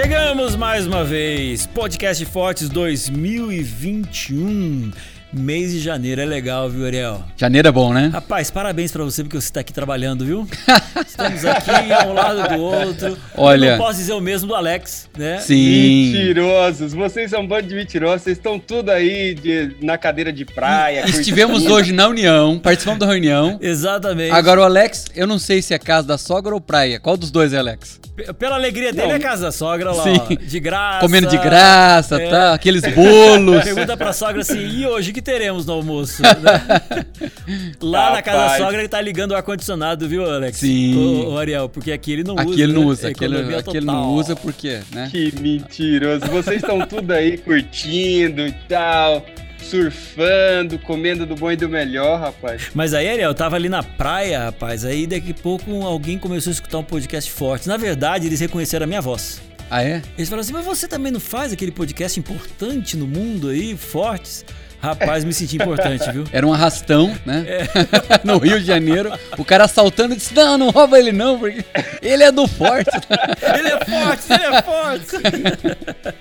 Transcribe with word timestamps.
Chegamos 0.00 0.54
mais 0.54 0.86
uma 0.86 1.02
vez, 1.02 1.66
Podcast 1.66 2.24
Fortes 2.26 2.68
2021. 2.68 4.92
Mês 5.32 5.72
de 5.72 5.80
janeiro 5.80 6.20
é 6.20 6.24
legal, 6.24 6.70
viu, 6.70 6.86
Ariel? 6.86 7.24
Janeiro 7.36 7.66
é 7.66 7.72
bom, 7.72 7.92
né? 7.92 8.08
Rapaz, 8.12 8.48
parabéns 8.48 8.92
pra 8.92 9.02
você 9.02 9.24
porque 9.24 9.40
você 9.40 9.52
tá 9.52 9.58
aqui 9.58 9.72
trabalhando, 9.72 10.24
viu? 10.24 10.46
Estamos 11.04 11.44
aqui 11.44 11.92
ao 11.92 12.12
lado 12.14 12.54
do 12.54 12.62
outro. 12.62 13.18
Olha. 13.36 13.66
Eu 13.66 13.70
não 13.72 13.78
posso 13.84 13.98
dizer 13.98 14.12
o 14.12 14.20
mesmo 14.20 14.46
do 14.46 14.54
Alex, 14.54 15.08
né? 15.18 15.40
Sim. 15.40 16.12
Mentirosos, 16.12 16.92
vocês 16.94 17.30
são 17.30 17.40
um 17.40 17.46
bando 17.48 17.66
de 17.66 17.74
mentirosos, 17.74 18.22
vocês 18.22 18.36
estão 18.38 18.56
tudo 18.56 18.90
aí 18.90 19.34
de- 19.34 19.74
na 19.82 19.98
cadeira 19.98 20.32
de 20.32 20.44
praia. 20.44 21.06
Estivemos 21.10 21.54
curtindo. 21.62 21.74
hoje 21.74 21.92
na 21.92 22.06
União, 22.06 22.56
participamos 22.56 23.00
da 23.00 23.06
reunião. 23.06 23.58
Exatamente. 23.60 24.30
Agora 24.30 24.60
o 24.60 24.62
Alex, 24.62 25.06
eu 25.16 25.26
não 25.26 25.40
sei 25.40 25.60
se 25.60 25.74
é 25.74 25.78
casa 25.78 26.06
da 26.06 26.16
sogra 26.16 26.54
ou 26.54 26.60
praia. 26.60 27.00
Qual 27.00 27.16
dos 27.16 27.32
dois 27.32 27.52
é, 27.52 27.58
Alex? 27.58 27.98
Pela 28.38 28.56
alegria 28.56 28.92
dele 28.92 29.08
Não. 29.08 29.14
é 29.14 29.18
casa 29.18 29.46
da 29.46 29.52
sogra 29.52 29.92
lá, 29.92 30.02
Sim. 30.02 30.20
ó, 30.20 30.34
de 30.34 30.60
graça. 30.60 31.00
Comendo 31.00 31.28
de 31.28 31.38
graça, 31.38 32.20
é. 32.20 32.28
tá? 32.28 32.54
Aqueles 32.54 32.82
bolos. 32.94 33.64
Pergunta 33.64 33.96
pra 33.96 34.12
sogra 34.12 34.42
assim, 34.42 34.58
e 34.58 34.86
hoje 34.86 35.10
o 35.10 35.14
que 35.14 35.22
teremos 35.22 35.66
no 35.66 35.74
almoço? 35.74 36.22
Lá 37.80 38.12
na 38.12 38.22
casa 38.22 38.38
da 38.38 38.42
Rapaz. 38.44 38.62
sogra 38.62 38.78
ele 38.80 38.88
tá 38.88 39.00
ligando 39.00 39.32
o 39.32 39.36
ar-condicionado, 39.36 40.08
viu, 40.08 40.24
Alex? 40.28 40.58
Sim. 40.58 40.96
Ô, 40.96 41.32
ô, 41.32 41.38
Ariel, 41.38 41.68
porque 41.68 41.92
aqui 41.92 42.12
ele 42.12 42.24
não 42.24 42.34
usa. 42.34 42.42
Aqui 42.42 42.62
ele 42.62 42.72
não 42.72 42.80
né? 42.82 42.86
usa, 42.86 43.08
aqui 43.08 43.24
ele, 43.24 43.56
aqui 43.56 43.76
ele 43.76 43.86
não 43.86 44.14
usa 44.14 44.36
porque, 44.36 44.80
né? 44.92 45.08
Que 45.10 45.32
mentiroso, 45.40 46.26
vocês 46.26 46.62
estão 46.62 46.80
tudo 46.86 47.12
aí 47.12 47.38
curtindo 47.38 48.46
e 48.46 48.52
tal, 48.68 49.24
surfando, 49.68 50.78
comendo 50.78 51.26
do 51.26 51.34
bom 51.34 51.52
e 51.52 51.56
do 51.56 51.68
melhor, 51.68 52.18
rapaz. 52.20 52.70
Mas 52.74 52.94
aí, 52.94 53.08
Ariel, 53.08 53.30
eu 53.30 53.34
tava 53.34 53.56
ali 53.56 53.68
na 53.68 53.82
praia, 53.82 54.44
rapaz. 54.44 54.84
Aí 54.84 55.06
daqui 55.06 55.32
a 55.32 55.42
pouco 55.42 55.84
alguém 55.84 56.18
começou 56.18 56.50
a 56.50 56.54
escutar 56.54 56.78
um 56.78 56.84
podcast 56.84 57.30
forte. 57.30 57.68
Na 57.68 57.76
verdade, 57.76 58.26
eles 58.26 58.40
reconheceram 58.40 58.84
a 58.84 58.86
minha 58.86 59.02
voz. 59.02 59.40
Ah, 59.70 59.82
é? 59.82 60.02
Eles 60.16 60.28
falaram 60.28 60.40
assim, 60.40 60.52
mas 60.52 60.64
você 60.64 60.88
também 60.88 61.12
não 61.12 61.20
faz 61.20 61.52
aquele 61.52 61.70
podcast 61.70 62.18
importante 62.18 62.96
no 62.96 63.06
mundo 63.06 63.48
aí, 63.48 63.76
fortes? 63.76 64.44
Rapaz, 64.80 65.24
me 65.24 65.34
senti 65.34 65.56
importante, 65.56 66.10
viu? 66.12 66.24
Era 66.32 66.46
um 66.46 66.52
arrastão, 66.52 67.14
né? 67.26 67.44
É. 67.48 67.66
no 68.22 68.38
Rio 68.38 68.60
de 68.60 68.64
Janeiro. 68.64 69.12
O 69.36 69.44
cara 69.44 69.64
assaltando 69.64 70.14
e 70.14 70.16
disse: 70.16 70.32
Não, 70.34 70.56
não 70.56 70.70
rouba 70.70 70.98
ele 70.98 71.10
não, 71.10 71.36
porque 71.38 71.64
ele 72.00 72.22
é 72.22 72.30
do 72.30 72.46
forte. 72.46 72.90
Ele 73.58 73.68
é 73.68 73.84
forte, 73.84 74.32
ele 74.32 74.44
é 74.44 74.62
forte. 74.62 76.14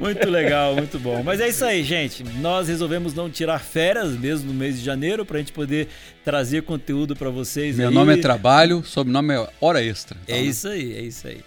Muito 0.00 0.28
legal, 0.28 0.74
muito 0.74 0.98
bom. 0.98 1.22
Mas 1.22 1.40
é 1.40 1.48
isso 1.48 1.64
aí, 1.64 1.84
gente. 1.84 2.24
Nós 2.40 2.68
resolvemos 2.68 3.14
não 3.14 3.30
tirar 3.30 3.58
férias 3.58 4.12
mesmo 4.18 4.52
no 4.52 4.58
mês 4.58 4.78
de 4.78 4.84
janeiro 4.84 5.24
pra 5.24 5.38
gente 5.38 5.52
poder 5.52 5.88
trazer 6.24 6.62
conteúdo 6.62 7.14
pra 7.14 7.30
vocês. 7.30 7.76
Meu 7.76 7.88
aí. 7.88 7.94
nome 7.94 8.14
é 8.14 8.16
Trabalho, 8.16 8.82
sobrenome 8.84 9.34
é 9.34 9.48
Hora 9.60 9.82
Extra. 9.82 10.16
É 10.26 10.32
Então, 10.32 10.36
né? 10.36 10.42
isso 10.42 10.68
aí, 10.68 10.96
é 10.96 11.02
isso 11.02 11.26
aí. 11.28 11.40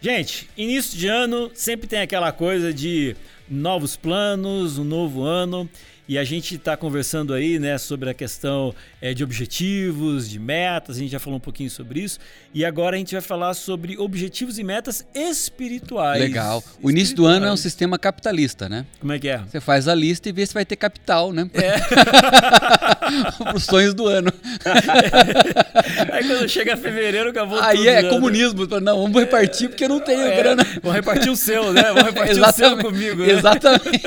Gente, 0.00 0.48
início 0.56 0.98
de 0.98 1.06
ano 1.08 1.50
sempre 1.52 1.86
tem 1.86 2.00
aquela 2.00 2.32
coisa 2.32 2.72
de 2.72 3.14
novos 3.48 3.96
planos, 3.96 4.78
um 4.78 4.84
novo 4.84 5.22
ano. 5.22 5.68
E 6.10 6.18
a 6.18 6.24
gente 6.24 6.56
está 6.56 6.76
conversando 6.76 7.32
aí, 7.32 7.60
né, 7.60 7.78
sobre 7.78 8.10
a 8.10 8.14
questão 8.14 8.74
eh, 9.00 9.14
de 9.14 9.22
objetivos, 9.22 10.28
de 10.28 10.40
metas. 10.40 10.96
A 10.96 10.98
gente 10.98 11.12
já 11.12 11.20
falou 11.20 11.36
um 11.36 11.40
pouquinho 11.40 11.70
sobre 11.70 12.00
isso. 12.00 12.18
E 12.52 12.64
agora 12.64 12.96
a 12.96 12.98
gente 12.98 13.12
vai 13.12 13.20
falar 13.20 13.54
sobre 13.54 13.96
objetivos 13.96 14.58
e 14.58 14.64
metas 14.64 15.06
espirituais. 15.14 16.20
Legal. 16.20 16.64
O 16.82 16.90
início 16.90 17.14
do 17.14 17.26
ano 17.26 17.46
é 17.46 17.50
um 17.52 17.54
Espirituais. 17.54 17.60
sistema 17.60 17.96
capitalista, 17.96 18.68
né? 18.68 18.84
Como 18.98 19.12
é 19.12 19.20
que 19.20 19.28
é? 19.28 19.38
Você 19.38 19.60
faz 19.60 19.86
a 19.86 19.94
lista 19.94 20.28
e 20.28 20.32
vê 20.32 20.44
se 20.44 20.52
vai 20.52 20.64
ter 20.64 20.74
capital, 20.74 21.32
né? 21.32 21.48
É. 21.54 21.78
Para 23.44 23.56
os 23.56 23.64
sonhos 23.64 23.94
do 23.94 24.08
ano. 24.08 24.32
Aí 26.12 26.26
quando 26.26 26.48
chega 26.48 26.76
fevereiro, 26.76 27.30
acabou 27.30 27.60
Aí 27.60 27.76
tudo. 27.76 27.88
é 27.88 28.02
né? 28.02 28.08
comunismo. 28.08 28.66
Não, 28.80 29.02
vamos 29.02 29.20
repartir 29.20 29.68
porque 29.68 29.84
eu 29.84 29.88
não 29.88 30.00
tenho 30.00 30.22
É, 30.22 30.36
grana. 30.36 30.66
Vão 30.82 30.92
repartir 30.92 31.30
o 31.30 31.36
seu, 31.36 31.72
né? 31.72 31.84
Vão 31.92 32.02
repartir 32.02 32.42
o 32.42 32.52
seu 32.52 32.76
comigo, 32.78 33.22
né? 33.22 33.30
Exatamente. 33.30 34.00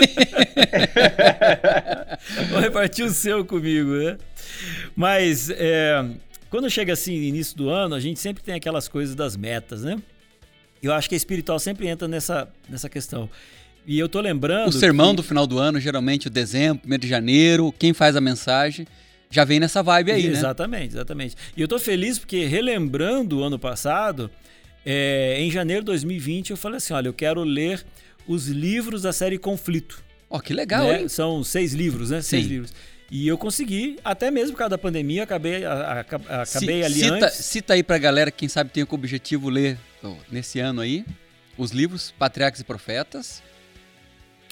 Vou 2.49 2.59
repartir 2.59 3.05
o 3.05 3.09
seu 3.09 3.43
comigo, 3.45 3.91
né? 3.95 4.17
Mas 4.95 5.49
é, 5.49 6.03
quando 6.49 6.69
chega 6.69 6.93
assim, 6.93 7.13
início 7.13 7.55
do 7.57 7.69
ano, 7.69 7.95
a 7.95 7.99
gente 7.99 8.19
sempre 8.19 8.43
tem 8.43 8.55
aquelas 8.55 8.87
coisas 8.87 9.15
das 9.15 9.35
metas, 9.35 9.83
né? 9.83 9.97
Eu 10.81 10.91
acho 10.93 11.07
que 11.07 11.15
a 11.15 11.17
espiritual 11.17 11.59
sempre 11.59 11.87
entra 11.87 12.07
nessa, 12.07 12.47
nessa 12.69 12.89
questão. 12.89 13.29
E 13.85 13.97
eu 13.99 14.07
tô 14.09 14.19
lembrando. 14.21 14.69
O 14.69 14.71
sermão 14.71 15.11
que- 15.11 15.17
do 15.17 15.23
final 15.23 15.47
do 15.47 15.57
ano, 15.59 15.79
geralmente 15.79 16.27
o 16.27 16.29
dezembro, 16.29 16.81
1 16.85 16.97
de 16.97 17.07
janeiro, 17.07 17.73
quem 17.77 17.93
faz 17.93 18.15
a 18.15 18.21
mensagem, 18.21 18.85
já 19.29 19.43
vem 19.45 19.59
nessa 19.59 19.81
vibe 19.81 20.11
aí, 20.11 20.23
né? 20.27 20.29
Exatamente, 20.37 20.93
exatamente. 20.93 21.35
E 21.57 21.61
eu 21.61 21.67
tô 21.67 21.79
feliz 21.79 22.19
porque, 22.19 22.45
relembrando 22.45 23.39
o 23.39 23.43
ano 23.43 23.57
passado, 23.57 24.29
é, 24.85 25.37
em 25.39 25.49
janeiro 25.49 25.81
de 25.81 25.87
2020, 25.87 26.51
eu 26.51 26.57
falei 26.57 26.77
assim: 26.77 26.93
olha, 26.93 27.07
eu 27.07 27.13
quero 27.13 27.43
ler 27.43 27.83
os 28.27 28.47
livros 28.47 29.01
da 29.01 29.11
série 29.11 29.37
Conflito. 29.37 30.03
Ó, 30.35 30.39
que 30.39 30.51
legal, 30.53 30.87
né? 30.87 31.01
hein? 31.01 31.07
São 31.07 31.43
seis 31.43 31.73
livros, 31.73 32.09
né? 32.09 32.21
Seis 32.21 32.43
Sim. 32.45 32.49
livros. 32.49 32.73
E 33.11 33.27
eu 33.27 33.37
consegui, 33.37 33.99
até 34.03 34.31
mesmo 34.31 34.53
por 34.53 34.57
causa 34.57 34.71
da 34.71 34.77
pandemia, 34.79 35.21
acabei, 35.23 35.63
a- 35.63 36.03
a- 36.27 36.41
acabei 36.41 36.83
ali 36.83 36.95
cita, 37.01 37.13
antes. 37.27 37.35
cita 37.45 37.73
aí 37.75 37.83
pra 37.83 37.99
galera, 37.99 38.31
quem 38.31 38.49
sabe 38.49 38.71
tem 38.71 38.83
como 38.83 38.99
objetivo 39.03 39.49
ler 39.49 39.77
nesse 40.31 40.59
ano 40.59 40.81
aí, 40.81 41.05
os 41.55 41.69
livros 41.69 42.11
Patriarcas 42.17 42.61
e 42.61 42.63
Profetas. 42.63 43.43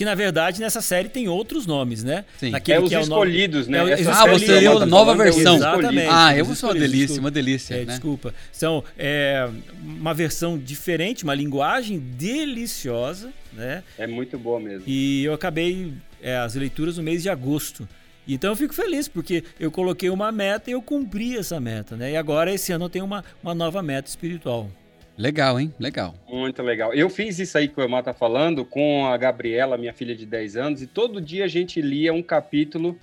Que 0.01 0.05
na 0.05 0.15
verdade 0.15 0.59
nessa 0.59 0.81
série 0.81 1.09
tem 1.09 1.27
outros 1.27 1.67
nomes, 1.67 2.03
né? 2.03 2.25
Sim. 2.39 2.49
Naquele 2.49 2.77
é 2.79 2.81
os 2.81 2.89
que 2.89 2.95
o 2.95 3.05
nome- 3.05 3.11
escolhidos, 3.29 3.67
né? 3.67 3.77
É 3.77 3.83
o- 3.83 4.09
Ah, 4.09 4.25
você 4.25 4.51
a 4.51 4.59
leu 4.59 4.79
tá 4.79 4.85
nova 4.87 5.11
é 5.11 5.15
versão. 5.15 5.55
Exatamente. 5.57 6.07
Ah, 6.09 6.35
eu 6.35 6.43
ser 6.55 6.65
uma 6.65 6.73
delícia, 6.73 6.97
desculpa. 6.97 7.21
uma 7.21 7.29
delícia, 7.31 7.73
É, 7.75 7.77
né? 7.81 7.85
desculpa. 7.85 8.33
São 8.51 8.83
é, 8.97 9.47
uma 9.83 10.11
versão 10.11 10.57
diferente, 10.57 11.23
uma 11.23 11.35
linguagem 11.35 11.99
deliciosa, 11.99 13.31
né? 13.53 13.83
É 13.95 14.07
muito 14.07 14.39
boa 14.39 14.59
mesmo. 14.59 14.85
E 14.87 15.23
eu 15.23 15.35
acabei 15.35 15.93
é, 16.19 16.35
as 16.37 16.55
leituras 16.55 16.97
no 16.97 17.03
mês 17.03 17.21
de 17.21 17.29
agosto. 17.29 17.87
Então 18.27 18.49
eu 18.51 18.55
fico 18.55 18.73
feliz, 18.73 19.07
porque 19.07 19.43
eu 19.59 19.69
coloquei 19.69 20.09
uma 20.09 20.31
meta 20.31 20.71
e 20.71 20.73
eu 20.73 20.81
cumpri 20.81 21.37
essa 21.37 21.59
meta, 21.59 21.95
né? 21.95 22.13
E 22.13 22.17
agora 22.17 22.51
esse 22.51 22.71
ano 22.71 22.85
eu 22.85 22.89
tenho 22.89 23.05
uma, 23.05 23.23
uma 23.43 23.53
nova 23.53 23.83
meta 23.83 24.09
espiritual. 24.09 24.67
Legal, 25.17 25.59
hein? 25.59 25.73
Legal. 25.79 26.15
Muito 26.27 26.61
legal. 26.63 26.93
Eu 26.93 27.09
fiz 27.09 27.37
isso 27.39 27.57
aí 27.57 27.67
que 27.67 27.79
o 27.79 27.83
Emar 27.83 28.03
tá 28.03 28.13
falando 28.13 28.65
com 28.65 29.05
a 29.05 29.15
Gabriela, 29.17 29.77
minha 29.77 29.93
filha 29.93 30.15
de 30.15 30.25
10 30.25 30.55
anos, 30.55 30.81
e 30.81 30.87
todo 30.87 31.21
dia 31.21 31.45
a 31.45 31.47
gente 31.47 31.81
lia 31.81 32.13
um 32.13 32.23
capítulo 32.23 32.97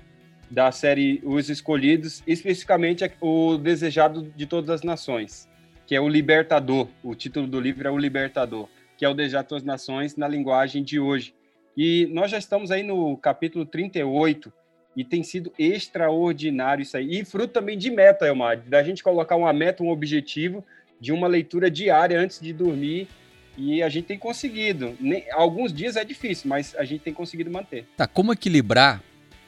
da 0.50 0.72
série 0.72 1.20
Os 1.24 1.50
Escolhidos, 1.50 2.22
especificamente 2.26 3.10
o 3.20 3.58
Desejado 3.58 4.32
de 4.34 4.46
Todas 4.46 4.70
as 4.70 4.82
Nações, 4.82 5.48
que 5.86 5.94
é 5.94 6.00
o 6.00 6.08
Libertador. 6.08 6.88
O 7.02 7.14
título 7.14 7.46
do 7.46 7.60
livro 7.60 7.86
é 7.86 7.90
O 7.90 7.98
Libertador, 7.98 8.68
que 8.96 9.04
é 9.04 9.08
o 9.08 9.14
Desejado 9.14 9.44
de 9.44 9.48
Todas 9.50 9.62
as 9.62 9.66
Nações 9.66 10.16
na 10.16 10.26
linguagem 10.26 10.82
de 10.82 10.98
hoje. 10.98 11.34
E 11.76 12.08
nós 12.12 12.30
já 12.30 12.38
estamos 12.38 12.70
aí 12.70 12.82
no 12.82 13.16
capítulo 13.16 13.64
38 13.64 14.52
e 14.96 15.04
tem 15.04 15.22
sido 15.22 15.52
extraordinário 15.58 16.82
isso 16.82 16.96
aí. 16.96 17.20
E 17.20 17.24
fruto 17.24 17.52
também 17.52 17.78
de 17.78 17.90
meta, 17.90 18.26
Elmar, 18.26 18.58
da 18.66 18.82
gente 18.82 19.02
colocar 19.02 19.36
uma 19.36 19.52
meta, 19.52 19.82
um 19.82 19.90
objetivo 19.90 20.64
de 21.00 21.12
uma 21.12 21.26
leitura 21.26 21.70
diária 21.70 22.18
antes 22.20 22.40
de 22.40 22.52
dormir 22.52 23.08
e 23.56 23.82
a 23.82 23.88
gente 23.88 24.06
tem 24.06 24.18
conseguido. 24.18 24.96
Nem- 25.00 25.24
alguns 25.32 25.72
dias 25.72 25.96
é 25.96 26.04
difícil, 26.04 26.48
mas 26.48 26.74
a 26.76 26.84
gente 26.84 27.00
tem 27.02 27.12
conseguido 27.12 27.50
manter. 27.50 27.86
Tá, 27.96 28.06
como 28.06 28.32
equilibrar 28.32 29.02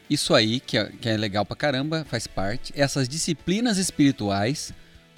isso 0.09 0.35
aí, 0.35 0.59
que 0.61 0.77
é, 0.77 0.91
que 1.01 1.09
é 1.09 1.17
legal 1.17 1.45
pra 1.45 1.57
caramba, 1.57 2.05
faz 2.09 2.27
parte, 2.27 2.73
essas 2.77 3.09
disciplinas 3.09 3.79
espirituais, 3.79 4.73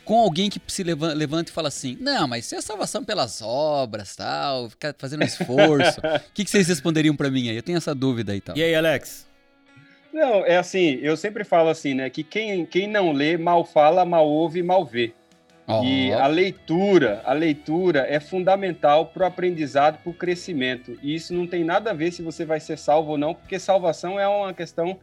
com 0.04 0.18
alguém 0.18 0.50
que 0.50 0.60
se 0.66 0.82
leva- 0.82 1.14
levanta 1.14 1.50
e 1.50 1.54
fala 1.54 1.68
assim: 1.68 1.96
não, 2.00 2.26
mas 2.28 2.44
isso 2.46 2.54
é 2.56 2.60
salvação 2.60 3.02
pelas 3.04 3.40
obras, 3.40 4.14
tal, 4.16 4.68
ficar 4.68 4.94
fazendo 4.98 5.22
esforço. 5.24 6.00
O 6.28 6.32
que, 6.34 6.44
que 6.44 6.50
vocês 6.50 6.66
responderiam 6.68 7.16
pra 7.16 7.30
mim 7.30 7.48
aí? 7.48 7.56
Eu 7.56 7.62
tenho 7.62 7.78
essa 7.78 7.94
dúvida 7.94 8.32
aí, 8.32 8.40
tal. 8.40 8.56
E 8.56 8.62
aí, 8.62 8.74
Alex? 8.74 9.26
Não, 10.12 10.44
é 10.44 10.58
assim, 10.58 10.98
eu 11.00 11.16
sempre 11.16 11.42
falo 11.44 11.70
assim, 11.70 11.94
né, 11.94 12.10
que 12.10 12.22
quem, 12.22 12.66
quem 12.66 12.86
não 12.86 13.12
lê, 13.12 13.38
mal 13.38 13.64
fala, 13.64 14.04
mal 14.04 14.28
ouve, 14.28 14.62
mal 14.62 14.84
vê. 14.84 15.14
E 15.84 16.12
a 16.12 16.26
leitura, 16.26 17.22
a 17.24 17.32
leitura 17.32 18.06
é 18.08 18.18
fundamental 18.18 19.06
para 19.06 19.22
o 19.22 19.26
aprendizado, 19.26 19.98
para 19.98 20.10
o 20.10 20.14
crescimento. 20.14 20.98
E 21.02 21.14
isso 21.14 21.32
não 21.32 21.46
tem 21.46 21.64
nada 21.64 21.90
a 21.90 21.94
ver 21.94 22.12
se 22.12 22.22
você 22.22 22.44
vai 22.44 22.58
ser 22.58 22.76
salvo 22.76 23.12
ou 23.12 23.18
não, 23.18 23.34
porque 23.34 23.58
salvação 23.58 24.18
é 24.18 24.26
uma 24.26 24.52
questão 24.52 24.98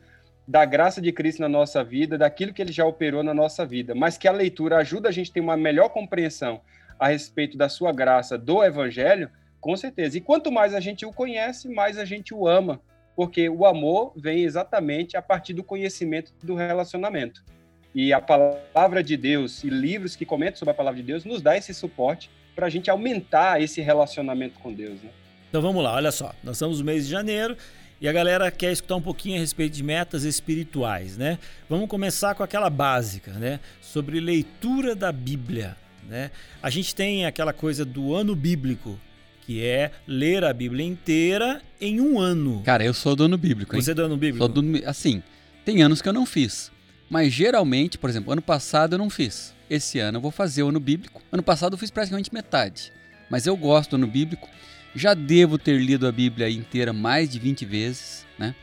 da 0.46 0.66
graça 0.66 1.00
de 1.02 1.12
Cristo 1.12 1.42
na 1.42 1.50
nossa 1.50 1.84
vida, 1.84 2.18
daquilo 2.18 2.54
que 2.54 2.62
ele 2.62 2.72
já 2.72 2.86
operou 2.86 3.24
na 3.24 3.34
nossa 3.34 3.66
vida. 3.66 3.96
Mas 3.96 4.18
que 4.18 4.28
a 4.28 4.32
leitura 4.32 4.78
ajuda 4.78 5.10
a 5.10 5.12
gente 5.12 5.32
a 5.32 5.34
ter 5.36 5.40
uma 5.40 5.56
melhor 5.56 5.90
compreensão 5.90 6.60
a 7.00 7.08
respeito 7.08 7.58
da 7.58 7.70
sua 7.70 7.94
graça, 7.94 8.38
do 8.38 8.64
evangelho, 8.64 9.30
com 9.62 9.78
certeza. 9.78 10.18
E 10.18 10.22
quanto 10.22 10.52
mais 10.52 10.74
a 10.74 10.80
gente 10.80 11.06
o 11.06 11.14
conhece, 11.14 11.70
mais 11.70 11.98
a 11.98 12.04
gente 12.04 12.34
o 12.34 12.48
ama, 12.48 12.82
porque 13.16 13.50
o 13.50 13.66
amor 13.66 14.12
vem 14.16 14.44
exatamente 14.44 15.16
a 15.16 15.22
partir 15.22 15.54
do 15.54 15.64
conhecimento 15.64 16.34
do 16.44 16.56
relacionamento. 16.56 17.44
E 17.94 18.13
a 18.13 18.21
palavra 18.21 19.03
de 19.03 19.18
Deus 19.18 19.63
e 19.63 19.69
livros 19.69 20.15
que 20.15 20.25
comentam 20.25 20.57
sobre 20.57 20.71
a 20.71 20.75
palavra 20.75 21.00
de 21.00 21.06
Deus 21.06 21.25
nos 21.25 21.41
dá 21.41 21.57
esse 21.57 21.74
suporte 21.74 22.30
para 22.56 22.68
a 22.68 22.69
gente 22.69 22.89
aumentar 22.89 23.62
esse 23.62 23.81
relacionamento 23.81 24.59
com 24.59 24.74
Deus. 24.74 25.01
Né? 25.01 25.09
Então 25.50 25.62
vamos 25.62 25.83
lá, 25.83 25.95
olha 25.95 26.12
só. 26.12 26.33
Nós 26.44 26.57
estamos 26.57 26.80
no 26.80 26.86
mês 26.86 27.06
de 27.06 27.12
janeiro 27.12 27.57
e 28.01 28.07
a 28.07 28.13
galera 28.13 28.51
quer 28.51 28.71
escutar 28.71 28.95
um 28.95 29.01
pouquinho 29.01 29.38
a 29.38 29.39
respeito 29.39 29.74
de 29.74 29.83
metas 29.83 30.24
espirituais, 30.24 31.18
né? 31.18 31.38
Vamos 31.68 31.89
começar 31.89 32.36
com 32.36 32.44
aquela 32.44 32.69
básica, 32.69 33.33
né? 33.33 33.59
Sobre 33.81 34.19
leitura 34.19 34.95
da 34.95 35.12
Bíblia, 35.12 35.75
né? 36.07 36.31
A 36.62 36.69
gente 36.69 36.95
tem 36.95 37.25
aquela 37.25 37.51
coisa 37.51 37.83
do 37.83 38.15
ano 38.15 38.36
bíblico, 38.36 38.97
que 39.41 39.65
é 39.65 39.91
ler 40.07 40.44
a 40.45 40.53
Bíblia 40.53 40.86
inteira 40.86 41.62
em 41.81 42.00
um 42.00 42.19
ano. 42.19 42.62
Cara, 42.63 42.86
eu 42.86 42.94
sou 42.94 43.15
dono 43.15 43.38
bíblico, 43.38 43.75
hein? 43.75 43.81
Você 43.81 43.91
é 43.91 43.95
dono 43.95 44.15
bíblico? 44.15 44.38
Sou 44.38 44.47
dono, 44.47 44.80
assim, 44.86 45.21
tem 45.65 45.81
anos 45.81 46.01
que 46.01 46.07
eu 46.07 46.13
não 46.13 46.25
fiz. 46.25 46.71
Mas 47.10 47.34
geralmente, 47.34 47.98
por 47.98 48.10
exemplo, 48.10 48.32
ano 48.32 48.42
passado 48.42 48.94
eu 48.94 49.00
não 49.00 49.10
fiz. 49.10 49.54
Esse 49.70 50.00
ano 50.00 50.18
eu 50.18 50.22
vou 50.22 50.32
fazer 50.32 50.64
o 50.64 50.70
ano 50.70 50.80
bíblico. 50.80 51.22
Ano 51.32 51.42
passado 51.42 51.74
eu 51.74 51.78
fiz 51.78 51.90
praticamente 51.90 52.34
metade. 52.34 52.92
Mas 53.30 53.46
eu 53.48 53.56
gosto 53.58 53.92
do 53.92 53.96
ano 53.96 54.08
bíblico. 54.08 54.48
Já 54.96 55.14
devo 55.14 55.58
ter 55.58 55.80
lido 55.80 56.08
a 56.08 56.12
Bíblia 56.12 56.50
inteira 56.50 56.92
mais 56.94 57.30
de 57.30 57.40
20 57.40 57.66
vezes, 57.66 58.26
né? 58.38 58.56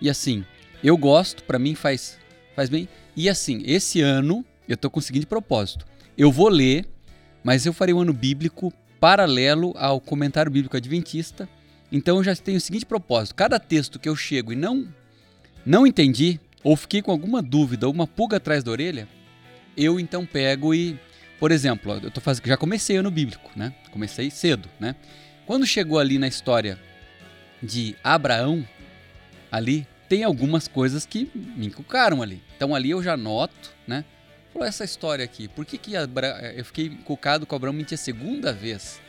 E 0.00 0.08
assim, 0.08 0.44
eu 0.82 0.96
gosto, 0.96 1.42
para 1.44 1.58
mim 1.58 1.74
faz, 1.74 2.18
faz 2.54 2.68
bem. 2.68 2.88
E 3.16 3.28
assim, 3.28 3.62
esse 3.64 4.00
ano 4.00 4.44
eu 4.68 4.76
tô 4.76 4.90
com 4.90 4.98
o 4.98 5.02
seguinte 5.02 5.26
propósito. 5.26 5.86
Eu 6.16 6.30
vou 6.30 6.48
ler, 6.48 6.86
mas 7.42 7.64
eu 7.64 7.72
farei 7.72 7.94
um 7.94 8.00
ano 8.00 8.12
bíblico 8.12 8.72
paralelo 8.98 9.74
ao 9.76 10.00
comentário 10.00 10.52
bíblico 10.52 10.76
adventista. 10.76 11.48
Então 11.90 12.18
eu 12.18 12.24
já 12.24 12.36
tenho 12.36 12.58
o 12.58 12.60
seguinte 12.60 12.86
propósito: 12.86 13.34
cada 13.34 13.58
texto 13.58 13.98
que 13.98 14.08
eu 14.08 14.16
chego 14.16 14.52
e 14.52 14.56
não 14.56 14.86
não 15.64 15.86
entendi 15.86 16.40
ou 16.62 16.76
fiquei 16.76 17.02
com 17.02 17.10
alguma 17.10 17.42
dúvida, 17.42 17.88
uma 17.88 18.06
pulga 18.06 18.36
atrás 18.36 18.62
da 18.62 18.70
orelha, 18.70 19.08
eu 19.76 19.98
então 19.98 20.26
pego 20.26 20.74
e, 20.74 20.98
por 21.38 21.50
exemplo, 21.50 21.98
eu 22.02 22.10
tô 22.10 22.20
fazendo, 22.20 22.46
já 22.46 22.56
comecei 22.56 22.96
ano 22.96 23.10
bíblico, 23.10 23.50
né? 23.56 23.72
Comecei 23.90 24.30
cedo, 24.30 24.68
né? 24.78 24.94
Quando 25.46 25.66
chegou 25.66 25.98
ali 25.98 26.18
na 26.18 26.28
história 26.28 26.78
de 27.62 27.96
Abraão, 28.04 28.66
ali 29.50 29.86
tem 30.08 30.24
algumas 30.24 30.68
coisas 30.68 31.06
que 31.06 31.30
me 31.34 31.66
encucaram 31.66 32.22
ali. 32.22 32.42
Então 32.56 32.74
ali 32.74 32.90
eu 32.90 33.02
já 33.02 33.16
noto, 33.16 33.74
né? 33.86 34.04
Falou 34.52 34.66
essa 34.66 34.84
história 34.84 35.24
aqui. 35.24 35.48
Por 35.48 35.64
que, 35.64 35.78
que 35.78 35.96
Abra... 35.96 36.52
eu 36.56 36.64
fiquei 36.64 36.86
encucado 36.86 37.46
com 37.46 37.54
Abraão 37.54 37.72
mentir 37.72 37.94
a 37.94 37.98
segunda 37.98 38.52
vez? 38.52 39.00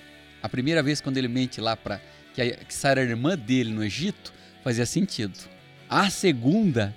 A 0.42 0.48
primeira 0.48 0.84
vez 0.84 1.02
quando 1.02 1.18
ele 1.18 1.28
mente 1.28 1.60
lá 1.60 1.76
para 1.76 2.00
que, 2.34 2.42
a... 2.42 2.52
que 2.52 2.74
Sara 2.74 3.02
era 3.02 3.10
irmã 3.10 3.38
dele 3.38 3.72
no 3.72 3.84
Egito, 3.84 4.32
fazia 4.64 4.86
sentido. 4.86 5.38
A 5.90 6.10
segunda 6.10 6.96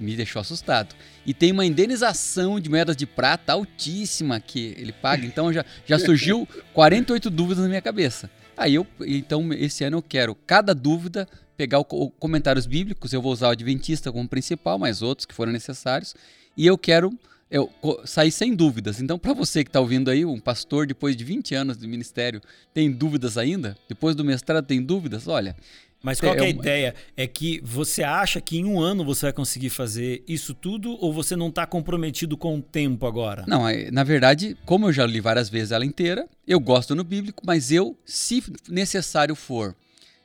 me 0.00 0.16
deixou 0.16 0.40
assustado. 0.40 0.94
E 1.26 1.34
tem 1.34 1.52
uma 1.52 1.64
indenização 1.64 2.58
de 2.58 2.68
moedas 2.68 2.96
de 2.96 3.06
prata 3.06 3.52
altíssima 3.52 4.40
que 4.40 4.74
ele 4.76 4.92
paga, 4.92 5.26
então 5.26 5.52
já, 5.52 5.64
já 5.86 5.98
surgiu 5.98 6.48
48 6.72 7.28
dúvidas 7.30 7.62
na 7.62 7.68
minha 7.68 7.82
cabeça. 7.82 8.30
Aí 8.56 8.74
eu, 8.74 8.86
então 9.00 9.52
esse 9.52 9.84
ano 9.84 9.98
eu 9.98 10.02
quero 10.02 10.34
cada 10.34 10.74
dúvida 10.74 11.28
pegar 11.56 11.78
o, 11.78 11.86
o 11.90 12.10
comentários 12.10 12.66
bíblicos, 12.66 13.12
eu 13.12 13.22
vou 13.22 13.32
usar 13.32 13.48
o 13.48 13.50
Adventista 13.50 14.10
como 14.10 14.28
principal, 14.28 14.78
mas 14.78 15.02
outros 15.02 15.26
que 15.26 15.34
forem 15.34 15.52
necessários, 15.52 16.14
e 16.56 16.66
eu 16.66 16.76
quero 16.76 17.12
eu 17.50 17.70
sair 18.04 18.30
sem 18.30 18.54
dúvidas. 18.54 19.00
Então, 19.00 19.18
para 19.18 19.32
você 19.32 19.64
que 19.64 19.68
está 19.68 19.80
ouvindo 19.80 20.10
aí, 20.10 20.24
um 20.24 20.38
pastor 20.38 20.86
depois 20.86 21.16
de 21.16 21.24
20 21.24 21.54
anos 21.54 21.76
de 21.76 21.86
ministério, 21.86 22.40
tem 22.72 22.90
dúvidas 22.90 23.36
ainda? 23.36 23.76
Depois 23.88 24.14
do 24.14 24.24
mestrado 24.24 24.64
tem 24.64 24.80
dúvidas? 24.80 25.26
Olha. 25.26 25.56
Mas 26.02 26.18
qual 26.18 26.34
é, 26.34 26.38
é 26.38 26.44
a 26.44 26.48
ideia? 26.48 26.94
É 27.16 27.26
que 27.26 27.60
você 27.62 28.02
acha 28.02 28.40
que 28.40 28.56
em 28.56 28.64
um 28.64 28.80
ano 28.80 29.04
você 29.04 29.26
vai 29.26 29.32
conseguir 29.32 29.68
fazer 29.68 30.22
isso 30.26 30.54
tudo 30.54 30.96
ou 30.98 31.12
você 31.12 31.36
não 31.36 31.48
está 31.48 31.66
comprometido 31.66 32.36
com 32.36 32.56
o 32.56 32.62
tempo 32.62 33.04
agora? 33.06 33.44
Não, 33.46 33.64
na 33.92 34.04
verdade, 34.04 34.56
como 34.64 34.88
eu 34.88 34.92
já 34.92 35.04
li 35.04 35.20
várias 35.20 35.50
vezes 35.50 35.72
ela 35.72 35.84
inteira, 35.84 36.26
eu 36.46 36.58
gosto 36.58 36.94
no 36.94 37.04
bíblico, 37.04 37.42
mas 37.44 37.70
eu, 37.70 37.98
se 38.04 38.42
necessário 38.68 39.34
for, 39.34 39.76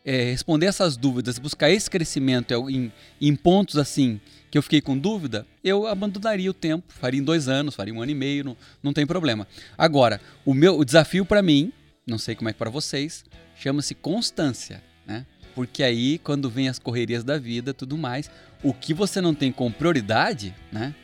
é, 0.06 0.32
responder 0.32 0.68
essas 0.68 0.96
dúvidas, 0.96 1.38
buscar 1.38 1.70
esse 1.70 1.90
crescimento 1.90 2.54
em, 2.70 2.92
em 3.20 3.36
pontos 3.36 3.78
assim 3.78 4.22
que 4.56 4.58
eu 4.58 4.64
fiquei 4.64 4.80
com 4.80 4.98
dúvida, 4.98 5.46
eu 5.62 5.86
abandonaria 5.86 6.50
o 6.50 6.54
tempo, 6.54 6.86
faria 6.88 7.20
em 7.20 7.24
dois 7.24 7.50
anos, 7.50 7.76
faria 7.76 7.94
um 7.94 8.02
ano 8.02 8.12
e 8.14 8.16
meio, 8.16 8.42
não, 8.42 8.58
não 8.82 8.94
tem 8.94 9.06
problema. 9.06 9.46
Agora, 9.78 10.22
o 10.46 10.54
meu 10.54 10.80
o 10.80 10.86
desafio 10.86 11.26
para 11.26 11.42
mim, 11.42 11.74
não 12.08 12.18
sei 12.18 12.36
como 12.36 12.48
é 12.48 12.54
para 12.54 12.70
vocês, 12.70 13.26
chama-se 13.58 13.94
constância, 13.94 14.82
né? 15.06 15.26
Porque 15.54 15.84
aí, 15.84 16.18
quando 16.20 16.50
vem 16.50 16.70
as 16.70 16.80
correrias 16.80 17.22
da 17.22 17.38
vida, 17.38 17.74
tudo 17.74 17.98
mais, 17.98 18.32
o 18.64 18.74
que 18.74 18.94
você 18.94 19.20
não 19.20 19.36
tem 19.36 19.52
com 19.52 19.70
prioridade, 19.70 20.56
né? 20.72 20.96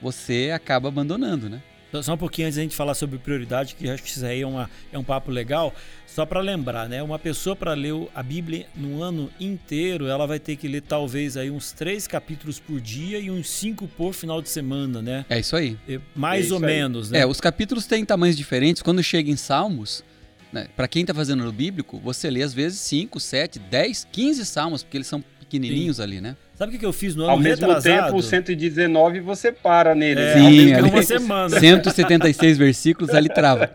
Você 0.00 0.52
acaba 0.54 0.86
abandonando, 0.86 1.50
né? 1.50 1.60
Só 2.00 2.14
um 2.14 2.16
pouquinho 2.16 2.46
antes 2.46 2.56
da 2.56 2.62
gente 2.62 2.76
falar 2.76 2.94
sobre 2.94 3.18
prioridade, 3.18 3.74
que 3.74 3.88
acho 3.88 4.02
que 4.02 4.08
isso 4.08 4.24
aí 4.24 4.40
é, 4.40 4.46
uma, 4.46 4.70
é 4.92 4.98
um 4.98 5.04
papo 5.04 5.30
legal. 5.30 5.74
Só 6.06 6.26
para 6.26 6.40
lembrar, 6.40 6.88
né? 6.88 7.02
Uma 7.02 7.18
pessoa 7.18 7.56
para 7.56 7.72
ler 7.72 8.08
a 8.14 8.22
Bíblia 8.22 8.66
no 8.74 9.02
ano 9.02 9.30
inteiro, 9.40 10.06
ela 10.06 10.26
vai 10.26 10.38
ter 10.38 10.56
que 10.56 10.68
ler 10.68 10.82
talvez 10.82 11.36
aí 11.36 11.50
uns 11.50 11.72
três 11.72 12.06
capítulos 12.06 12.58
por 12.58 12.80
dia 12.80 13.18
e 13.18 13.30
uns 13.30 13.48
cinco 13.48 13.88
por 13.88 14.12
final 14.12 14.40
de 14.40 14.48
semana, 14.48 15.00
né? 15.00 15.24
É 15.28 15.40
isso 15.40 15.56
aí. 15.56 15.78
Mais 16.14 16.50
é 16.50 16.54
ou 16.54 16.60
menos, 16.60 17.10
né? 17.10 17.20
É, 17.20 17.26
os 17.26 17.40
capítulos 17.40 17.86
têm 17.86 18.04
tamanhos 18.04 18.36
diferentes. 18.36 18.82
Quando 18.82 19.02
chega 19.02 19.30
em 19.30 19.36
Salmos, 19.36 20.04
né, 20.52 20.68
para 20.76 20.86
quem 20.86 21.00
está 21.02 21.14
fazendo 21.14 21.44
no 21.44 21.52
bíblico, 21.52 21.98
você 21.98 22.30
lê 22.30 22.42
às 22.42 22.52
vezes 22.52 22.78
5, 22.80 23.18
7, 23.18 23.58
10, 23.58 24.06
15 24.12 24.44
salmos, 24.44 24.82
porque 24.82 24.98
eles 24.98 25.06
são 25.06 25.24
pequenininhos 25.52 25.96
Sim. 25.96 26.02
ali, 26.02 26.20
né? 26.20 26.36
Sabe 26.54 26.76
o 26.76 26.78
que 26.78 26.86
eu 26.86 26.92
fiz 26.92 27.14
no 27.14 27.24
ano 27.24 27.32
Ao 27.32 27.38
mesmo 27.38 27.66
retrasado? 27.66 28.06
tempo, 28.06 28.16
o 28.16 28.22
119 28.22 29.20
você 29.20 29.52
para 29.52 29.94
nele. 29.94 30.20
É, 30.20 30.34
Sim, 30.34 30.72
ali, 30.72 30.88
uma 30.90 31.02
semana. 31.02 31.60
176 31.60 32.56
versículos 32.56 33.10
ali 33.10 33.28
trava. 33.28 33.70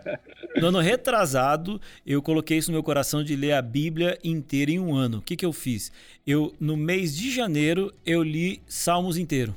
No 0.56 0.68
ano 0.68 0.80
retrasado, 0.80 1.80
eu 2.06 2.20
coloquei 2.20 2.58
isso 2.58 2.70
no 2.70 2.74
meu 2.74 2.82
coração 2.82 3.22
de 3.22 3.36
ler 3.36 3.52
a 3.52 3.62
Bíblia 3.62 4.18
inteira 4.24 4.72
em 4.72 4.80
um 4.80 4.94
ano. 4.94 5.18
O 5.18 5.22
que, 5.22 5.36
que 5.36 5.46
eu 5.46 5.52
fiz? 5.52 5.92
Eu, 6.26 6.52
no 6.58 6.76
mês 6.76 7.16
de 7.16 7.30
janeiro, 7.30 7.92
eu 8.04 8.22
li 8.22 8.60
Salmos 8.66 9.16
inteiro. 9.16 9.54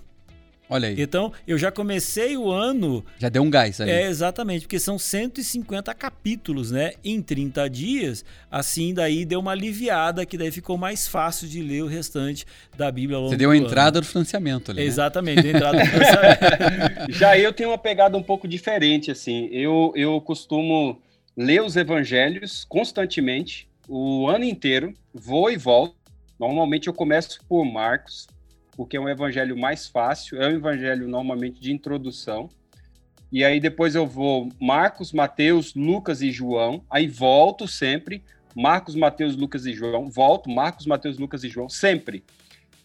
Olha 0.71 0.87
aí. 0.87 0.95
Então, 0.97 1.33
eu 1.45 1.57
já 1.57 1.69
comecei 1.69 2.37
o 2.37 2.49
ano. 2.49 3.03
Já 3.19 3.27
deu 3.27 3.43
um 3.43 3.49
gás 3.49 3.81
aí. 3.81 3.89
É, 3.89 4.07
exatamente, 4.07 4.61
porque 4.61 4.79
são 4.79 4.97
150 4.97 5.93
capítulos, 5.93 6.71
né? 6.71 6.93
Em 7.03 7.21
30 7.21 7.69
dias. 7.69 8.23
Assim, 8.49 8.93
daí 8.93 9.25
deu 9.25 9.41
uma 9.41 9.51
aliviada, 9.51 10.25
que 10.25 10.37
daí 10.37 10.49
ficou 10.49 10.77
mais 10.77 11.09
fácil 11.09 11.45
de 11.45 11.61
ler 11.61 11.83
o 11.83 11.87
restante 11.87 12.45
da 12.77 12.89
Bíblia 12.89 13.17
ao 13.17 13.23
longo 13.23 13.33
Você 13.33 13.37
deu 13.37 13.51
a 13.51 13.57
entrada 13.57 13.99
do 13.99 14.07
financiamento 14.07 14.71
ali. 14.71 14.79
Né? 14.79 14.87
Exatamente, 14.87 15.41
deu 15.41 15.51
a 15.53 15.57
entrada 15.57 15.77
do 15.77 15.85
financiamento. 15.91 17.11
já 17.11 17.37
eu 17.37 17.51
tenho 17.51 17.71
uma 17.71 17.77
pegada 17.77 18.17
um 18.17 18.23
pouco 18.23 18.47
diferente, 18.47 19.11
assim. 19.11 19.49
Eu, 19.51 19.91
eu 19.93 20.21
costumo 20.21 21.01
ler 21.35 21.61
os 21.61 21.75
evangelhos 21.75 22.63
constantemente, 22.63 23.67
o 23.89 24.25
ano 24.29 24.45
inteiro, 24.45 24.93
vou 25.13 25.51
e 25.51 25.57
volto. 25.57 25.95
Normalmente 26.39 26.87
eu 26.87 26.93
começo 26.93 27.41
por 27.49 27.65
Marcos, 27.65 28.25
porque 28.75 28.97
é 28.97 28.99
um 28.99 29.09
evangelho 29.09 29.57
mais 29.57 29.87
fácil, 29.87 30.41
é 30.41 30.47
um 30.47 30.55
evangelho 30.55 31.07
normalmente 31.07 31.59
de 31.59 31.71
introdução. 31.71 32.49
E 33.31 33.45
aí 33.45 33.59
depois 33.59 33.95
eu 33.95 34.05
vou 34.05 34.49
Marcos, 34.59 35.13
Mateus, 35.13 35.73
Lucas 35.73 36.21
e 36.21 36.31
João, 36.31 36.83
aí 36.89 37.07
volto 37.07 37.67
sempre, 37.67 38.23
Marcos, 38.55 38.95
Mateus, 38.95 39.35
Lucas 39.35 39.65
e 39.65 39.73
João, 39.73 40.09
volto 40.09 40.49
Marcos, 40.49 40.85
Mateus, 40.85 41.17
Lucas 41.17 41.43
e 41.43 41.49
João, 41.49 41.69
sempre. 41.69 42.23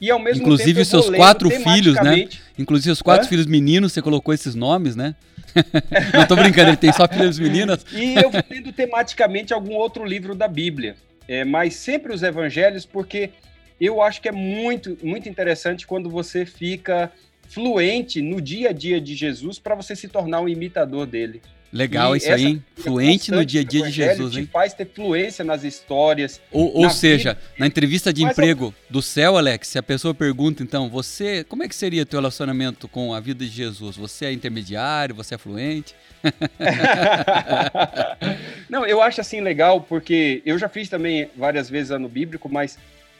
E 0.00 0.10
ao 0.10 0.18
mesmo 0.18 0.42
Inclusive 0.42 0.74
tempo, 0.74 0.84
seus 0.84 1.10
quatro 1.10 1.50
filhos, 1.50 1.94
né? 1.96 2.28
Inclusive 2.58 2.90
os 2.90 3.02
quatro 3.02 3.26
Hã? 3.26 3.28
filhos 3.28 3.46
meninos, 3.46 3.92
você 3.92 4.02
colocou 4.02 4.32
esses 4.34 4.54
nomes, 4.54 4.94
né? 4.94 5.14
Não 6.12 6.26
tô 6.26 6.36
brincando, 6.36 6.70
ele 6.70 6.76
tem 6.76 6.92
só 6.92 7.08
filhos 7.08 7.38
meninas. 7.38 7.84
e 7.92 8.14
eu 8.14 8.30
vou 8.30 8.42
lendo 8.48 8.72
tematicamente 8.72 9.54
algum 9.54 9.74
outro 9.74 10.04
livro 10.04 10.34
da 10.34 10.46
Bíblia. 10.46 10.96
É, 11.26 11.44
mas 11.44 11.74
sempre 11.74 12.12
os 12.12 12.22
evangelhos, 12.22 12.84
porque 12.84 13.30
eu 13.80 14.00
acho 14.00 14.20
que 14.20 14.28
é 14.28 14.32
muito, 14.32 14.96
muito 15.02 15.28
interessante 15.28 15.86
quando 15.86 16.08
você 16.08 16.46
fica 16.46 17.12
fluente 17.48 18.20
no 18.20 18.40
dia 18.40 18.70
a 18.70 18.72
dia 18.72 19.00
de 19.00 19.14
Jesus 19.14 19.58
para 19.58 19.74
você 19.74 19.94
se 19.94 20.08
tornar 20.08 20.40
um 20.40 20.48
imitador 20.48 21.06
dele. 21.06 21.40
Legal 21.72 22.14
e 22.14 22.18
isso 22.18 22.32
aí, 22.32 22.44
hein? 22.44 22.64
Fluente 22.76 23.30
no 23.30 23.44
dia 23.44 23.60
a 23.60 23.64
dia 23.64 23.82
de 23.82 23.90
Jesus, 23.90 24.36
hein? 24.36 24.48
faz 24.50 24.72
ter 24.72 24.86
fluência 24.86 25.44
nas 25.44 25.64
histórias. 25.64 26.40
Ou, 26.50 26.74
ou 26.74 26.90
seja, 26.90 27.34
vida. 27.34 27.46
na 27.58 27.66
entrevista 27.66 28.12
de 28.12 28.22
emprego 28.22 28.74
do 28.88 29.02
céu, 29.02 29.36
Alex, 29.36 29.68
se 29.68 29.78
a 29.78 29.82
pessoa 29.82 30.14
pergunta, 30.14 30.62
então, 30.62 30.88
você, 30.88 31.44
como 31.44 31.64
é 31.64 31.68
que 31.68 31.74
seria 31.74 32.06
teu 32.06 32.18
relacionamento 32.18 32.88
com 32.88 33.12
a 33.12 33.20
vida 33.20 33.44
de 33.44 33.50
Jesus? 33.50 33.96
Você 33.96 34.26
é 34.26 34.32
intermediário, 34.32 35.14
você 35.14 35.34
é 35.34 35.38
fluente? 35.38 35.94
Não, 38.70 38.86
eu 38.86 39.02
acho 39.02 39.20
assim 39.20 39.40
legal, 39.40 39.80
porque 39.80 40.42
eu 40.46 40.58
já 40.58 40.68
fiz 40.68 40.88
também 40.88 41.28
várias 41.36 41.68
vezes 41.68 41.90
ano 41.90 42.08
bíblico, 42.08 42.48
mas 42.48 42.78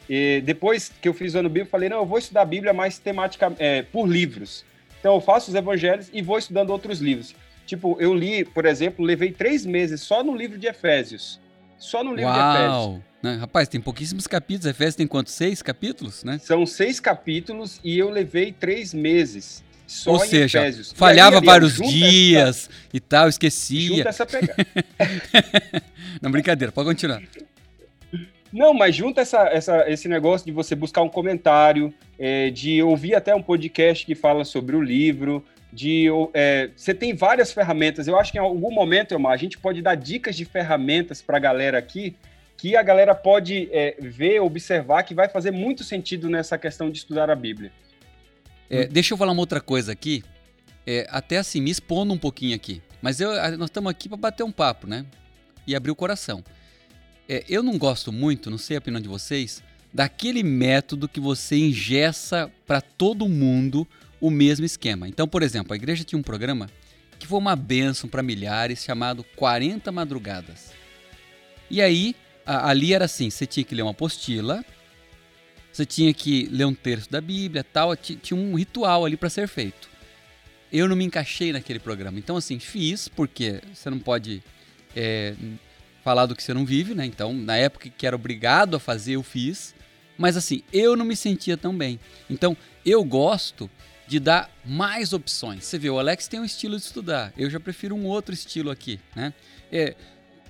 e 0.09 0.41
depois 0.45 0.93
que 1.01 1.09
eu 1.09 1.15
fiz 1.15 1.35
o 1.35 1.39
ano 1.39 1.49
bíblico, 1.49 1.71
falei, 1.71 1.89
não, 1.89 1.99
eu 1.99 2.07
vou 2.07 2.19
estudar 2.19 2.43
a 2.43 2.47
Bíblia 2.47 2.73
mais 2.73 2.99
temática, 2.99 3.53
é, 3.59 3.83
por 3.83 4.07
livros. 4.07 4.65
Então 5.01 5.15
eu 5.15 5.21
faço 5.21 5.51
os 5.51 5.55
evangelhos 5.55 6.09
e 6.13 6.23
vou 6.23 6.39
estudando 6.39 6.71
outros 6.71 7.01
livros. 7.01 7.35
Tipo, 7.67 7.97
eu 8.01 8.15
li, 8.15 8.45
por 8.45 8.65
exemplo, 8.65 9.05
levei 9.05 9.33
três 9.33 9.67
meses 9.67 10.01
só 10.01 10.23
no 10.23 10.37
livro 10.37 10.57
de 10.59 10.67
Efésios. 10.67 11.41
Só 11.79 12.03
no 12.03 12.15
livro 12.15 12.31
Uau. 12.31 12.53
de 12.53 12.59
Efésios. 12.59 13.03
Né? 13.23 13.35
Rapaz, 13.41 13.69
tem 13.69 13.81
pouquíssimos 13.81 14.27
capítulos. 14.27 14.67
Efésios 14.67 14.95
tem 14.95 15.07
quantos? 15.07 15.33
Seis 15.33 15.63
capítulos, 15.63 16.23
né? 16.23 16.39
São 16.39 16.65
seis 16.65 17.01
capítulos 17.01 17.81
e 17.83 17.99
eu 17.99 18.09
levei 18.09 18.53
três 18.53 18.95
meses. 18.95 19.65
Só 19.87 20.13
Ou 20.13 20.19
seja, 20.21 20.61
Efésios. 20.61 20.93
falhava 20.93 21.39
aí, 21.39 21.45
vários 21.45 21.77
dias 21.77 22.49
essa... 22.49 22.71
e 22.93 23.01
tal, 23.01 23.29
esquecia. 23.29 23.97
Junta 23.97 24.09
essa 24.09 24.27
pegada. 24.27 24.67
Não, 26.21 26.31
brincadeira, 26.31 26.73
pode 26.73 26.89
continuar. 26.89 27.23
Não, 28.53 28.73
mas 28.73 28.95
junta 28.95 29.21
essa, 29.21 29.49
essa, 29.49 29.91
esse 29.91 30.09
negócio 30.09 30.47
de 30.47 30.53
você 30.53 30.75
buscar 30.75 31.03
um 31.03 31.09
comentário, 31.09 31.93
é, 32.19 32.51
de 32.51 32.83
ouvir 32.83 33.15
até 33.15 33.35
um 33.35 33.43
podcast 33.43 34.07
que 34.07 34.15
fala 34.15 34.45
sobre 34.45 34.77
o 34.77 34.83
livro, 34.83 35.45
de 35.73 36.07
é, 36.33 36.71
você 36.75 36.95
tem 36.95 37.15
várias 37.15 37.53
ferramentas. 37.53 38.07
Eu 38.07 38.19
acho 38.19 38.33
que 38.33 38.39
em 38.39 38.41
algum 38.41 38.73
momento, 38.73 39.13
Elmar, 39.13 39.33
a 39.33 39.37
gente 39.37 39.59
pode 39.59 39.83
dar 39.83 39.95
dicas 39.95 40.37
de 40.37 40.45
ferramentas 40.45 41.21
para 41.21 41.37
a 41.37 41.41
galera 41.41 41.79
aqui 41.79 42.17
que 42.57 42.75
a 42.75 42.83
galera 42.83 43.15
pode 43.15 43.69
é, 43.71 43.97
ver, 44.01 44.41
observar, 44.41 45.03
que 45.03 45.15
vai 45.15 45.29
fazer 45.29 45.51
muito 45.51 45.85
sentido 45.85 46.31
nessa 46.31 46.57
questão 46.57 46.91
de 46.91 46.99
estudar 46.99 47.31
a 47.31 47.35
Bíblia. 47.35 47.71
É, 48.71 48.87
deixa 48.87 49.15
eu 49.15 49.19
falar 49.19 49.33
uma 49.33 49.43
outra 49.43 49.61
coisa 49.61 49.93
aqui, 49.93 50.25
é, 50.87 51.07
até 51.11 51.37
assim, 51.37 51.61
me 51.61 51.71
expondo 51.71 52.13
um 52.13 52.19
pouquinho 52.19 52.57
aqui. 52.57 52.83
Mas 53.03 53.21
eu, 53.21 53.31
nós 53.59 53.69
estamos 53.69 53.91
aqui 53.91 54.09
para 54.09 54.17
bater 54.17 54.43
um 54.43 54.51
papo, 54.51 54.87
né? 54.87 55.05
E 55.67 55.77
abrir 55.77 55.91
o 55.91 55.97
coração. 55.97 56.43
É, 57.29 57.45
eu 57.49 57.63
não 57.63 57.77
gosto 57.77 58.13
muito, 58.13 58.51
não 58.51 58.59
sei 58.59 58.77
a 58.77 58.79
opinião 58.79 59.01
de 59.01 59.09
vocês, 59.09 59.63
daquele 59.93 60.43
método 60.43 61.09
que 61.09 61.21
você 61.21 61.57
ingessa 61.57 62.51
para 62.67 62.81
todo 62.81 63.29
mundo 63.29 63.87
o 64.21 64.31
mesmo 64.31 64.65
esquema. 64.65 65.09
Então, 65.09 65.27
por 65.27 65.43
exemplo, 65.43 65.73
a 65.73 65.77
igreja 65.77 66.05
tinha 66.05 66.19
um 66.19 66.23
programa 66.23 66.71
que 67.19 67.27
foi 67.27 67.39
uma 67.39 67.57
bênção 67.57 68.09
para 68.09 68.23
milhares 68.23 68.85
chamado 68.85 69.25
40 69.37 69.91
Madrugadas. 69.91 70.73
E 71.71 71.83
aí, 71.83 72.15
a, 72.45 72.71
ali 72.71 72.93
era 72.93 73.07
assim: 73.07 73.31
você 73.31 73.47
tinha 73.47 73.65
que 73.65 73.75
ler 73.75 73.83
uma 73.83 73.91
apostila, 73.91 74.65
você 75.73 75.85
tinha 75.85 76.13
que 76.15 76.47
ler 76.51 76.65
um 76.65 76.75
terço 76.75 77.11
da 77.11 77.21
Bíblia, 77.21 77.65
tal, 77.65 77.97
tinha 77.97 78.39
um 78.39 78.55
ritual 78.55 79.05
ali 79.05 79.17
para 79.17 79.31
ser 79.31 79.49
feito. 79.49 79.89
Eu 80.73 80.89
não 80.89 80.97
me 80.97 81.05
encaixei 81.05 81.53
naquele 81.53 81.79
programa. 81.79 82.19
Então, 82.19 82.37
assim, 82.37 82.59
fiz, 82.59 83.09
porque 83.09 83.61
você 83.73 83.89
não 83.89 83.99
pode 83.99 84.43
é, 84.95 85.35
falar 86.07 86.27
do 86.27 86.37
que 86.37 86.43
você 86.45 86.55
não 86.55 86.65
vive, 86.65 86.95
né? 86.95 87.05
Então, 87.05 87.33
na 87.33 87.57
época 87.57 87.91
que 87.91 88.07
era 88.07 88.15
obrigado 88.15 88.77
a 88.77 88.79
fazer, 88.79 89.15
eu 89.15 89.25
fiz. 89.25 89.75
Mas, 90.17 90.37
assim, 90.37 90.63
eu 90.73 90.95
não 90.95 91.05
me 91.05 91.17
sentia 91.17 91.57
tão 91.57 91.77
bem. 91.77 91.99
Então, 92.31 92.57
eu 92.85 93.03
gosto 93.03 93.69
de 94.07 94.21
dar 94.21 94.49
mais 94.65 95.13
opções. 95.13 95.65
Você 95.65 95.81
vê, 95.81 95.91
o 95.91 95.99
Alex 95.99 96.29
tem 96.29 96.39
um 96.39 96.45
estilo 96.45 96.77
de 96.77 96.85
estudar, 96.85 97.33
eu 97.37 97.51
já 97.51 97.59
prefiro 97.59 97.97
um 97.97 98.07
outro 98.07 98.33
estilo 98.33 98.71
aqui, 98.71 99.01
né? 99.17 99.35
É, 99.73 99.97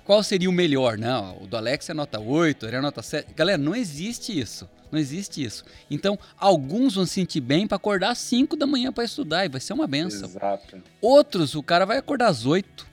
qual 0.03 0.21
seria 0.21 0.47
o 0.47 0.53
melhor? 0.53 0.95
Não, 0.95 1.41
o 1.41 1.47
do 1.47 1.57
Alex 1.57 1.89
é 1.89 1.93
nota 1.95 2.19
8, 2.19 2.67
ele 2.67 2.75
é 2.75 2.81
nota 2.81 3.01
7. 3.01 3.33
Galera, 3.33 3.57
não 3.57 3.75
existe 3.75 4.39
isso. 4.39 4.69
Não 4.91 4.99
existe 4.99 5.43
isso. 5.43 5.65
Então, 5.89 6.19
alguns 6.37 6.93
vão 6.93 7.05
se 7.07 7.15
sentir 7.15 7.41
bem 7.41 7.65
para 7.65 7.77
acordar 7.77 8.11
às 8.11 8.19
5 8.19 8.55
da 8.55 8.67
manhã 8.67 8.93
para 8.93 9.03
estudar 9.03 9.43
e 9.43 9.49
vai 9.49 9.59
ser 9.59 9.73
uma 9.73 9.87
benção. 9.87 10.29
Exato. 10.29 10.83
Outros, 11.01 11.55
o 11.55 11.63
cara 11.63 11.83
vai 11.83 11.97
acordar 11.97 12.27
às 12.27 12.45
8. 12.45 12.85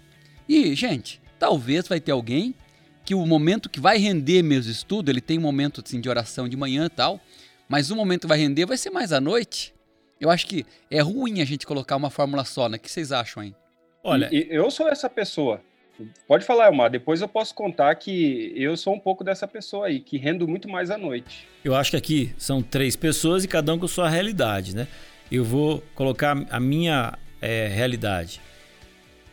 E, 0.48 0.74
gente, 0.74 1.20
talvez 1.44 1.86
vai 1.86 2.00
ter 2.00 2.10
alguém 2.10 2.54
que 3.04 3.14
o 3.14 3.26
momento 3.26 3.68
que 3.68 3.78
vai 3.78 3.98
render 3.98 4.42
meus 4.42 4.64
estudos, 4.64 5.10
ele 5.10 5.20
tem 5.20 5.38
um 5.38 5.42
momento 5.42 5.82
assim, 5.84 6.00
de 6.00 6.08
oração 6.08 6.48
de 6.48 6.56
manhã 6.56 6.86
e 6.86 6.88
tal, 6.88 7.20
mas 7.68 7.90
o 7.90 7.96
momento 7.96 8.22
que 8.22 8.28
vai 8.28 8.38
render 8.38 8.64
vai 8.64 8.78
ser 8.78 8.88
mais 8.88 9.12
à 9.12 9.20
noite. 9.20 9.74
Eu 10.18 10.30
acho 10.30 10.46
que 10.46 10.64
é 10.90 11.02
ruim 11.02 11.42
a 11.42 11.44
gente 11.44 11.66
colocar 11.66 11.96
uma 11.96 12.08
fórmula 12.08 12.46
só, 12.46 12.66
né? 12.66 12.78
O 12.78 12.80
que 12.80 12.90
vocês 12.90 13.12
acham, 13.12 13.42
hein? 13.42 13.54
Olha, 14.02 14.30
eu 14.32 14.70
sou 14.70 14.88
essa 14.88 15.10
pessoa. 15.10 15.60
Pode 16.26 16.46
falar, 16.46 16.68
Elmar. 16.68 16.90
Depois 16.90 17.20
eu 17.20 17.28
posso 17.28 17.54
contar 17.54 17.94
que 17.96 18.50
eu 18.56 18.74
sou 18.74 18.94
um 18.94 18.98
pouco 18.98 19.22
dessa 19.22 19.46
pessoa 19.46 19.88
aí, 19.88 20.00
que 20.00 20.16
rendo 20.16 20.48
muito 20.48 20.66
mais 20.66 20.90
à 20.90 20.96
noite. 20.96 21.46
Eu 21.62 21.74
acho 21.74 21.90
que 21.90 21.96
aqui 21.98 22.34
são 22.38 22.62
três 22.62 22.96
pessoas 22.96 23.44
e 23.44 23.48
cada 23.48 23.74
um 23.74 23.78
com 23.78 23.86
sua 23.86 24.08
realidade, 24.08 24.74
né? 24.74 24.88
Eu 25.30 25.44
vou 25.44 25.82
colocar 25.94 26.42
a 26.50 26.58
minha 26.58 27.18
é, 27.42 27.68
realidade. 27.68 28.40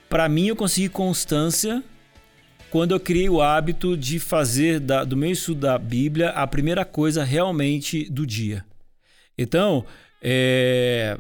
Para 0.10 0.28
mim, 0.28 0.48
eu 0.48 0.58
consegui 0.58 0.90
constância 0.90 1.82
quando 2.72 2.92
eu 2.92 3.00
criei 3.00 3.30
o 3.30 3.42
hábito 3.42 3.98
de 3.98 4.18
fazer 4.18 4.80
da, 4.80 5.04
do 5.04 5.18
meu 5.18 5.30
estudo 5.30 5.60
da 5.60 5.78
Bíblia 5.78 6.30
a 6.30 6.48
primeira 6.48 6.86
coisa 6.86 7.24
realmente 7.24 8.10
do 8.10 8.26
dia. 8.26 8.64
Então, 9.38 9.86
é, 10.22 11.18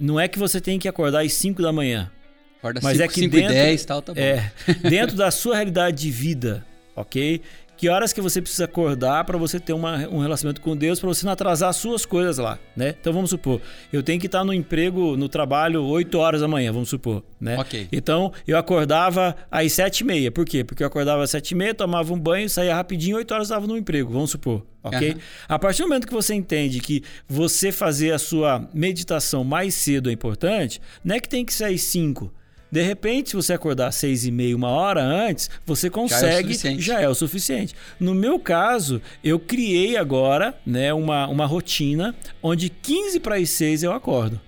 não 0.00 0.18
é 0.18 0.26
que 0.26 0.38
você 0.38 0.60
tem 0.60 0.78
que 0.78 0.88
acordar 0.88 1.22
às 1.22 1.34
5 1.34 1.60
da 1.60 1.70
manhã. 1.70 2.10
Acorda 2.58 2.80
Mas 2.82 2.96
5, 2.96 3.04
é 3.04 3.08
que 3.08 3.20
5 3.20 3.36
dentro, 3.36 3.52
e 3.52 3.54
10 3.54 3.84
tal, 3.84 4.02
tá 4.02 4.14
bom. 4.14 4.20
É, 4.20 4.50
dentro 4.88 5.16
da 5.16 5.30
sua 5.30 5.54
realidade 5.56 6.02
de 6.02 6.10
vida, 6.10 6.66
ok? 6.96 7.42
Que 7.76 7.88
horas 7.88 8.12
que 8.12 8.20
você 8.20 8.40
precisa 8.40 8.64
acordar 8.64 9.24
para 9.24 9.36
você 9.36 9.60
ter 9.60 9.72
uma, 9.72 10.08
um 10.08 10.18
relacionamento 10.18 10.60
com 10.60 10.76
Deus, 10.76 10.98
para 10.98 11.08
você 11.08 11.26
não 11.26 11.32
atrasar 11.32 11.68
as 11.68 11.76
suas 11.76 12.06
coisas 12.06 12.38
lá, 12.38 12.58
né? 12.74 12.94
Então 13.00 13.12
vamos 13.12 13.30
supor, 13.30 13.60
eu 13.92 14.02
tenho 14.02 14.18
que 14.18 14.26
estar 14.26 14.44
no 14.44 14.54
emprego, 14.54 15.16
no 15.16 15.28
trabalho 15.28 15.84
8 15.84 16.18
horas 16.18 16.40
da 16.40 16.48
manhã, 16.48 16.72
vamos 16.72 16.88
supor, 16.88 17.22
né? 17.40 17.58
Ok. 17.58 17.88
Então 17.92 18.32
eu 18.46 18.56
acordava 18.56 19.36
às 19.50 19.72
7 19.72 20.00
e 20.00 20.04
meia. 20.04 20.32
Por 20.32 20.44
quê? 20.44 20.64
Porque 20.64 20.82
eu 20.82 20.86
acordava 20.86 21.22
às 21.22 21.30
7 21.30 21.50
e 21.50 21.54
meia, 21.54 21.74
tomava 21.74 22.12
um 22.12 22.18
banho, 22.18 22.48
saía 22.48 22.74
rapidinho, 22.74 23.16
8 23.16 23.34
horas 23.34 23.46
estava 23.48 23.66
no 23.66 23.76
emprego, 23.76 24.12
vamos 24.12 24.30
supor, 24.30 24.64
ok? 24.82 25.12
Uhum. 25.12 25.18
A 25.48 25.58
partir 25.58 25.82
do 25.82 25.88
momento 25.88 26.06
que 26.06 26.14
você 26.14 26.34
entende 26.34 26.80
que 26.80 27.02
você 27.28 27.70
fazer 27.70 28.12
a 28.12 28.18
sua 28.18 28.68
meditação 28.72 29.44
mais 29.44 29.74
cedo 29.74 30.08
é 30.08 30.12
importante, 30.12 30.80
não 31.04 31.14
é 31.14 31.20
que 31.20 31.28
tem 31.28 31.44
que 31.44 31.52
ser 31.52 31.64
às 31.64 31.82
5 31.82 32.32
de 32.76 32.82
repente, 32.82 33.30
se 33.30 33.36
você 33.36 33.54
acordar 33.54 33.90
seis 33.90 34.26
e 34.26 34.30
meia, 34.30 34.54
uma 34.54 34.68
hora 34.68 35.02
antes, 35.02 35.48
você 35.64 35.88
consegue, 35.88 36.52
já 36.52 36.68
é, 36.68 36.78
já 36.78 37.00
é, 37.00 37.08
o 37.08 37.14
suficiente. 37.14 37.74
No 37.98 38.14
meu 38.14 38.38
caso, 38.38 39.00
eu 39.24 39.38
criei 39.38 39.96
agora 39.96 40.54
né, 40.66 40.92
uma, 40.92 41.26
uma 41.26 41.46
rotina 41.46 42.14
onde 42.42 42.68
15 42.68 43.20
para 43.20 43.36
as 43.36 43.48
6 43.48 43.82
eu 43.82 43.92
acordo. 43.94 44.38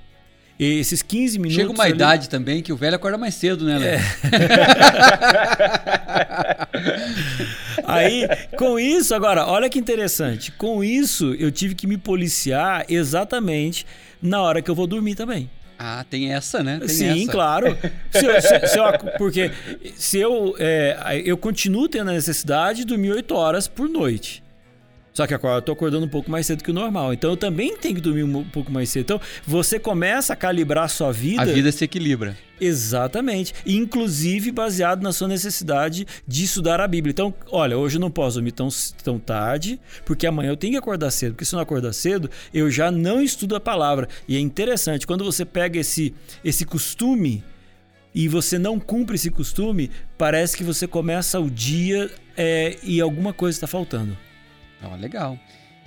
E 0.59 0.79
esses 0.79 1.01
15 1.01 1.39
minutos. 1.39 1.57
Chega 1.57 1.73
uma 1.73 1.85
ali... 1.85 1.95
idade 1.95 2.29
também 2.29 2.63
que 2.63 2.71
o 2.71 2.77
velho 2.77 2.97
acorda 2.97 3.17
mais 3.17 3.35
cedo, 3.35 3.65
né, 3.65 3.79
Léo? 3.79 3.99
É. 3.99 4.03
Aí, 7.87 8.29
com 8.59 8.79
isso, 8.79 9.15
agora, 9.15 9.47
olha 9.47 9.71
que 9.71 9.79
interessante. 9.79 10.53
Com 10.53 10.85
isso, 10.85 11.33
eu 11.39 11.51
tive 11.51 11.75
que 11.75 11.87
me 11.87 11.97
policiar 11.97 12.85
exatamente 12.91 13.87
na 14.21 14.43
hora 14.43 14.61
que 14.61 14.71
eu 14.71 14.75
vou 14.75 14.87
dormir 14.87 15.15
também. 15.15 15.49
Ah, 15.79 16.05
tem 16.09 16.33
essa, 16.33 16.63
né? 16.63 16.79
Tem 16.81 16.89
Sim, 16.89 17.23
essa. 17.23 17.33
claro. 17.33 17.79
Se 18.11 18.25
eu, 18.27 18.43
se, 18.43 18.67
se 18.67 18.79
eu, 18.79 18.85
porque 19.17 19.51
se 19.95 20.19
eu, 20.19 20.55
é, 20.59 21.23
eu 21.25 21.37
continuo 21.37 21.89
tendo 21.89 22.11
a 22.11 22.15
necessidade 22.15 22.81
de 22.81 22.87
dormir 22.87 23.13
8 23.13 23.35
horas 23.35 23.69
por 23.69 23.89
noite. 23.89 24.43
Só 25.13 25.27
que 25.27 25.35
agora 25.35 25.59
eu 25.59 25.63
tô 25.63 25.73
acordando 25.73 26.07
um 26.07 26.09
pouco 26.09 26.31
mais 26.31 26.47
cedo 26.47 26.63
que 26.63 26.71
o 26.71 26.75
normal. 26.75 27.13
Então 27.13 27.31
eu 27.31 27.37
também 27.37 27.77
tenho 27.77 27.95
que 27.97 28.01
dormir 28.01 28.23
um 28.23 28.45
pouco 28.45 28.71
mais 28.71 28.89
cedo. 28.89 29.03
Então 29.03 29.21
você 29.47 29.79
começa 29.79 30.33
a 30.33 30.37
calibrar 30.37 30.85
a 30.85 30.89
sua 30.89 31.13
vida. 31.13 31.43
A 31.43 31.45
vida 31.45 31.73
se 31.73 31.85
equilibra. 31.85 32.37
Exatamente. 32.61 33.55
Inclusive 33.67 34.51
baseado 34.51 35.03
na 35.03 35.13
sua 35.13 35.29
necessidade 35.29 36.07
de 36.27 36.45
estudar 36.45 36.81
a 36.81 36.89
Bíblia. 36.89 37.11
Então, 37.11 37.35
olha, 37.51 37.77
hoje 37.77 37.97
eu 37.97 38.01
não 38.01 38.11
posso 38.11 38.37
dormir 38.37 38.53
tão, 38.53 38.69
tão 39.03 39.19
tarde, 39.19 39.81
porque 40.05 40.27
amanhã 40.27 40.51
eu 40.51 40.57
tenho 40.57 40.73
que 40.73 40.79
acordar 40.79 41.11
cedo. 41.11 41.33
Porque 41.33 41.45
se 41.45 41.55
eu 41.55 41.57
não 41.57 41.63
acordar 41.63 41.93
cedo, 41.93 42.31
eu 42.53 42.71
já 42.71 42.91
não 42.91 43.21
estudo 43.21 43.57
a 43.57 43.61
palavra. 43.61 44.09
E 44.27 44.37
é 44.37 44.41
interessante, 44.41 45.07
quando 45.07 45.25
você 45.25 45.45
pega 45.45 45.79
esse, 45.79 46.15
esse 46.45 46.65
costume 46.65 47.43
e 48.15 48.29
você 48.29 48.59
não 48.59 48.81
cumpre 48.81 49.17
esse 49.17 49.31
costume, 49.31 49.91
parece 50.17 50.57
que 50.57 50.65
você 50.65 50.87
começa 50.87 51.39
o 51.39 51.51
dia 51.51 52.11
é, 52.37 52.77
e 52.83 53.01
alguma 53.01 53.33
coisa 53.33 53.57
está 53.57 53.67
faltando. 53.67 54.17
Oh, 54.83 54.97
legal. 54.97 55.39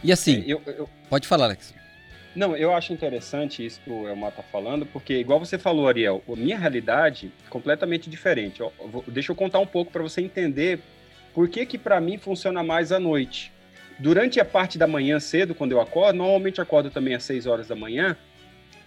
E 0.04 0.12
assim, 0.12 0.42
é, 0.42 0.54
eu, 0.54 0.62
eu... 0.66 0.90
pode 1.10 1.28
falar, 1.28 1.46
Alex. 1.46 1.74
Não, 2.36 2.56
eu 2.56 2.74
acho 2.74 2.94
interessante 2.94 3.66
isso 3.66 3.82
que 3.82 3.90
o 3.90 4.08
Elmar 4.08 4.32
tá 4.32 4.42
falando, 4.42 4.86
porque 4.86 5.16
igual 5.16 5.38
você 5.38 5.58
falou, 5.58 5.88
Ariel, 5.88 6.24
a 6.28 6.36
minha 6.36 6.58
realidade 6.58 7.32
é 7.46 7.50
completamente 7.50 8.10
diferente. 8.10 8.62
deixa 9.08 9.32
eu 9.32 9.36
contar 9.36 9.60
um 9.60 9.66
pouco 9.66 9.92
para 9.92 10.02
você 10.02 10.22
entender 10.22 10.80
por 11.34 11.50
que 11.50 11.66
que 11.66 11.78
para 11.78 12.00
mim 12.00 12.18
funciona 12.18 12.64
mais 12.64 12.92
à 12.92 13.00
noite. 13.00 13.52
Durante 14.00 14.40
a 14.40 14.46
parte 14.46 14.78
da 14.78 14.88
manhã 14.88 15.20
cedo, 15.20 15.54
quando 15.54 15.74
eu 15.74 15.82
acordo, 15.82 16.18
normalmente 16.18 16.62
acordo 16.62 16.90
também 16.90 17.14
às 17.14 17.24
6 17.24 17.46
horas 17.48 17.68
da 17.68 17.76
manhã, 17.76 18.16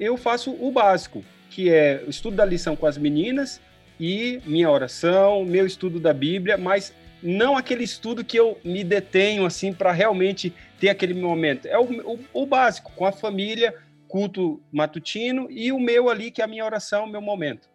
eu 0.01 0.17
faço 0.17 0.51
o 0.51 0.73
básico, 0.73 1.23
que 1.51 1.71
é 1.71 2.03
o 2.07 2.11
estudo 2.11 2.37
da 2.37 2.45
lição 2.45 2.75
com 2.75 2.87
as 2.87 2.97
meninas 2.97 3.61
e 4.01 4.41
minha 4.47 4.71
oração, 4.71 5.45
meu 5.45 5.67
estudo 5.67 6.01
da 6.01 6.13
Bíblia, 6.13 6.57
mas 6.57 6.95
não 7.25 7.57
aquele 7.57 7.83
estudo 7.83 8.23
que 8.23 8.39
eu 8.39 8.61
me 8.63 8.85
detenho 8.85 9.47
assim 9.47 9.73
para 9.73 9.91
realmente 9.91 10.53
ter 10.79 10.91
aquele 10.91 11.15
momento. 11.15 11.67
É 11.67 11.79
o, 11.79 11.85
o, 12.13 12.21
o, 12.35 12.47
básico, 12.47 12.93
com 12.95 13.07
a 13.07 13.13
família, 13.13 13.75
culto 14.07 14.63
matutino 14.71 15.49
e 15.51 15.73
o 15.73 15.81
meu 15.81 16.11
ali, 16.11 16.31
que 16.31 16.43
é 16.43 16.45
a 16.45 16.49
minha 16.49 16.65
oração, 16.65 17.05
o 17.05 17.11
meu 17.11 17.23
momento. 17.23 17.71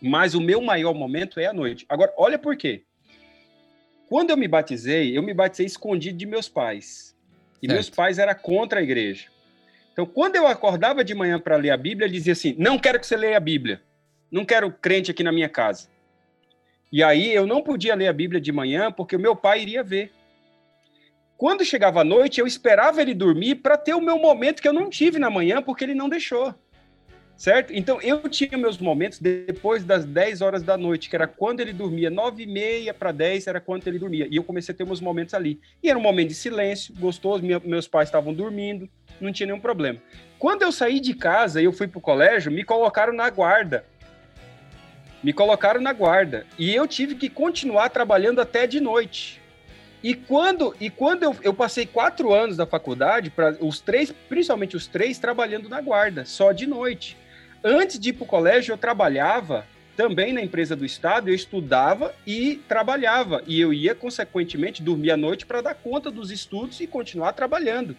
Mas 0.00 0.34
o 0.34 0.40
meu 0.40 0.62
maior 0.62 0.94
momento 0.94 1.38
é 1.38 1.44
a 1.44 1.52
noite. 1.52 1.84
Agora, 1.90 2.12
olha 2.16 2.38
por 2.38 2.56
quê. 2.56 2.84
Quando 4.08 4.30
eu 4.30 4.36
me 4.36 4.48
batizei, 4.48 5.16
eu 5.16 5.22
me 5.22 5.34
batizei 5.34 5.66
escondido 5.66 6.16
de 6.16 6.24
meus 6.24 6.48
pais. 6.48 7.14
E 7.62 7.66
certo. 7.66 7.74
meus 7.74 7.90
pais 7.90 8.18
eram 8.18 8.34
contra 8.34 8.80
a 8.80 8.82
igreja. 8.82 9.26
Então, 9.92 10.06
quando 10.06 10.36
eu 10.36 10.46
acordava 10.46 11.04
de 11.04 11.14
manhã 11.14 11.38
para 11.38 11.56
ler 11.56 11.70
a 11.70 11.76
Bíblia, 11.76 12.08
dizia 12.08 12.32
assim: 12.32 12.54
Não 12.58 12.78
quero 12.78 12.98
que 12.98 13.06
você 13.06 13.16
leia 13.16 13.36
a 13.36 13.40
Bíblia. 13.40 13.82
Não 14.30 14.44
quero 14.44 14.70
crente 14.70 15.10
aqui 15.10 15.22
na 15.22 15.32
minha 15.32 15.48
casa. 15.48 15.88
E 16.96 17.02
aí 17.02 17.34
eu 17.34 17.46
não 17.46 17.60
podia 17.60 17.94
ler 17.94 18.08
a 18.08 18.12
Bíblia 18.14 18.40
de 18.40 18.50
manhã 18.50 18.90
porque 18.90 19.16
o 19.16 19.20
meu 19.20 19.36
pai 19.36 19.60
iria 19.60 19.82
ver. 19.82 20.10
Quando 21.36 21.62
chegava 21.62 22.00
a 22.00 22.04
noite, 22.04 22.40
eu 22.40 22.46
esperava 22.46 23.02
ele 23.02 23.12
dormir 23.12 23.56
para 23.56 23.76
ter 23.76 23.92
o 23.92 24.00
meu 24.00 24.18
momento 24.18 24.62
que 24.62 24.66
eu 24.66 24.72
não 24.72 24.88
tive 24.88 25.18
na 25.18 25.28
manhã 25.28 25.60
porque 25.60 25.84
ele 25.84 25.94
não 25.94 26.08
deixou. 26.08 26.54
Certo? 27.36 27.70
Então 27.74 28.00
eu 28.00 28.26
tinha 28.30 28.56
meus 28.56 28.78
momentos 28.78 29.18
depois 29.18 29.84
das 29.84 30.06
10 30.06 30.40
horas 30.40 30.62
da 30.62 30.78
noite, 30.78 31.10
que 31.10 31.16
era 31.16 31.26
quando 31.26 31.60
ele 31.60 31.74
dormia, 31.74 32.08
9 32.08 32.44
e 32.44 32.46
meia 32.46 32.94
para 32.94 33.12
10 33.12 33.46
era 33.46 33.60
quando 33.60 33.86
ele 33.86 33.98
dormia. 33.98 34.26
E 34.30 34.36
eu 34.36 34.42
comecei 34.42 34.74
a 34.74 34.78
ter 34.78 34.86
meus 34.86 35.02
momentos 35.02 35.34
ali. 35.34 35.60
E 35.82 35.90
era 35.90 35.98
um 35.98 36.02
momento 36.02 36.28
de 36.28 36.34
silêncio, 36.34 36.94
gostoso, 36.98 37.44
meus 37.62 37.86
pais 37.86 38.08
estavam 38.08 38.32
dormindo, 38.32 38.88
não 39.20 39.30
tinha 39.30 39.48
nenhum 39.48 39.60
problema. 39.60 40.00
Quando 40.38 40.62
eu 40.62 40.72
saí 40.72 40.98
de 40.98 41.12
casa 41.12 41.60
e 41.60 41.66
eu 41.66 41.74
fui 41.74 41.88
para 41.88 41.98
o 41.98 42.00
colégio, 42.00 42.50
me 42.50 42.64
colocaram 42.64 43.12
na 43.12 43.28
guarda 43.28 43.84
me 45.26 45.32
colocaram 45.32 45.80
na 45.80 45.92
guarda 45.92 46.46
e 46.56 46.72
eu 46.72 46.86
tive 46.86 47.16
que 47.16 47.28
continuar 47.28 47.88
trabalhando 47.88 48.40
até 48.40 48.64
de 48.64 48.78
noite. 48.78 49.42
E 50.00 50.14
quando, 50.14 50.72
e 50.80 50.88
quando 50.88 51.24
eu, 51.24 51.36
eu 51.42 51.52
passei 51.52 51.84
quatro 51.84 52.32
anos 52.32 52.56
da 52.56 52.64
faculdade, 52.64 53.28
para 53.28 53.56
os 53.60 53.80
três, 53.80 54.14
principalmente 54.28 54.76
os 54.76 54.86
três, 54.86 55.18
trabalhando 55.18 55.68
na 55.68 55.80
guarda, 55.80 56.24
só 56.24 56.52
de 56.52 56.64
noite. 56.64 57.16
Antes 57.64 57.98
de 57.98 58.10
ir 58.10 58.12
para 58.12 58.22
o 58.22 58.26
colégio, 58.28 58.72
eu 58.72 58.78
trabalhava 58.78 59.66
também 59.96 60.32
na 60.32 60.40
empresa 60.40 60.76
do 60.76 60.86
Estado, 60.86 61.28
eu 61.28 61.34
estudava 61.34 62.14
e 62.24 62.62
trabalhava. 62.68 63.42
E 63.48 63.60
eu 63.60 63.72
ia, 63.72 63.96
consequentemente, 63.96 64.80
dormir 64.80 65.10
à 65.10 65.16
noite 65.16 65.44
para 65.44 65.60
dar 65.60 65.74
conta 65.74 66.08
dos 66.08 66.30
estudos 66.30 66.78
e 66.80 66.86
continuar 66.86 67.32
trabalhando. 67.32 67.96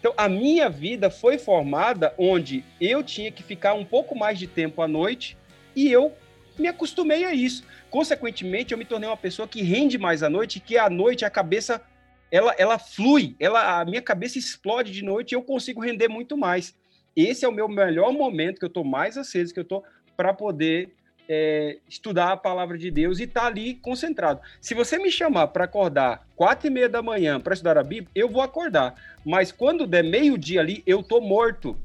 Então, 0.00 0.14
a 0.16 0.26
minha 0.26 0.70
vida 0.70 1.10
foi 1.10 1.36
formada 1.36 2.14
onde 2.16 2.64
eu 2.80 3.02
tinha 3.02 3.30
que 3.30 3.42
ficar 3.42 3.74
um 3.74 3.84
pouco 3.84 4.16
mais 4.16 4.38
de 4.38 4.46
tempo 4.46 4.80
à 4.80 4.88
noite 4.88 5.36
e 5.76 5.90
eu 5.90 6.12
me 6.58 6.68
acostumei 6.68 7.24
a 7.24 7.34
isso. 7.34 7.64
Consequentemente, 7.90 8.72
eu 8.72 8.78
me 8.78 8.84
tornei 8.84 9.08
uma 9.08 9.16
pessoa 9.16 9.48
que 9.48 9.62
rende 9.62 9.98
mais 9.98 10.22
à 10.22 10.30
noite, 10.30 10.60
que 10.60 10.76
à 10.76 10.88
noite 10.88 11.24
a 11.24 11.30
cabeça 11.30 11.82
ela, 12.30 12.54
ela 12.56 12.78
flui, 12.78 13.36
ela, 13.38 13.80
a 13.80 13.84
minha 13.84 14.00
cabeça 14.00 14.38
explode 14.38 14.90
de 14.90 15.04
noite 15.04 15.32
e 15.32 15.34
eu 15.34 15.42
consigo 15.42 15.82
render 15.82 16.08
muito 16.08 16.36
mais. 16.36 16.74
Esse 17.14 17.44
é 17.44 17.48
o 17.48 17.52
meu 17.52 17.68
melhor 17.68 18.10
momento, 18.12 18.58
que 18.58 18.64
eu 18.64 18.68
estou 18.68 18.84
mais 18.84 19.18
aceso, 19.18 19.52
que 19.52 19.60
eu 19.60 19.64
estou 19.64 19.84
para 20.16 20.32
poder 20.32 20.94
é, 21.28 21.78
estudar 21.88 22.32
a 22.32 22.36
palavra 22.36 22.78
de 22.78 22.90
Deus 22.90 23.18
e 23.18 23.24
estar 23.24 23.42
tá 23.42 23.46
ali 23.46 23.74
concentrado. 23.74 24.40
Se 24.60 24.74
você 24.74 24.98
me 24.98 25.10
chamar 25.10 25.48
para 25.48 25.64
acordar 25.64 26.26
quatro 26.34 26.66
e 26.66 26.70
meia 26.70 26.88
da 26.88 27.02
manhã 27.02 27.38
para 27.38 27.52
estudar 27.52 27.76
a 27.76 27.84
Bíblia, 27.84 28.10
eu 28.14 28.30
vou 28.30 28.42
acordar. 28.42 28.94
Mas 29.24 29.52
quando 29.52 29.86
der 29.86 30.02
meio-dia 30.02 30.60
ali, 30.60 30.82
eu 30.86 31.02
tô 31.02 31.20
morto 31.20 31.78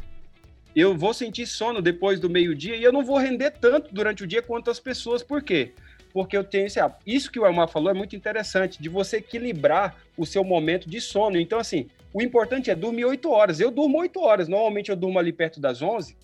eu 0.79 0.95
vou 0.95 1.11
sentir 1.11 1.47
sono 1.47 1.81
depois 1.81 2.19
do 2.19 2.29
meio-dia 2.29 2.75
e 2.75 2.83
eu 2.83 2.93
não 2.93 3.03
vou 3.03 3.17
render 3.17 3.49
tanto 3.49 3.91
durante 3.91 4.23
o 4.23 4.27
dia 4.27 4.43
quanto 4.43 4.69
as 4.69 4.79
pessoas. 4.79 5.23
Por 5.23 5.41
quê? 5.41 5.73
Porque 6.13 6.37
eu 6.37 6.43
tenho 6.43 6.67
esse 6.67 6.79
hábito. 6.79 7.01
Isso 7.03 7.31
que 7.31 7.39
o 7.39 7.47
Elmar 7.47 7.67
falou 7.67 7.89
é 7.89 7.95
muito 7.95 8.15
interessante, 8.15 8.79
de 8.79 8.87
você 8.87 9.17
equilibrar 9.17 9.97
o 10.15 10.23
seu 10.23 10.43
momento 10.43 10.87
de 10.87 11.01
sono. 11.01 11.39
Então, 11.39 11.57
assim, 11.57 11.89
o 12.13 12.21
importante 12.21 12.69
é 12.69 12.75
dormir 12.75 13.05
8 13.05 13.27
horas. 13.27 13.59
Eu 13.59 13.71
durmo 13.71 13.97
8 13.97 14.19
horas. 14.19 14.47
Normalmente 14.47 14.91
eu 14.91 14.95
durmo 14.95 15.17
ali 15.17 15.33
perto 15.33 15.59
das 15.59 15.81
11 15.81 16.15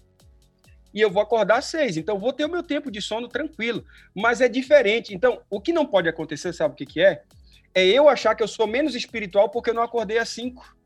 e 0.93 1.01
eu 1.01 1.09
vou 1.09 1.23
acordar 1.23 1.57
às 1.57 1.65
6. 1.65 1.97
Então, 1.97 2.19
vou 2.19 2.31
ter 2.31 2.45
o 2.45 2.49
meu 2.49 2.61
tempo 2.61 2.91
de 2.91 3.01
sono 3.01 3.27
tranquilo. 3.27 3.83
Mas 4.13 4.39
é 4.39 4.47
diferente. 4.47 5.15
Então, 5.15 5.41
o 5.49 5.59
que 5.59 5.73
não 5.73 5.83
pode 5.83 6.07
acontecer, 6.07 6.53
sabe 6.53 6.75
o 6.75 6.77
que, 6.77 6.85
que 6.85 7.01
é? 7.01 7.23
É 7.73 7.83
eu 7.83 8.07
achar 8.07 8.35
que 8.35 8.43
eu 8.43 8.47
sou 8.47 8.67
menos 8.67 8.93
espiritual 8.93 9.49
porque 9.49 9.71
eu 9.71 9.73
não 9.73 9.81
acordei 9.81 10.19
às 10.19 10.29
5 10.29 10.77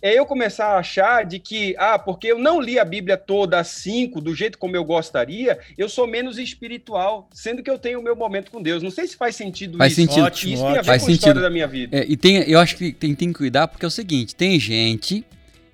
é 0.00 0.18
eu 0.18 0.24
começar 0.24 0.68
a 0.68 0.78
achar 0.78 1.24
de 1.24 1.38
que, 1.38 1.74
ah, 1.78 1.98
porque 1.98 2.28
eu 2.28 2.38
não 2.38 2.60
li 2.60 2.78
a 2.78 2.84
Bíblia 2.84 3.16
toda 3.16 3.58
às 3.58 3.68
cinco, 3.68 4.20
do 4.20 4.34
jeito 4.34 4.58
como 4.58 4.76
eu 4.76 4.84
gostaria, 4.84 5.58
eu 5.76 5.88
sou 5.88 6.06
menos 6.06 6.38
espiritual, 6.38 7.28
sendo 7.32 7.62
que 7.62 7.70
eu 7.70 7.78
tenho 7.78 8.00
o 8.00 8.02
meu 8.02 8.14
momento 8.14 8.50
com 8.50 8.62
Deus. 8.62 8.82
Não 8.82 8.90
sei 8.90 9.06
se 9.06 9.16
faz 9.16 9.34
sentido 9.34 9.76
faz 9.76 9.92
isso. 9.92 10.02
Sentido. 10.02 10.24
Ótimo, 10.24 10.54
isso 10.54 10.62
ótimo. 10.62 10.72
tem 10.72 10.78
a 10.78 10.82
ver 10.82 10.86
faz 10.86 11.02
com 11.02 11.06
a 11.06 11.10
sentido. 11.10 11.28
história 11.28 11.42
da 11.42 11.50
minha 11.50 11.66
vida. 11.66 11.96
É, 11.96 12.06
e 12.08 12.16
tem, 12.16 12.36
eu 12.48 12.58
acho 12.60 12.76
que 12.76 12.92
tem, 12.92 13.14
tem 13.14 13.32
que 13.32 13.38
cuidar, 13.38 13.66
porque 13.66 13.84
é 13.84 13.88
o 13.88 13.90
seguinte, 13.90 14.34
tem 14.34 14.58
gente 14.58 15.24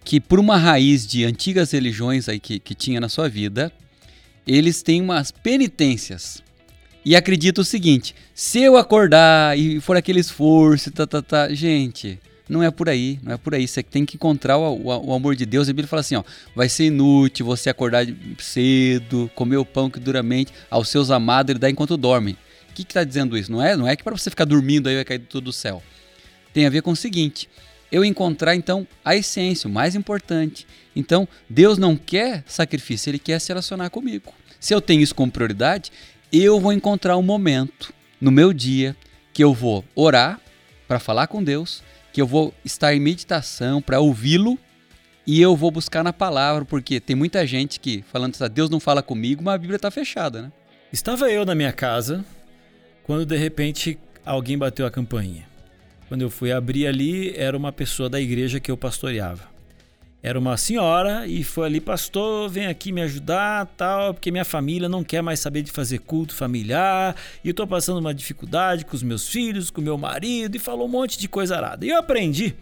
que 0.02 0.20
por 0.20 0.38
uma 0.38 0.56
raiz 0.56 1.06
de 1.06 1.24
antigas 1.24 1.72
religiões 1.72 2.28
aí 2.28 2.38
que, 2.38 2.58
que 2.58 2.74
tinha 2.74 3.00
na 3.00 3.08
sua 3.08 3.28
vida, 3.28 3.72
eles 4.46 4.82
têm 4.82 5.00
umas 5.00 5.30
penitências. 5.30 6.42
E 7.04 7.14
acredita 7.14 7.60
o 7.60 7.64
seguinte, 7.64 8.14
se 8.34 8.60
eu 8.60 8.78
acordar 8.78 9.58
e 9.58 9.78
for 9.80 9.96
aquele 9.96 10.20
esforço, 10.20 10.90
tá, 10.90 11.06
tá, 11.06 11.20
tá, 11.20 11.54
gente... 11.54 12.18
Não 12.48 12.62
é 12.62 12.70
por 12.70 12.88
aí, 12.88 13.18
não 13.22 13.32
é 13.32 13.36
por 13.38 13.54
aí. 13.54 13.66
Você 13.66 13.82
tem 13.82 14.04
que 14.04 14.16
encontrar 14.16 14.58
o, 14.58 14.74
o, 14.74 15.06
o 15.08 15.14
amor 15.14 15.34
de 15.34 15.46
Deus. 15.46 15.68
A 15.68 15.72
Bíblia 15.72 15.88
fala 15.88 16.00
assim: 16.00 16.16
ó, 16.16 16.22
vai 16.54 16.68
ser 16.68 16.86
inútil 16.86 17.46
você 17.46 17.70
acordar 17.70 18.06
cedo, 18.38 19.30
comer 19.34 19.56
o 19.56 19.64
pão 19.64 19.88
que 19.88 19.98
duramente 19.98 20.52
aos 20.70 20.88
seus 20.88 21.10
amados 21.10 21.50
ele 21.50 21.58
dá 21.58 21.70
enquanto 21.70 21.96
dorme. 21.96 22.36
O 22.70 22.74
que 22.74 22.82
está 22.82 23.02
dizendo 23.02 23.38
isso? 23.38 23.50
Não 23.50 23.62
é, 23.62 23.76
não 23.76 23.88
é 23.88 23.96
que 23.96 24.02
para 24.02 24.16
você 24.16 24.28
ficar 24.28 24.44
dormindo 24.44 24.88
aí 24.88 24.96
vai 24.96 25.04
cair 25.04 25.20
tudo 25.20 25.44
do 25.44 25.52
céu. 25.52 25.82
Tem 26.52 26.66
a 26.66 26.70
ver 26.70 26.82
com 26.82 26.90
o 26.90 26.96
seguinte: 26.96 27.48
eu 27.90 28.04
encontrar 28.04 28.54
então 28.54 28.86
a 29.04 29.16
essência, 29.16 29.68
o 29.68 29.72
mais 29.72 29.94
importante. 29.94 30.66
Então, 30.94 31.26
Deus 31.48 31.78
não 31.78 31.96
quer 31.96 32.44
sacrifício, 32.46 33.10
ele 33.10 33.18
quer 33.18 33.40
se 33.40 33.48
relacionar 33.48 33.88
comigo. 33.90 34.32
Se 34.60 34.74
eu 34.74 34.80
tenho 34.80 35.00
isso 35.00 35.14
como 35.14 35.32
prioridade, 35.32 35.90
eu 36.32 36.60
vou 36.60 36.72
encontrar 36.72 37.16
um 37.16 37.22
momento 37.22 37.92
no 38.20 38.30
meu 38.30 38.52
dia 38.52 38.96
que 39.32 39.42
eu 39.42 39.54
vou 39.54 39.84
orar 39.94 40.40
para 40.86 40.98
falar 40.98 41.26
com 41.26 41.42
Deus 41.42 41.82
que 42.14 42.22
eu 42.22 42.26
vou 42.26 42.54
estar 42.64 42.94
em 42.94 43.00
meditação 43.00 43.82
para 43.82 43.98
ouvi-lo 43.98 44.56
e 45.26 45.42
eu 45.42 45.56
vou 45.56 45.70
buscar 45.70 46.04
na 46.04 46.12
palavra, 46.12 46.64
porque 46.64 47.00
tem 47.00 47.16
muita 47.16 47.44
gente 47.46 47.80
que 47.80 48.04
falando 48.10 48.34
assim, 48.34 48.54
Deus 48.54 48.70
não 48.70 48.78
fala 48.78 49.02
comigo, 49.02 49.42
mas 49.42 49.54
a 49.54 49.58
Bíblia 49.58 49.76
está 49.76 49.90
fechada, 49.90 50.42
né? 50.42 50.52
Estava 50.92 51.28
eu 51.28 51.44
na 51.44 51.56
minha 51.56 51.72
casa 51.72 52.24
quando 53.02 53.26
de 53.26 53.36
repente 53.36 53.98
alguém 54.24 54.56
bateu 54.56 54.86
a 54.86 54.90
campainha. 54.90 55.46
Quando 56.08 56.22
eu 56.22 56.30
fui 56.30 56.52
abrir 56.52 56.86
ali, 56.86 57.34
era 57.36 57.56
uma 57.56 57.72
pessoa 57.72 58.08
da 58.08 58.20
igreja 58.20 58.60
que 58.60 58.70
eu 58.70 58.76
pastoreava 58.76 59.53
era 60.24 60.38
uma 60.38 60.56
senhora 60.56 61.26
e 61.26 61.44
foi 61.44 61.66
ali, 61.66 61.82
pastor, 61.82 62.48
vem 62.48 62.66
aqui 62.66 62.90
me 62.90 63.02
ajudar, 63.02 63.66
tal, 63.76 64.14
porque 64.14 64.30
minha 64.30 64.44
família 64.44 64.88
não 64.88 65.04
quer 65.04 65.20
mais 65.20 65.38
saber 65.38 65.60
de 65.60 65.70
fazer 65.70 65.98
culto 65.98 66.34
familiar 66.34 67.14
e 67.44 67.48
eu 67.48 67.54
tô 67.54 67.66
passando 67.66 67.98
uma 67.98 68.14
dificuldade 68.14 68.86
com 68.86 68.96
os 68.96 69.02
meus 69.02 69.28
filhos, 69.28 69.70
com 69.70 69.82
meu 69.82 69.98
marido 69.98 70.56
e 70.56 70.58
falou 70.58 70.86
um 70.86 70.90
monte 70.90 71.18
de 71.18 71.28
coisa 71.28 71.54
arada. 71.56 71.84
E 71.84 71.90
eu 71.90 71.98
aprendi 71.98 72.56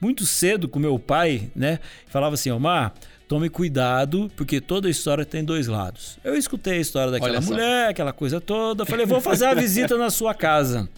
muito 0.00 0.24
cedo 0.24 0.68
com 0.68 0.78
meu 0.78 0.96
pai, 0.96 1.50
né? 1.56 1.80
Falava 2.06 2.34
assim, 2.34 2.52
Omar, 2.52 2.94
tome 3.26 3.48
cuidado, 3.48 4.30
porque 4.36 4.60
toda 4.60 4.88
história 4.88 5.24
tem 5.24 5.42
dois 5.42 5.66
lados. 5.66 6.20
Eu 6.22 6.36
escutei 6.36 6.74
a 6.74 6.80
história 6.80 7.10
daquela 7.10 7.40
mulher, 7.40 7.88
aquela 7.88 8.12
coisa 8.12 8.40
toda, 8.40 8.86
falei, 8.86 9.04
vou 9.04 9.20
fazer 9.20 9.46
a 9.46 9.54
visita 9.54 9.98
na 9.98 10.08
sua 10.08 10.34
casa 10.34 10.88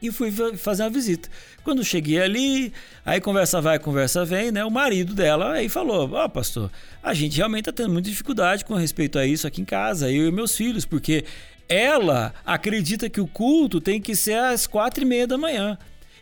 e 0.00 0.10
fui 0.10 0.30
fazer 0.56 0.84
uma 0.84 0.90
visita. 0.90 1.28
Quando 1.64 1.84
cheguei 1.84 2.20
ali, 2.20 2.72
aí 3.04 3.20
conversa 3.20 3.60
vai, 3.60 3.78
conversa 3.78 4.24
vem, 4.24 4.50
né? 4.50 4.64
O 4.64 4.70
marido 4.70 5.14
dela 5.14 5.52
aí 5.52 5.68
falou: 5.68 6.10
Ó, 6.12 6.24
oh, 6.24 6.28
pastor, 6.28 6.70
a 7.02 7.12
gente 7.12 7.36
realmente 7.36 7.66
tá 7.66 7.72
tendo 7.72 7.92
muita 7.92 8.08
dificuldade 8.08 8.64
com 8.64 8.74
respeito 8.74 9.18
a 9.18 9.26
isso 9.26 9.46
aqui 9.46 9.60
em 9.60 9.64
casa, 9.64 10.10
eu 10.10 10.28
e 10.28 10.32
meus 10.32 10.56
filhos, 10.56 10.84
porque 10.84 11.24
ela 11.68 12.32
acredita 12.46 13.10
que 13.10 13.20
o 13.20 13.26
culto 13.26 13.80
tem 13.80 14.00
que 14.00 14.16
ser 14.16 14.38
às 14.38 14.66
quatro 14.66 15.02
e 15.02 15.06
meia 15.06 15.26
da 15.26 15.36
manhã. 15.36 15.76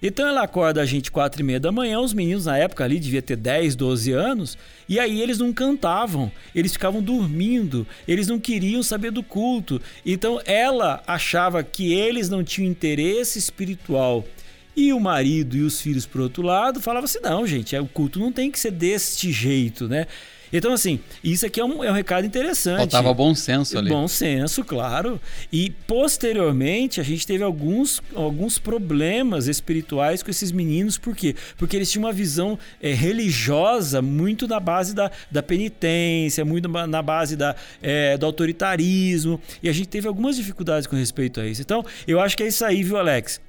Então 0.06 0.28
ela 0.28 0.42
acorda 0.42 0.80
a 0.80 0.86
gente 0.86 1.10
quatro 1.10 1.42
e 1.42 1.44
meia 1.44 1.58
da 1.58 1.72
manhã, 1.72 1.98
os 1.98 2.14
meninos 2.14 2.46
na 2.46 2.56
época 2.56 2.84
ali 2.84 3.00
devia 3.00 3.20
ter 3.20 3.34
10, 3.34 3.74
12 3.74 4.12
anos, 4.12 4.56
e 4.88 5.00
aí 5.00 5.20
eles 5.20 5.38
não 5.38 5.52
cantavam, 5.52 6.30
eles 6.54 6.72
ficavam 6.72 7.02
dormindo, 7.02 7.84
eles 8.06 8.28
não 8.28 8.38
queriam 8.38 8.84
saber 8.84 9.10
do 9.10 9.20
culto. 9.20 9.82
Então 10.04 10.40
ela 10.44 11.02
achava 11.08 11.60
que 11.64 11.92
eles 11.92 12.28
não 12.28 12.44
tinham 12.44 12.70
interesse 12.70 13.36
espiritual. 13.36 14.24
E 14.76 14.92
o 14.92 15.00
marido 15.00 15.56
e 15.56 15.62
os 15.62 15.80
filhos, 15.80 16.06
por 16.06 16.20
outro 16.20 16.42
lado, 16.42 16.80
falavam 16.80 17.06
assim: 17.06 17.18
não, 17.20 17.44
gente, 17.44 17.74
o 17.76 17.86
culto 17.88 18.20
não 18.20 18.30
tem 18.30 18.48
que 18.48 18.60
ser 18.60 18.70
deste 18.70 19.32
jeito, 19.32 19.88
né? 19.88 20.06
Então, 20.52 20.72
assim, 20.72 21.00
isso 21.22 21.44
aqui 21.46 21.60
é 21.60 21.64
um, 21.64 21.82
é 21.82 21.90
um 21.90 21.94
recado 21.94 22.26
interessante. 22.26 22.78
Faltava 22.78 23.12
bom 23.12 23.34
senso 23.34 23.78
ali. 23.78 23.88
Bom 23.88 24.06
senso, 24.06 24.64
claro. 24.64 25.20
E 25.52 25.70
posteriormente 25.86 27.00
a 27.00 27.04
gente 27.04 27.26
teve 27.26 27.42
alguns, 27.42 28.02
alguns 28.14 28.58
problemas 28.58 29.46
espirituais 29.46 30.22
com 30.22 30.30
esses 30.30 30.52
meninos, 30.52 30.98
por 30.98 31.14
quê? 31.14 31.34
Porque 31.56 31.76
eles 31.76 31.90
tinham 31.90 32.04
uma 32.04 32.12
visão 32.12 32.58
é, 32.80 32.92
religiosa 32.92 34.00
muito 34.00 34.46
na 34.46 34.60
base 34.60 34.94
da, 34.94 35.10
da 35.30 35.42
penitência, 35.42 36.44
muito 36.44 36.68
na 36.68 37.02
base 37.02 37.36
da, 37.36 37.54
é, 37.82 38.16
do 38.16 38.26
autoritarismo. 38.26 39.40
E 39.62 39.68
a 39.68 39.72
gente 39.72 39.88
teve 39.88 40.06
algumas 40.06 40.36
dificuldades 40.36 40.86
com 40.86 40.96
respeito 40.96 41.40
a 41.40 41.46
isso. 41.46 41.62
Então, 41.62 41.84
eu 42.06 42.20
acho 42.20 42.36
que 42.36 42.42
é 42.42 42.48
isso 42.48 42.64
aí, 42.64 42.82
viu, 42.82 42.96
Alex? 42.96 43.40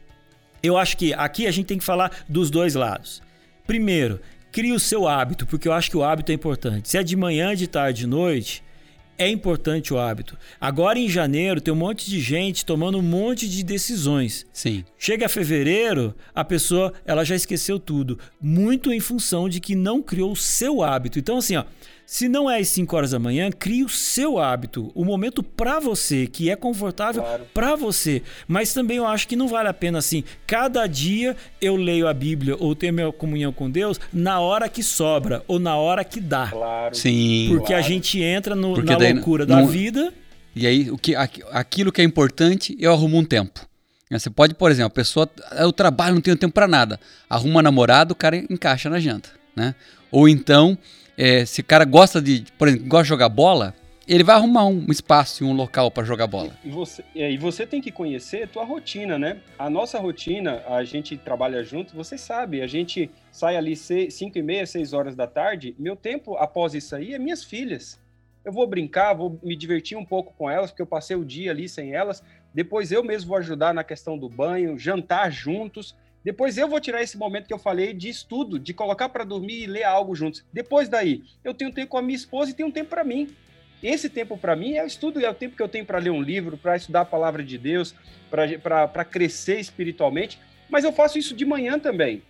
Eu 0.61 0.77
acho 0.77 0.97
que 0.97 1.13
aqui 1.13 1.45
a 1.47 1.51
gente 1.51 1.67
tem 1.67 1.77
que 1.77 1.83
falar 1.83 2.11
dos 2.27 2.49
dois 2.49 2.73
lados. 2.73 3.21
Primeiro, 3.65 4.19
crie 4.57 4.73
o 4.73 4.79
seu 4.79 5.07
hábito, 5.07 5.45
porque 5.45 5.67
eu 5.67 5.71
acho 5.71 5.91
que 5.91 5.97
o 5.97 6.03
hábito 6.03 6.31
é 6.31 6.35
importante. 6.35 6.89
Se 6.89 6.97
é 6.97 7.03
de 7.03 7.15
manhã, 7.15 7.55
de 7.55 7.67
tarde, 7.67 7.99
de 7.99 8.07
noite, 8.07 8.63
é 9.15 9.29
importante 9.29 9.93
o 9.93 9.99
hábito. 9.99 10.35
Agora 10.59 10.97
em 10.97 11.07
janeiro 11.07 11.61
tem 11.61 11.71
um 11.71 11.77
monte 11.77 12.09
de 12.09 12.19
gente 12.19 12.65
tomando 12.65 12.97
um 12.97 13.03
monte 13.03 13.47
de 13.47 13.63
decisões. 13.63 14.47
Sim. 14.51 14.83
Chega 14.97 15.29
fevereiro, 15.29 16.15
a 16.33 16.43
pessoa 16.43 16.91
ela 17.05 17.23
já 17.23 17.35
esqueceu 17.35 17.77
tudo, 17.77 18.17
muito 18.41 18.91
em 18.91 18.99
função 18.99 19.47
de 19.47 19.59
que 19.59 19.75
não 19.75 20.01
criou 20.01 20.31
o 20.31 20.35
seu 20.35 20.81
hábito. 20.81 21.19
Então 21.19 21.37
assim, 21.37 21.55
ó, 21.55 21.63
se 22.09 22.29
não 22.29 22.49
é 22.49 22.57
às 22.57 22.69
5 22.69 22.95
horas 22.95 23.11
da 23.11 23.19
manhã, 23.19 23.51
crie 23.51 23.83
o 23.83 23.89
seu 23.89 24.39
hábito, 24.39 24.89
o 24.95 25.03
momento 25.03 25.43
para 25.43 25.77
você, 25.77 26.25
que 26.25 26.49
é 26.49 26.55
confortável 26.55 27.21
claro. 27.21 27.45
para 27.53 27.75
você. 27.75 28.23
Mas 28.47 28.73
também 28.73 28.95
eu 28.95 29.05
acho 29.05 29.27
que 29.27 29.35
não 29.35 29.49
vale 29.49 29.67
a 29.67 29.73
pena 29.73 29.97
assim, 29.99 30.23
cada 30.47 30.87
dia 30.87 31.35
eu 31.59 31.75
leio 31.75 32.07
a 32.07 32.13
Bíblia 32.13 32.55
ou 32.57 32.73
tenho 32.73 32.93
minha 32.93 33.11
comunhão 33.11 33.51
com 33.51 33.69
Deus 33.69 33.99
na 34.13 34.39
hora 34.39 34.69
que 34.69 34.81
sobra 34.81 35.43
ou 35.49 35.59
na 35.59 35.75
hora 35.75 36.01
que 36.05 36.21
dá. 36.21 36.47
Claro. 36.47 36.95
Sim. 36.95 37.47
Porque 37.49 37.73
claro. 37.73 37.83
a 37.83 37.85
gente 37.85 38.21
entra 38.21 38.55
no, 38.55 38.81
na 38.81 38.97
loucura 38.97 39.45
não, 39.45 39.65
da 39.65 39.67
vida. 39.69 40.13
E 40.55 40.65
aí, 40.65 40.89
o 40.89 40.97
que, 40.97 41.13
aquilo 41.13 41.91
que 41.91 41.99
é 41.99 42.05
importante, 42.05 42.73
eu 42.79 42.93
arrumo 42.93 43.17
um 43.17 43.25
tempo. 43.25 43.67
Você 44.09 44.29
pode, 44.29 44.53
por 44.53 44.71
exemplo, 44.71 44.87
a 44.87 44.89
pessoa, 44.91 45.29
eu 45.57 45.73
trabalho, 45.73 46.15
não 46.15 46.21
tenho 46.21 46.37
tempo 46.37 46.53
para 46.53 46.69
nada. 46.69 46.97
Arruma 47.29 47.61
namorado, 47.61 48.13
o 48.13 48.15
cara 48.15 48.37
encaixa 48.37 48.89
na 48.89 48.97
janta, 48.97 49.29
né? 49.53 49.75
Ou 50.09 50.29
então, 50.29 50.77
é, 51.17 51.45
se 51.45 51.61
o 51.61 51.63
cara 51.63 51.83
gosta 51.83 52.21
de, 52.21 52.45
por 52.57 52.67
exemplo, 52.67 52.87
gosta 52.87 53.03
de 53.03 53.09
jogar 53.09 53.29
bola, 53.29 53.73
ele 54.07 54.23
vai 54.23 54.35
arrumar 54.35 54.65
um 54.65 54.85
espaço 54.89 55.43
e 55.43 55.47
um 55.47 55.51
local 55.51 55.91
para 55.91 56.05
jogar 56.05 56.27
bola. 56.27 56.57
E 56.63 56.69
você, 56.69 57.03
é, 57.13 57.29
e 57.29 57.37
você 57.37 57.67
tem 57.67 57.81
que 57.81 57.91
conhecer 57.91 58.43
a 58.43 58.47
tua 58.47 58.63
rotina, 58.63 59.19
né? 59.19 59.41
A 59.59 59.69
nossa 59.69 59.99
rotina, 59.99 60.63
a 60.67 60.83
gente 60.85 61.17
trabalha 61.17 61.61
junto, 61.63 61.93
você 61.93 62.17
sabe, 62.17 62.61
a 62.61 62.67
gente 62.67 63.11
sai 63.31 63.57
ali 63.57 63.75
5 63.75 64.37
e 64.37 64.41
meia, 64.41 64.65
6 64.65 64.93
horas 64.93 65.15
da 65.15 65.27
tarde, 65.27 65.75
meu 65.77 65.95
tempo 65.95 66.37
após 66.37 66.73
isso 66.73 66.95
aí 66.95 67.13
é 67.13 67.19
minhas 67.19 67.43
filhas. 67.43 67.99
Eu 68.45 68.53
vou 68.53 68.65
brincar, 68.65 69.13
vou 69.13 69.37
me 69.43 69.57
divertir 69.57 69.97
um 69.97 70.05
pouco 70.05 70.33
com 70.37 70.49
elas, 70.49 70.71
porque 70.71 70.81
eu 70.81 70.87
passei 70.87 71.17
o 71.17 71.25
dia 71.25 71.51
ali 71.51 71.67
sem 71.67 71.93
elas. 71.93 72.23
Depois 72.53 72.93
eu 72.93 73.03
mesmo 73.03 73.27
vou 73.27 73.37
ajudar 73.37 73.73
na 73.73 73.83
questão 73.83 74.17
do 74.17 74.29
banho, 74.29 74.79
jantar 74.79 75.29
juntos. 75.29 75.93
Depois 76.27 76.57
eu 76.57 76.67
vou 76.67 76.81
tirar 76.81 77.01
esse 77.01 77.17
momento 77.17 77.47
que 77.47 77.53
eu 77.53 77.57
falei 77.57 77.93
de 77.93 78.09
estudo, 78.09 78.59
de 78.59 78.73
colocar 78.73 79.07
para 79.07 79.23
dormir 79.23 79.63
e 79.63 79.65
ler 79.65 79.83
algo 79.83 80.13
juntos. 80.13 80.43
Depois 80.51 80.89
daí, 80.89 81.23
eu 81.41 81.53
tenho 81.53 81.71
tempo 81.71 81.91
com 81.91 81.97
a 81.97 82.01
minha 82.01 82.17
esposa 82.17 82.51
e 82.51 82.53
tenho 82.53 82.69
tempo 82.69 82.89
para 82.89 83.01
mim. 83.01 83.29
Esse 83.81 84.09
tempo 84.09 84.37
para 84.37 84.53
mim 84.53 84.73
é 84.73 84.83
o 84.83 84.87
estudo, 84.87 85.23
é 85.23 85.29
o 85.29 85.33
tempo 85.33 85.55
que 85.55 85.63
eu 85.63 85.69
tenho 85.69 85.85
para 85.85 85.99
ler 85.99 86.09
um 86.09 86.21
livro, 86.21 86.57
para 86.57 86.75
estudar 86.75 86.99
a 86.99 87.05
palavra 87.05 87.41
de 87.41 87.57
Deus, 87.57 87.95
para 88.29 89.05
crescer 89.05 89.57
espiritualmente. 89.57 90.37
Mas 90.69 90.83
eu 90.83 90.91
faço 90.91 91.17
isso 91.17 91.33
de 91.33 91.45
manhã 91.45 91.79
também. 91.79 92.21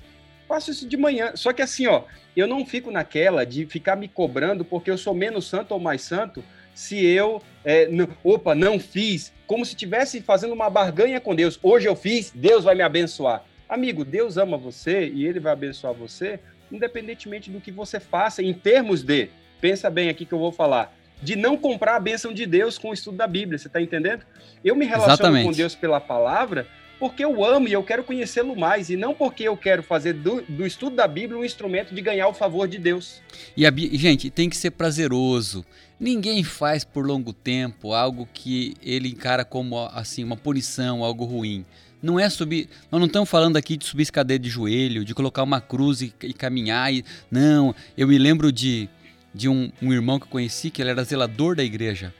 Faço 0.47 0.69
isso 0.69 0.87
de 0.87 0.95
manhã. 0.95 1.31
Só 1.33 1.51
que 1.51 1.63
assim, 1.63 1.87
ó, 1.87 2.03
eu 2.35 2.45
não 2.45 2.63
fico 2.67 2.91
naquela 2.91 3.47
de 3.47 3.65
ficar 3.65 3.95
me 3.95 4.07
cobrando 4.07 4.63
porque 4.63 4.91
eu 4.91 4.97
sou 4.99 5.15
menos 5.15 5.49
santo 5.49 5.71
ou 5.71 5.79
mais 5.79 6.03
santo 6.03 6.43
se 6.75 7.03
eu, 7.03 7.41
é, 7.65 7.89
opa, 8.23 8.53
não 8.53 8.79
fiz, 8.79 9.33
como 9.47 9.65
se 9.65 9.71
estivesse 9.71 10.21
fazendo 10.21 10.53
uma 10.53 10.69
barganha 10.69 11.19
com 11.19 11.33
Deus. 11.33 11.59
Hoje 11.63 11.87
eu 11.87 11.95
fiz, 11.95 12.29
Deus 12.29 12.63
vai 12.63 12.75
me 12.75 12.83
abençoar. 12.83 13.43
Amigo, 13.67 14.05
Deus 14.05 14.37
ama 14.37 14.57
você 14.57 15.07
e 15.07 15.25
ele 15.25 15.39
vai 15.39 15.53
abençoar 15.53 15.93
você, 15.93 16.39
independentemente 16.71 17.51
do 17.51 17.59
que 17.59 17.71
você 17.71 17.99
faça, 17.99 18.41
em 18.41 18.53
termos 18.53 19.03
de, 19.03 19.29
pensa 19.59 19.89
bem 19.89 20.09
aqui 20.09 20.25
que 20.25 20.33
eu 20.33 20.39
vou 20.39 20.51
falar, 20.51 20.95
de 21.21 21.35
não 21.35 21.57
comprar 21.57 21.95
a 21.95 21.99
bênção 21.99 22.33
de 22.33 22.45
Deus 22.45 22.77
com 22.77 22.89
o 22.89 22.93
estudo 22.93 23.17
da 23.17 23.27
Bíblia, 23.27 23.57
você 23.57 23.67
está 23.67 23.81
entendendo? 23.81 24.23
Eu 24.63 24.75
me 24.75 24.85
relaciono 24.85 25.13
Exatamente. 25.13 25.45
com 25.45 25.51
Deus 25.51 25.75
pela 25.75 25.99
palavra 25.99 26.67
porque 26.99 27.23
eu 27.23 27.43
amo 27.43 27.67
e 27.67 27.73
eu 27.73 27.83
quero 27.83 28.03
conhecê-lo 28.03 28.55
mais, 28.55 28.89
e 28.89 28.97
não 28.97 29.13
porque 29.13 29.43
eu 29.43 29.55
quero 29.55 29.83
fazer 29.83 30.13
do, 30.13 30.41
do, 30.41 30.65
estudo 30.65 30.95
da 30.95 31.07
Bíblia 31.07 31.39
um 31.39 31.45
instrumento 31.45 31.93
de 31.93 32.01
ganhar 32.01 32.27
o 32.27 32.33
favor 32.33 32.67
de 32.67 32.77
Deus. 32.77 33.21
E, 33.55 33.65
a, 33.65 33.71
gente, 33.71 34.29
tem 34.29 34.49
que 34.49 34.57
ser 34.57 34.71
prazeroso. 34.71 35.65
Ninguém 35.99 36.43
faz 36.43 36.83
por 36.83 37.05
longo 37.05 37.33
tempo 37.33 37.93
algo 37.93 38.27
que 38.33 38.73
ele 38.81 39.09
encara 39.09 39.45
como 39.45 39.77
assim 39.93 40.23
uma 40.23 40.37
punição, 40.37 41.03
algo 41.03 41.25
ruim. 41.25 41.65
Não 42.01 42.19
é 42.19 42.29
subir. 42.29 42.69
Nós 42.91 42.99
não 42.99 43.07
estamos 43.07 43.29
falando 43.29 43.57
aqui 43.57 43.75
de 43.75 43.85
subir 43.85 44.03
escadeira 44.03 44.41
de 44.41 44.49
joelho, 44.49 45.03
de 45.03 45.15
colocar 45.15 45.43
uma 45.43 45.59
cruz 45.59 46.01
e, 46.01 46.13
e 46.23 46.33
caminhar. 46.33 46.93
E, 46.93 47.03
não, 47.31 47.73
eu 47.97 48.07
me 48.07 48.17
lembro 48.17 48.51
de 48.51 48.89
de 49.37 49.47
um, 49.47 49.71
um 49.81 49.93
irmão 49.93 50.19
que 50.19 50.25
eu 50.25 50.29
conheci, 50.29 50.69
que 50.69 50.81
ele 50.81 50.89
era 50.89 51.03
zelador 51.03 51.55
da 51.55 51.63
igreja. 51.63 52.13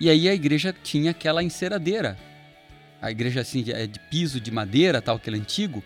E 0.00 0.08
aí 0.08 0.28
a 0.28 0.34
igreja 0.34 0.74
tinha 0.82 1.10
aquela 1.10 1.42
enceradeira. 1.42 2.18
A 3.00 3.10
igreja 3.10 3.40
assim, 3.40 3.64
é 3.68 3.86
de 3.86 4.00
piso 4.10 4.40
de 4.40 4.50
madeira, 4.50 5.02
tal, 5.02 5.16
aquele 5.16 5.36
antigo. 5.36 5.84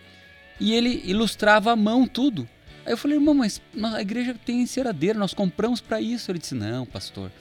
E 0.59 0.73
ele 0.73 1.01
ilustrava 1.05 1.71
à 1.71 1.75
mão 1.75 2.07
tudo. 2.07 2.47
Aí 2.85 2.93
eu 2.93 2.97
falei, 2.97 3.17
irmão, 3.17 3.33
mas 3.33 3.61
a 3.93 4.01
igreja 4.01 4.35
tem 4.45 4.61
enceradeira, 4.61 5.19
nós 5.19 5.33
compramos 5.33 5.81
para 5.81 5.99
isso. 5.99 6.31
Ele 6.31 6.39
disse, 6.39 6.55
não, 6.55 6.85
pastor, 6.85 7.31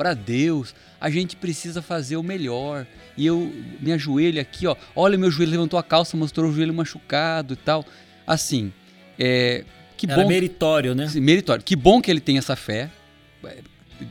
para 0.00 0.14
Deus 0.14 0.74
a 0.98 1.10
gente 1.10 1.36
precisa 1.36 1.82
fazer 1.82 2.16
o 2.16 2.22
melhor. 2.22 2.86
E 3.18 3.26
eu 3.26 3.52
me 3.80 3.92
ajoelho 3.92 4.40
aqui, 4.40 4.66
ó, 4.66 4.74
olha 4.96 5.18
meu 5.18 5.30
joelho, 5.30 5.50
levantou 5.50 5.78
a 5.78 5.82
calça, 5.82 6.16
mostrou 6.16 6.50
o 6.50 6.54
joelho 6.54 6.72
machucado 6.72 7.52
e 7.52 7.56
tal. 7.56 7.84
Assim, 8.26 8.72
é, 9.18 9.62
que 9.98 10.10
Era 10.10 10.22
bom, 10.22 10.28
meritório, 10.28 10.94
né? 10.94 11.06
Meritório. 11.16 11.62
Que 11.62 11.76
bom 11.76 12.00
que 12.00 12.10
ele 12.10 12.20
tem 12.20 12.38
essa 12.38 12.56
fé. 12.56 12.90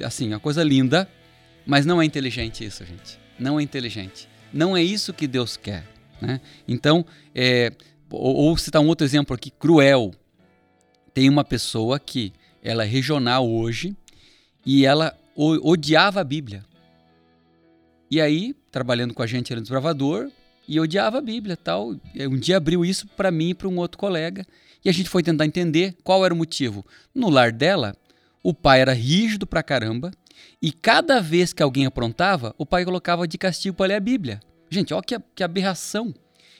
Assim, 0.06 0.28
uma 0.28 0.40
coisa 0.40 0.64
linda, 0.64 1.10
mas 1.66 1.88
não 1.88 2.00
é 2.00 2.06
inteligente 2.06 2.64
isso, 2.64 2.86
gente. 2.86 3.20
Não 3.40 3.60
é 3.60 3.64
inteligente. 3.64 4.30
Não 4.54 4.78
é 4.78 4.84
isso 4.84 5.12
que 5.12 5.26
Deus 5.26 5.58
quer. 5.58 5.84
Né? 6.22 6.40
Então, 6.68 7.04
é, 7.34 7.72
ou, 8.12 8.36
ou 8.36 8.58
citar 8.58 8.80
um 8.80 8.88
outro 8.88 9.08
exemplo 9.08 9.36
aqui, 9.36 9.50
cruel. 9.50 10.14
Tem 11.16 11.28
uma 11.28 11.44
pessoa 11.44 12.00
que 12.00 12.32
ela 12.62 12.84
é 12.84 12.88
regional 12.88 13.50
hoje 13.50 13.96
e 14.64 14.86
ela 14.86 15.18
odiava 15.40 16.22
a 16.22 16.24
Bíblia. 16.24 16.66
E 18.12 18.20
aí, 18.20 18.56
trabalhando 18.72 19.14
com 19.14 19.22
a 19.22 19.28
gente 19.28 19.54
no 19.54 19.62
Desbravador, 19.62 20.30
e 20.70 20.80
odiava 20.80 21.18
a 21.18 21.22
Bíblia 21.22 21.58
tal. 21.58 21.96
Um 22.16 22.38
dia 22.38 22.58
abriu 22.58 22.86
isso 22.86 23.08
para 23.08 23.32
mim 23.32 23.50
e 23.50 23.54
para 23.56 23.68
um 23.68 23.78
outro 23.78 23.98
colega 23.98 24.46
e 24.86 24.90
a 24.90 24.92
gente 24.94 25.10
foi 25.10 25.24
tentar 25.24 25.46
entender 25.46 25.96
qual 26.04 26.24
era 26.24 26.34
o 26.34 26.38
motivo. 26.38 26.86
No 27.14 27.28
lar 27.28 27.52
dela, 27.52 27.96
o 28.44 28.54
pai 28.54 28.80
era 28.82 28.94
rígido 28.94 29.48
pra 29.48 29.64
caramba 29.64 30.12
e 30.62 30.72
cada 30.72 31.20
vez 31.20 31.52
que 31.52 31.64
alguém 31.64 31.88
aprontava, 31.88 32.54
o 32.58 32.66
pai 32.66 32.86
colocava 32.86 33.28
de 33.28 33.38
castigo 33.38 33.76
para 33.76 33.88
ler 33.88 33.96
a 33.96 34.00
Bíblia. 34.00 34.40
Gente, 34.70 34.94
olha 34.94 35.04
que, 35.04 35.20
que 35.36 35.44
aberração. 35.44 36.14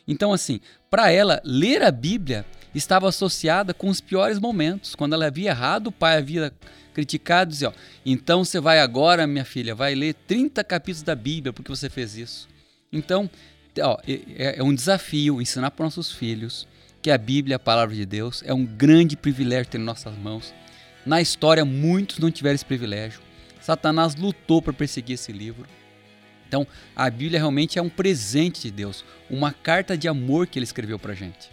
Então, 0.08 0.34
assim, 0.34 0.60
para 0.90 1.12
ela, 1.12 1.40
ler 1.46 1.84
a 1.84 1.92
Bíblia 1.92 2.44
estava 2.78 3.10
associada 3.10 3.74
com 3.74 3.90
os 3.90 4.00
piores 4.00 4.40
momentos. 4.40 4.96
Quando 4.96 5.14
ela 5.14 5.28
havia 5.28 5.50
errado, 5.50 5.88
o 5.88 5.92
pai 5.92 6.18
havia 6.18 6.54
criticado, 6.94 7.52
dizia, 7.52 7.70
ó, 7.70 7.74
então 8.06 8.44
você 8.44 8.60
vai 8.60 8.80
agora, 8.80 9.26
minha 9.26 9.46
filha, 9.46 9.74
vai 9.74 9.96
ler 9.96 10.14
30 10.28 10.64
capítulos 10.64 11.04
da 11.04 11.16
Bíblia 11.16 11.54
porque 11.54 11.70
você 11.70 11.90
fez 11.90 12.16
isso. 12.16 12.48
Então, 12.92 13.30
ó, 13.82 13.98
é, 14.08 14.60
é 14.60 14.64
um 14.64 14.74
desafio 14.74 15.42
ensinar 15.42 15.72
para 15.72 15.86
nossos 15.86 16.12
filhos 16.12 16.68
que 17.02 17.10
a 17.10 17.18
Bíblia, 17.18 17.56
a 17.56 17.60
palavra 17.60 17.96
de 17.96 18.06
Deus, 18.06 18.44
é 18.46 18.54
um 18.54 18.66
grande 18.66 19.16
privilégio 19.16 19.72
ter 19.72 19.80
em 19.80 19.84
nossas 19.84 20.18
mãos. 20.18 20.54
Na 21.06 21.22
história, 21.22 21.64
muitos 21.64 22.20
não 22.20 22.30
tiveram 22.30 22.56
esse 22.56 22.66
privilégio. 22.66 23.22
Satanás 23.62 24.16
lutou 24.16 24.62
para 24.62 24.74
perseguir 24.74 25.14
esse 25.14 25.32
livro. 25.32 25.66
Então, 26.48 26.66
a 26.96 27.10
Bíblia 27.10 27.40
realmente 27.40 27.78
é 27.78 27.82
um 27.82 27.90
presente 27.90 28.64
de 28.64 28.72
Deus, 28.72 29.06
uma 29.30 29.54
carta 29.54 29.98
de 29.98 30.08
amor 30.08 30.48
que 30.48 30.58
ele 30.58 30.64
escreveu 30.64 30.98
para 30.98 31.14
gente. 31.14 31.50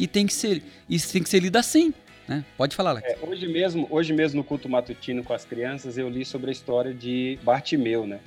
E 0.00 0.06
tem 0.06 0.26
que 0.26 0.32
ser, 0.32 0.62
isso 0.88 1.12
tem 1.12 1.22
que 1.22 1.28
ser 1.28 1.40
lido 1.40 1.56
assim. 1.56 1.92
Né? 2.26 2.42
Pode 2.56 2.74
falar, 2.74 2.90
Alex. 2.90 3.06
É, 3.06 3.18
hoje 3.26 3.46
mesmo, 3.46 3.86
hoje 3.90 4.14
mesmo 4.14 4.38
no 4.38 4.44
culto 4.44 4.66
matutino 4.66 5.22
com 5.22 5.34
as 5.34 5.44
crianças, 5.44 5.98
eu 5.98 6.08
li 6.08 6.24
sobre 6.24 6.48
a 6.48 6.52
história 6.52 6.94
de 6.94 7.38
Bartimeu, 7.42 8.06
né? 8.06 8.20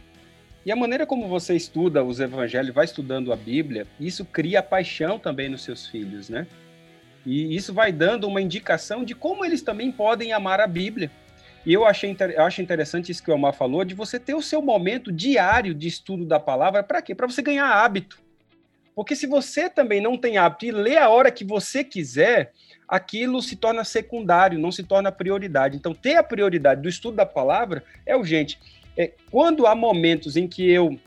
E 0.63 0.71
a 0.71 0.75
maneira 0.75 1.05
como 1.07 1.27
você 1.27 1.55
estuda 1.55 2.03
os 2.03 2.19
evangelhos, 2.19 2.75
vai 2.75 2.85
estudando 2.85 3.33
a 3.33 3.35
Bíblia, 3.35 3.87
isso 3.99 4.23
cria 4.23 4.61
paixão 4.61 5.17
também 5.17 5.49
nos 5.49 5.63
seus 5.63 5.87
filhos, 5.87 6.29
né? 6.29 6.45
E 7.25 7.55
isso 7.55 7.73
vai 7.73 7.91
dando 7.91 8.27
uma 8.27 8.41
indicação 8.41 9.03
de 9.03 9.15
como 9.15 9.43
eles 9.43 9.63
também 9.63 9.91
podem 9.91 10.31
amar 10.31 10.59
a 10.59 10.67
Bíblia. 10.67 11.09
E 11.65 11.73
eu 11.73 11.85
achei 11.85 12.15
eu 12.35 12.43
acho 12.43 12.61
interessante 12.61 13.11
isso 13.11 13.23
que 13.23 13.31
o 13.31 13.33
Omar 13.33 13.53
falou, 13.53 13.83
de 13.83 13.95
você 13.95 14.19
ter 14.19 14.35
o 14.35 14.43
seu 14.43 14.61
momento 14.61 15.11
diário 15.11 15.73
de 15.73 15.87
estudo 15.87 16.23
da 16.23 16.39
palavra, 16.39 16.83
para 16.83 17.01
quê? 17.01 17.15
Para 17.15 17.27
você 17.27 17.41
ganhar 17.41 17.67
hábito. 17.67 18.22
Porque 18.95 19.15
se 19.15 19.25
você 19.25 19.69
também 19.69 20.01
não 20.01 20.17
tem 20.17 20.37
hábito 20.37 20.65
e 20.65 20.71
lê 20.71 20.97
a 20.97 21.09
hora 21.09 21.31
que 21.31 21.43
você 21.43 21.83
quiser, 21.83 22.53
aquilo 22.87 23.41
se 23.41 23.55
torna 23.55 23.83
secundário, 23.83 24.59
não 24.59 24.71
se 24.71 24.83
torna 24.83 25.11
prioridade. 25.11 25.75
Então, 25.75 25.93
ter 25.93 26.15
a 26.15 26.23
prioridade 26.23 26.81
do 26.81 26.89
estudo 26.89 27.15
da 27.15 27.25
palavra 27.25 27.83
é 28.05 28.15
urgente 28.15 28.59
é, 28.97 29.11
quando 29.31 29.65
há 29.65 29.75
momentos 29.75 30.37
em 30.37 30.47
que 30.47 30.69
eu 30.69 30.99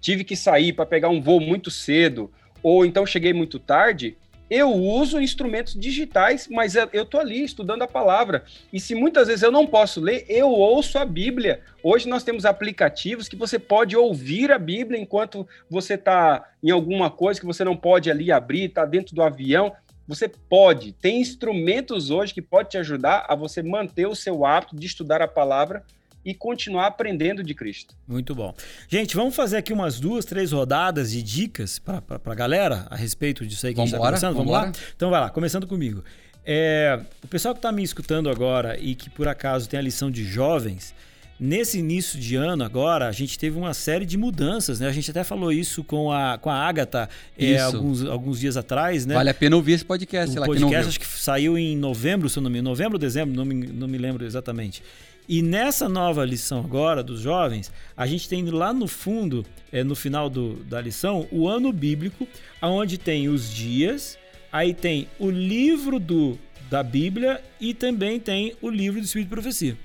tive 0.00 0.24
que 0.24 0.36
sair 0.36 0.72
para 0.72 0.86
pegar 0.86 1.08
um 1.08 1.20
voo 1.20 1.40
muito 1.40 1.70
cedo, 1.70 2.30
ou 2.62 2.84
então 2.84 3.06
cheguei 3.06 3.32
muito 3.32 3.58
tarde, 3.58 4.16
eu 4.54 4.70
uso 4.70 5.18
instrumentos 5.18 5.72
digitais, 5.72 6.46
mas 6.46 6.74
eu 6.74 7.04
estou 7.04 7.18
ali 7.18 7.42
estudando 7.42 7.80
a 7.80 7.88
palavra. 7.88 8.44
E 8.70 8.78
se 8.78 8.94
muitas 8.94 9.28
vezes 9.28 9.42
eu 9.42 9.50
não 9.50 9.66
posso 9.66 9.98
ler, 9.98 10.26
eu 10.28 10.50
ouço 10.50 10.98
a 10.98 11.06
Bíblia. 11.06 11.62
Hoje 11.82 12.06
nós 12.06 12.22
temos 12.22 12.44
aplicativos 12.44 13.28
que 13.28 13.34
você 13.34 13.58
pode 13.58 13.96
ouvir 13.96 14.52
a 14.52 14.58
Bíblia 14.58 15.00
enquanto 15.00 15.48
você 15.70 15.94
está 15.94 16.52
em 16.62 16.70
alguma 16.70 17.10
coisa 17.10 17.40
que 17.40 17.46
você 17.46 17.64
não 17.64 17.74
pode 17.74 18.10
ali 18.10 18.30
abrir, 18.30 18.64
está 18.64 18.84
dentro 18.84 19.14
do 19.14 19.22
avião. 19.22 19.72
Você 20.06 20.28
pode, 20.28 20.92
tem 20.92 21.18
instrumentos 21.18 22.10
hoje 22.10 22.34
que 22.34 22.42
pode 22.42 22.68
te 22.68 22.76
ajudar 22.76 23.24
a 23.30 23.34
você 23.34 23.62
manter 23.62 24.06
o 24.06 24.14
seu 24.14 24.44
hábito 24.44 24.76
de 24.76 24.86
estudar 24.86 25.22
a 25.22 25.28
palavra 25.28 25.82
e 26.24 26.34
continuar 26.34 26.86
aprendendo 26.86 27.42
de 27.42 27.54
Cristo. 27.54 27.94
Muito 28.06 28.34
bom. 28.34 28.54
Gente, 28.88 29.16
vamos 29.16 29.34
fazer 29.34 29.56
aqui 29.56 29.72
umas 29.72 29.98
duas, 29.98 30.24
três 30.24 30.52
rodadas 30.52 31.10
de 31.10 31.22
dicas 31.22 31.78
para 31.78 32.02
a 32.24 32.34
galera 32.34 32.86
a 32.90 32.96
respeito 32.96 33.46
disso 33.46 33.66
aí 33.66 33.72
que 33.72 33.76
vamos 33.76 33.92
a 33.92 33.96
gente 33.96 34.00
está 34.00 34.06
conversando. 34.06 34.36
Vamos 34.36 34.52
lá? 34.52 34.72
Então 34.94 35.10
vai 35.10 35.20
lá, 35.20 35.30
começando 35.30 35.66
comigo. 35.66 36.04
É, 36.44 37.00
o 37.22 37.28
pessoal 37.28 37.54
que 37.54 37.58
está 37.58 37.70
me 37.70 37.82
escutando 37.82 38.28
agora 38.28 38.78
e 38.78 38.94
que 38.94 39.08
por 39.08 39.28
acaso 39.28 39.68
tem 39.68 39.78
a 39.78 39.82
lição 39.82 40.10
de 40.10 40.24
jovens, 40.24 40.94
nesse 41.38 41.78
início 41.78 42.18
de 42.18 42.36
ano 42.36 42.62
agora, 42.62 43.08
a 43.08 43.12
gente 43.12 43.38
teve 43.38 43.58
uma 43.58 43.74
série 43.74 44.04
de 44.04 44.16
mudanças, 44.16 44.78
né? 44.78 44.88
A 44.88 44.92
gente 44.92 45.10
até 45.10 45.24
falou 45.24 45.52
isso 45.52 45.82
com 45.82 46.12
a, 46.12 46.38
com 46.38 46.48
a 46.48 46.54
Agatha 46.54 47.08
é, 47.36 47.58
alguns, 47.60 48.04
alguns 48.04 48.38
dias 48.38 48.56
atrás, 48.56 49.04
né? 49.06 49.14
Vale 49.14 49.30
a 49.30 49.34
pena 49.34 49.56
ouvir 49.56 49.72
esse 49.72 49.84
podcast. 49.84 50.36
O 50.36 50.40
lá, 50.40 50.46
podcast 50.46 50.88
acho 50.88 51.00
que 51.00 51.06
saiu 51.06 51.58
em 51.58 51.76
novembro, 51.76 52.28
se 52.28 52.38
eu 52.38 52.42
não 52.42 52.50
me 52.50 52.58
engano, 52.58 52.70
novembro 52.70 52.94
ou 52.94 52.98
dezembro, 52.98 53.34
não 53.34 53.44
me, 53.44 53.54
não 53.54 53.88
me 53.88 53.98
lembro 53.98 54.24
exatamente. 54.24 54.82
E 55.28 55.40
nessa 55.40 55.88
nova 55.88 56.24
lição 56.24 56.60
agora 56.60 57.02
dos 57.02 57.20
jovens, 57.20 57.72
a 57.96 58.06
gente 58.06 58.28
tem 58.28 58.44
lá 58.50 58.72
no 58.72 58.88
fundo, 58.88 59.46
é, 59.70 59.84
no 59.84 59.94
final 59.94 60.28
do, 60.28 60.54
da 60.64 60.80
lição, 60.80 61.26
o 61.30 61.48
ano 61.48 61.72
bíblico, 61.72 62.26
onde 62.60 62.98
tem 62.98 63.28
os 63.28 63.52
dias, 63.52 64.18
aí 64.52 64.74
tem 64.74 65.08
o 65.18 65.30
livro 65.30 66.00
do, 66.00 66.38
da 66.68 66.82
Bíblia 66.82 67.42
e 67.60 67.72
também 67.72 68.18
tem 68.18 68.54
o 68.60 68.68
livro 68.68 69.00
do 69.00 69.04
Espírito 69.04 69.28
de 69.28 69.34
Profecia. 69.34 69.76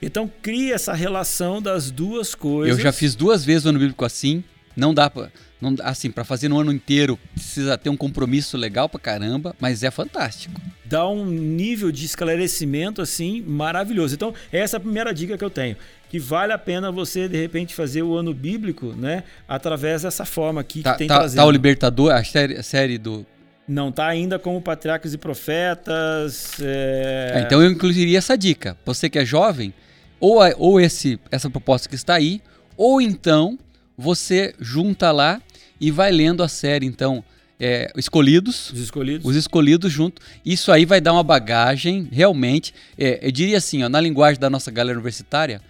Então 0.00 0.30
cria 0.40 0.74
essa 0.74 0.94
relação 0.94 1.60
das 1.60 1.90
duas 1.90 2.34
coisas. 2.34 2.78
Eu 2.78 2.82
já 2.82 2.92
fiz 2.92 3.14
duas 3.14 3.44
vezes 3.44 3.66
o 3.66 3.68
ano 3.68 3.78
bíblico 3.78 4.04
assim. 4.04 4.44
Não 4.78 4.94
dá 4.94 5.10
pra. 5.10 5.28
Não, 5.60 5.74
assim, 5.82 6.08
para 6.08 6.22
fazer 6.22 6.48
no 6.48 6.60
ano 6.60 6.70
inteiro 6.70 7.18
precisa 7.34 7.76
ter 7.76 7.90
um 7.90 7.96
compromisso 7.96 8.56
legal 8.56 8.88
pra 8.88 9.00
caramba, 9.00 9.56
mas 9.58 9.82
é 9.82 9.90
fantástico. 9.90 10.60
Dá 10.84 11.06
um 11.08 11.26
nível 11.26 11.90
de 11.90 12.04
esclarecimento 12.04 13.02
assim 13.02 13.42
maravilhoso. 13.42 14.14
Então, 14.14 14.32
essa 14.52 14.76
é 14.76 14.78
a 14.78 14.80
primeira 14.80 15.12
dica 15.12 15.36
que 15.36 15.44
eu 15.44 15.50
tenho, 15.50 15.76
que 16.08 16.20
vale 16.20 16.52
a 16.52 16.58
pena 16.58 16.92
você 16.92 17.28
de 17.28 17.36
repente 17.36 17.74
fazer 17.74 18.02
o 18.02 18.14
ano 18.14 18.32
bíblico, 18.32 18.94
né, 18.96 19.24
através 19.48 20.02
dessa 20.02 20.24
forma 20.24 20.60
aqui 20.60 20.82
tá, 20.82 20.92
que 20.92 20.98
tem 20.98 21.08
tá, 21.08 21.18
trazendo. 21.18 21.38
Tá 21.38 21.44
o 21.44 21.50
Libertador, 21.50 22.12
a 22.12 22.22
série, 22.22 22.56
a 22.56 22.62
série 22.62 22.96
do 22.96 23.26
não 23.66 23.92
tá 23.92 24.06
ainda 24.06 24.38
como 24.38 24.62
Patriarcas 24.62 25.12
e 25.12 25.18
Profetas. 25.18 26.54
É... 26.58 27.32
É, 27.34 27.40
então 27.40 27.60
eu 27.60 27.70
incluiria 27.70 28.16
essa 28.16 28.38
dica. 28.38 28.78
Você 28.86 29.10
que 29.10 29.18
é 29.18 29.24
jovem, 29.26 29.74
ou, 30.18 30.38
ou 30.56 30.80
esse, 30.80 31.20
essa 31.30 31.50
proposta 31.50 31.86
que 31.86 31.94
está 31.94 32.14
aí, 32.14 32.40
ou 32.78 32.98
então 32.98 33.58
você 33.98 34.54
junta 34.60 35.10
lá 35.10 35.42
e 35.80 35.90
vai 35.90 36.12
lendo 36.12 36.42
a 36.44 36.48
série, 36.48 36.86
então, 36.86 37.24
é, 37.58 37.90
Escolhidos. 37.96 38.70
Os 38.70 38.78
Escolhidos. 38.78 39.26
Os 39.26 39.34
Escolhidos 39.34 39.92
junto. 39.92 40.22
Isso 40.44 40.70
aí 40.70 40.84
vai 40.84 41.00
dar 41.00 41.12
uma 41.12 41.24
bagagem, 41.24 42.08
realmente. 42.12 42.72
É, 42.96 43.18
eu 43.20 43.32
diria 43.32 43.58
assim, 43.58 43.82
ó, 43.82 43.88
na 43.88 44.00
linguagem 44.00 44.40
da 44.40 44.48
nossa 44.48 44.70
galera 44.70 44.96
universitária, 44.96 45.60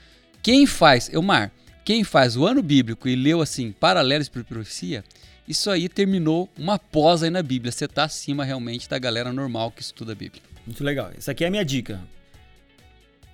quem 0.43 0.67
faz, 0.67 1.11
Elmar, 1.13 1.51
quem 1.85 2.05
faz 2.05 2.37
o 2.37 2.47
ano 2.47 2.63
bíblico 2.63 3.09
e 3.09 3.17
leu 3.17 3.41
assim, 3.41 3.73
paralelos 3.73 4.29
por 4.29 4.45
profecia, 4.45 5.03
isso 5.49 5.71
aí 5.71 5.89
terminou 5.89 6.51
uma 6.59 6.79
pós 6.79 7.23
aí 7.23 7.31
na 7.31 7.43
Bíblia. 7.43 7.73
Você 7.73 7.87
está 7.87 8.05
acima 8.05 8.45
realmente 8.45 8.87
da 8.89 8.99
galera 8.99 9.33
normal 9.33 9.71
que 9.71 9.81
estuda 9.81 10.13
a 10.13 10.15
Bíblia. 10.15 10.43
Muito 10.67 10.85
legal. 10.85 11.11
Essa 11.17 11.33
aqui 11.33 11.45
é 11.45 11.47
a 11.47 11.51
minha 11.51 11.65
dica. 11.65 11.99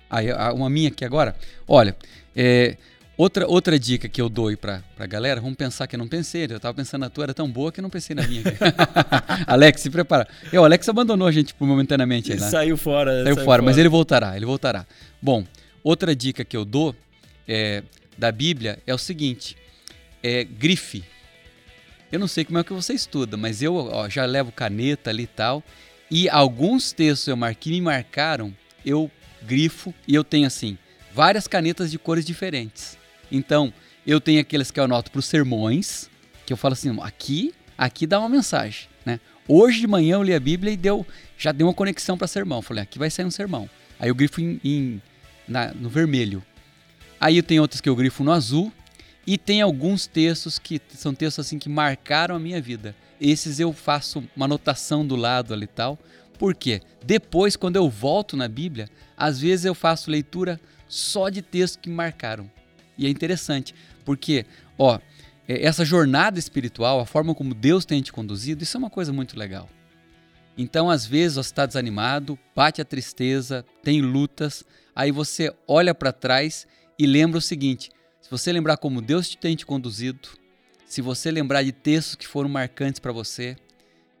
Aí, 0.09 0.31
uma 0.53 0.69
minha 0.69 0.87
aqui 0.87 1.03
agora. 1.03 1.35
Olha, 1.67 1.97
é, 2.33 2.77
Outra, 3.17 3.47
outra 3.47 3.79
dica 3.79 4.09
que 4.09 4.21
eu 4.21 4.27
dou 4.27 4.49
aí 4.49 4.57
pra, 4.57 4.83
galera, 5.07 5.39
vamos 5.39 5.55
pensar 5.55 5.87
que 5.87 5.95
eu 5.95 5.97
não 5.97 6.07
pensei, 6.07 6.47
eu 6.49 6.59
tava 6.59 6.73
pensando 6.73 7.01
na 7.01 7.09
tua, 7.09 7.23
era 7.23 7.33
tão 7.33 7.49
boa 7.49 7.71
que 7.71 7.79
eu 7.79 7.81
não 7.81 7.89
pensei 7.89 8.13
na 8.13 8.27
minha. 8.27 8.43
Alex, 9.47 9.81
se 9.81 9.89
prepara. 9.89 10.27
Eu, 10.51 10.63
o 10.63 10.65
Alex 10.65 10.89
abandonou 10.89 11.25
a 11.25 11.31
gente 11.31 11.53
por 11.53 11.65
momentaneamente. 11.65 12.33
Aí, 12.33 12.39
né? 12.39 12.49
Saiu 12.49 12.75
fora. 12.75 13.11
Saiu, 13.11 13.23
saiu 13.23 13.35
fora, 13.35 13.45
fora, 13.45 13.61
mas 13.61 13.77
ele 13.77 13.87
voltará, 13.87 14.35
ele 14.35 14.45
voltará. 14.45 14.85
Bom, 15.21 15.45
outra 15.81 16.13
dica 16.13 16.43
que 16.43 16.57
eu 16.57 16.65
dou 16.65 16.93
é, 17.47 17.83
da 18.17 18.33
Bíblia 18.33 18.79
é 18.85 18.93
o 18.93 18.97
seguinte, 18.97 19.55
é 20.21 20.43
grife. 20.43 21.01
Eu 22.11 22.19
não 22.19 22.27
sei 22.27 22.43
como 22.43 22.59
é 22.59 22.63
que 22.65 22.73
você 22.73 22.93
estuda, 22.93 23.37
mas 23.37 23.61
eu 23.61 23.75
ó, 23.75 24.09
já 24.09 24.25
levo 24.25 24.51
caneta 24.51 25.09
ali 25.09 25.23
e 25.23 25.27
tal, 25.27 25.63
e 26.11 26.29
alguns 26.29 26.91
textos 26.91 27.29
eu 27.29 27.37
marquei, 27.37 27.73
me 27.73 27.81
marcaram, 27.81 28.53
eu 28.85 29.09
grifo 29.41 29.93
e 30.05 30.13
eu 30.13 30.23
tenho 30.23 30.47
assim, 30.47 30.77
várias 31.13 31.47
canetas 31.47 31.89
de 31.89 31.97
cores 31.97 32.25
diferentes. 32.25 32.97
Então, 33.31 33.73
eu 34.05 34.21
tenho 34.21 34.39
aqueles 34.39 34.71
que 34.71 34.79
eu 34.79 34.83
anoto 34.83 35.11
para 35.11 35.19
os 35.19 35.25
sermões, 35.25 36.09
que 36.45 36.53
eu 36.53 36.57
falo 36.57 36.73
assim, 36.73 36.95
aqui, 37.01 37.53
aqui 37.77 38.05
dá 38.05 38.19
uma 38.19 38.29
mensagem, 38.29 38.87
né? 39.05 39.19
Hoje 39.47 39.79
de 39.79 39.87
manhã 39.87 40.15
eu 40.15 40.23
li 40.23 40.33
a 40.33 40.39
Bíblia 40.39 40.73
e 40.73 40.77
deu, 40.77 41.05
já 41.37 41.51
deu 41.51 41.67
uma 41.67 41.73
conexão 41.73 42.17
para 42.17 42.27
sermão. 42.27 42.63
Falei, 42.63 42.81
aqui 42.81 42.97
vai 42.97 43.11
sair 43.11 43.25
um 43.25 43.31
sermão. 43.31 43.69
Aí 43.99 44.09
eu 44.09 44.15
grifo 44.15 44.41
em, 44.41 44.59
em 44.63 45.01
na, 45.47 45.71
no 45.73 45.87
vermelho. 45.87 46.43
Aí 47.19 47.37
eu 47.37 47.43
tenho 47.43 47.61
outros 47.61 47.79
que 47.79 47.87
eu 47.87 47.95
grifo 47.95 48.23
no 48.23 48.31
azul 48.31 48.71
e 49.25 49.37
tem 49.37 49.61
alguns 49.61 50.07
textos 50.07 50.57
que 50.57 50.81
são 50.89 51.13
textos 51.13 51.45
assim 51.45 51.59
que 51.59 51.69
marcaram 51.69 52.35
a 52.35 52.39
minha 52.39 52.59
vida. 52.61 52.95
Esses 53.19 53.59
eu 53.59 53.71
faço 53.71 54.23
uma 54.35 54.45
anotação 54.45 55.05
do 55.05 55.15
lado 55.15 55.53
ali 55.53 55.65
e 55.65 55.67
tal. 55.67 55.97
Por 56.37 56.53
quê? 56.53 56.81
Depois, 57.03 57.55
quando 57.55 57.77
eu 57.77 57.89
volto 57.89 58.35
na 58.35 58.47
Bíblia, 58.47 58.89
às 59.15 59.39
vezes 59.39 59.65
eu 59.65 59.73
faço 59.73 60.11
leitura 60.11 60.59
só 60.87 61.29
de 61.29 61.41
textos 61.41 61.79
que 61.81 61.89
marcaram. 61.89 62.49
E 62.97 63.05
é 63.05 63.09
interessante, 63.09 63.73
porque, 64.03 64.45
ó, 64.77 64.99
é, 65.47 65.65
essa 65.65 65.85
jornada 65.85 66.39
espiritual, 66.39 66.99
a 66.99 67.05
forma 67.05 67.35
como 67.35 67.53
Deus 67.53 67.85
tem 67.85 68.01
te 68.01 68.11
conduzido, 68.11 68.63
isso 68.63 68.77
é 68.77 68.79
uma 68.79 68.89
coisa 68.89 69.11
muito 69.13 69.37
legal. 69.37 69.69
Então, 70.57 70.89
às 70.89 71.05
vezes, 71.05 71.35
você 71.35 71.49
está 71.49 71.65
desanimado, 71.65 72.39
bate 72.55 72.81
a 72.81 72.85
tristeza, 72.85 73.65
tem 73.83 74.01
lutas, 74.01 74.63
aí 74.95 75.11
você 75.11 75.53
olha 75.67 75.93
para 75.93 76.13
trás 76.13 76.65
e 76.97 77.05
lembra 77.05 77.39
o 77.39 77.41
seguinte: 77.41 77.91
se 78.21 78.31
você 78.31 78.51
lembrar 78.51 78.77
como 78.77 79.01
Deus 79.01 79.29
te 79.29 79.37
tem 79.37 79.55
te 79.55 79.65
conduzido, 79.65 80.29
se 80.85 81.01
você 81.01 81.29
lembrar 81.29 81.63
de 81.63 81.71
textos 81.71 82.15
que 82.15 82.27
foram 82.27 82.49
marcantes 82.49 82.99
para 82.99 83.11
você, 83.11 83.57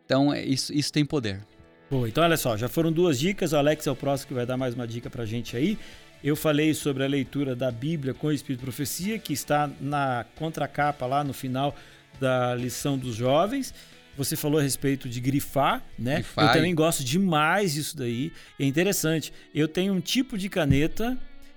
então 0.05 0.33
é, 0.33 0.43
isso, 0.43 0.73
isso 0.73 0.91
tem 0.91 1.05
poder. 1.05 1.41
Bom, 1.89 2.05
então 2.05 2.23
olha 2.23 2.35
só, 2.35 2.57
já 2.57 2.67
foram 2.67 2.91
duas 2.91 3.17
dicas. 3.17 3.53
O 3.53 3.57
Alex 3.57 3.87
é 3.87 3.91
o 3.91 3.95
próximo 3.95 4.29
que 4.29 4.33
vai 4.33 4.45
dar 4.45 4.57
mais 4.57 4.73
uma 4.73 4.87
dica 4.87 5.09
para 5.09 5.25
gente 5.25 5.55
aí. 5.55 5.77
Eu 6.25 6.35
falei 6.35 6.73
sobre 6.73 7.03
a 7.03 7.07
leitura 7.07 7.55
da 7.55 7.69
Bíblia 7.69 8.11
com 8.11 8.25
o 8.25 8.31
Espírito 8.31 8.61
de 8.61 8.65
Profecia, 8.65 9.19
que 9.19 9.31
está 9.31 9.69
na 9.79 10.25
contracapa 10.33 11.05
lá 11.05 11.23
no 11.23 11.33
final 11.33 11.75
da 12.19 12.55
lição 12.55 12.97
dos 12.97 13.15
jovens. 13.15 13.71
Você 14.17 14.35
falou 14.35 14.59
a 14.59 14.63
respeito 14.63 15.07
de 15.07 15.21
grifar, 15.21 15.83
né? 15.99 16.15
Grifar. 16.15 16.47
Eu 16.47 16.53
também 16.53 16.73
gosto 16.73 17.03
demais 17.03 17.75
disso 17.75 17.95
daí. 17.95 18.33
É 18.59 18.65
interessante. 18.65 19.31
Eu 19.53 19.67
tenho 19.67 19.93
um 19.93 19.99
tipo 19.99 20.35
de 20.35 20.49
caneta 20.49 21.15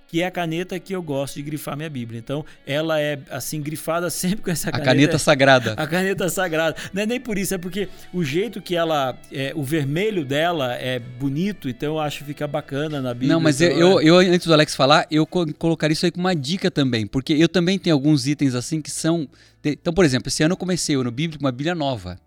que 0.09 0.23
é 0.23 0.25
a 0.25 0.31
caneta 0.31 0.79
que 0.79 0.93
eu 0.93 1.01
gosto 1.01 1.35
de 1.35 1.43
grifar 1.43 1.77
minha 1.77 1.89
Bíblia. 1.89 2.19
Então, 2.19 2.43
ela 2.65 2.99
é 2.99 3.19
assim 3.29 3.61
grifada 3.61 4.09
sempre 4.11 4.41
com 4.41 4.51
essa 4.51 4.71
caneta. 4.71 4.89
A 4.89 4.93
caneta 4.93 5.19
sagrada. 5.19 5.73
A 5.73 5.87
caneta 5.87 6.29
sagrada. 6.29 6.75
Não 6.91 7.03
é 7.03 7.05
nem 7.05 7.19
por 7.19 7.37
isso, 7.37 7.53
é 7.53 7.57
porque 7.57 7.87
o 8.11 8.23
jeito 8.23 8.61
que 8.61 8.75
ela, 8.75 9.17
é, 9.31 9.53
o 9.55 9.63
vermelho 9.63 10.25
dela 10.25 10.73
é 10.73 10.99
bonito, 10.99 11.69
então 11.69 11.93
eu 11.93 11.99
acho 11.99 12.19
que 12.19 12.25
fica 12.25 12.47
bacana 12.47 13.01
na 13.01 13.13
Bíblia. 13.13 13.33
Não, 13.33 13.39
mas 13.39 13.61
então, 13.61 13.77
eu, 13.77 13.99
é... 13.99 14.03
eu, 14.03 14.33
antes 14.33 14.47
do 14.47 14.53
Alex 14.53 14.75
falar, 14.75 15.05
eu 15.11 15.25
colocaria 15.25 15.93
isso 15.93 16.05
aí 16.05 16.11
como 16.11 16.25
uma 16.25 16.35
dica 16.35 16.71
também, 16.71 17.05
porque 17.05 17.33
eu 17.33 17.47
também 17.47 17.77
tenho 17.77 17.95
alguns 17.95 18.27
itens 18.27 18.55
assim 18.55 18.81
que 18.81 18.89
são. 18.89 19.29
Então, 19.63 19.93
por 19.93 20.05
exemplo, 20.05 20.29
esse 20.29 20.41
ano 20.41 20.53
eu 20.53 20.57
comecei 20.57 20.97
o 20.97 21.01
ano 21.01 21.11
bíblico 21.11 21.43
uma 21.43 21.51
Bíblia 21.51 21.75
nova. 21.75 22.17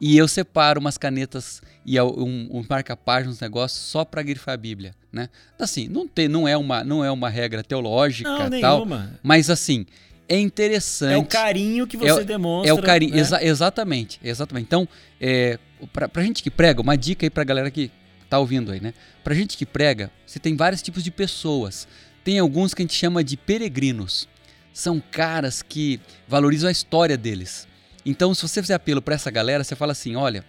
E 0.00 0.16
eu 0.16 0.28
separo 0.28 0.80
umas 0.80 0.98
canetas 0.98 1.62
e 1.84 1.98
um, 2.00 2.48
um 2.50 2.64
marca-páginas, 2.68 3.40
um 3.40 3.44
negócio 3.44 3.80
só 3.80 4.04
para 4.04 4.22
grifar 4.22 4.54
a 4.54 4.56
Bíblia, 4.56 4.94
né? 5.10 5.28
Assim, 5.58 5.88
não, 5.88 6.06
tem, 6.06 6.28
não, 6.28 6.46
é 6.46 6.56
uma, 6.56 6.84
não 6.84 7.04
é 7.04 7.10
uma 7.10 7.30
regra 7.30 7.62
teológica 7.62 8.28
não, 8.28 8.60
tal, 8.60 8.78
nenhuma. 8.78 9.18
mas 9.22 9.48
assim, 9.48 9.86
é 10.28 10.38
interessante. 10.38 11.14
É 11.14 11.16
o 11.16 11.24
carinho 11.24 11.86
que 11.86 11.96
você 11.96 12.20
é, 12.20 12.24
demonstra. 12.24 12.70
É 12.70 12.74
o 12.74 12.82
carinho, 12.82 13.14
né? 13.14 13.20
exa 13.20 13.42
exatamente, 13.42 14.20
exatamente. 14.22 14.66
Então, 14.66 14.86
é, 15.20 15.58
pra, 15.92 16.08
pra 16.08 16.22
gente 16.22 16.42
que 16.42 16.50
prega, 16.50 16.82
uma 16.82 16.96
dica 16.96 17.24
aí 17.24 17.30
pra 17.30 17.44
galera 17.44 17.70
que 17.70 17.90
tá 18.28 18.38
ouvindo 18.38 18.72
aí, 18.72 18.80
né? 18.80 18.92
Pra 19.24 19.34
gente 19.34 19.56
que 19.56 19.64
prega, 19.64 20.10
você 20.26 20.38
tem 20.38 20.56
vários 20.56 20.82
tipos 20.82 21.02
de 21.02 21.10
pessoas. 21.10 21.86
Tem 22.24 22.38
alguns 22.38 22.74
que 22.74 22.82
a 22.82 22.84
gente 22.84 22.94
chama 22.94 23.22
de 23.22 23.36
peregrinos. 23.36 24.28
São 24.72 25.00
caras 25.00 25.62
que 25.62 26.00
valorizam 26.28 26.68
a 26.68 26.72
história 26.72 27.16
deles. 27.16 27.66
Então, 28.08 28.32
se 28.32 28.42
você 28.42 28.62
fizer 28.62 28.74
apelo 28.74 29.02
para 29.02 29.16
essa 29.16 29.32
galera, 29.32 29.64
você 29.64 29.74
fala 29.74 29.90
assim: 29.90 30.14
olha, 30.14 30.44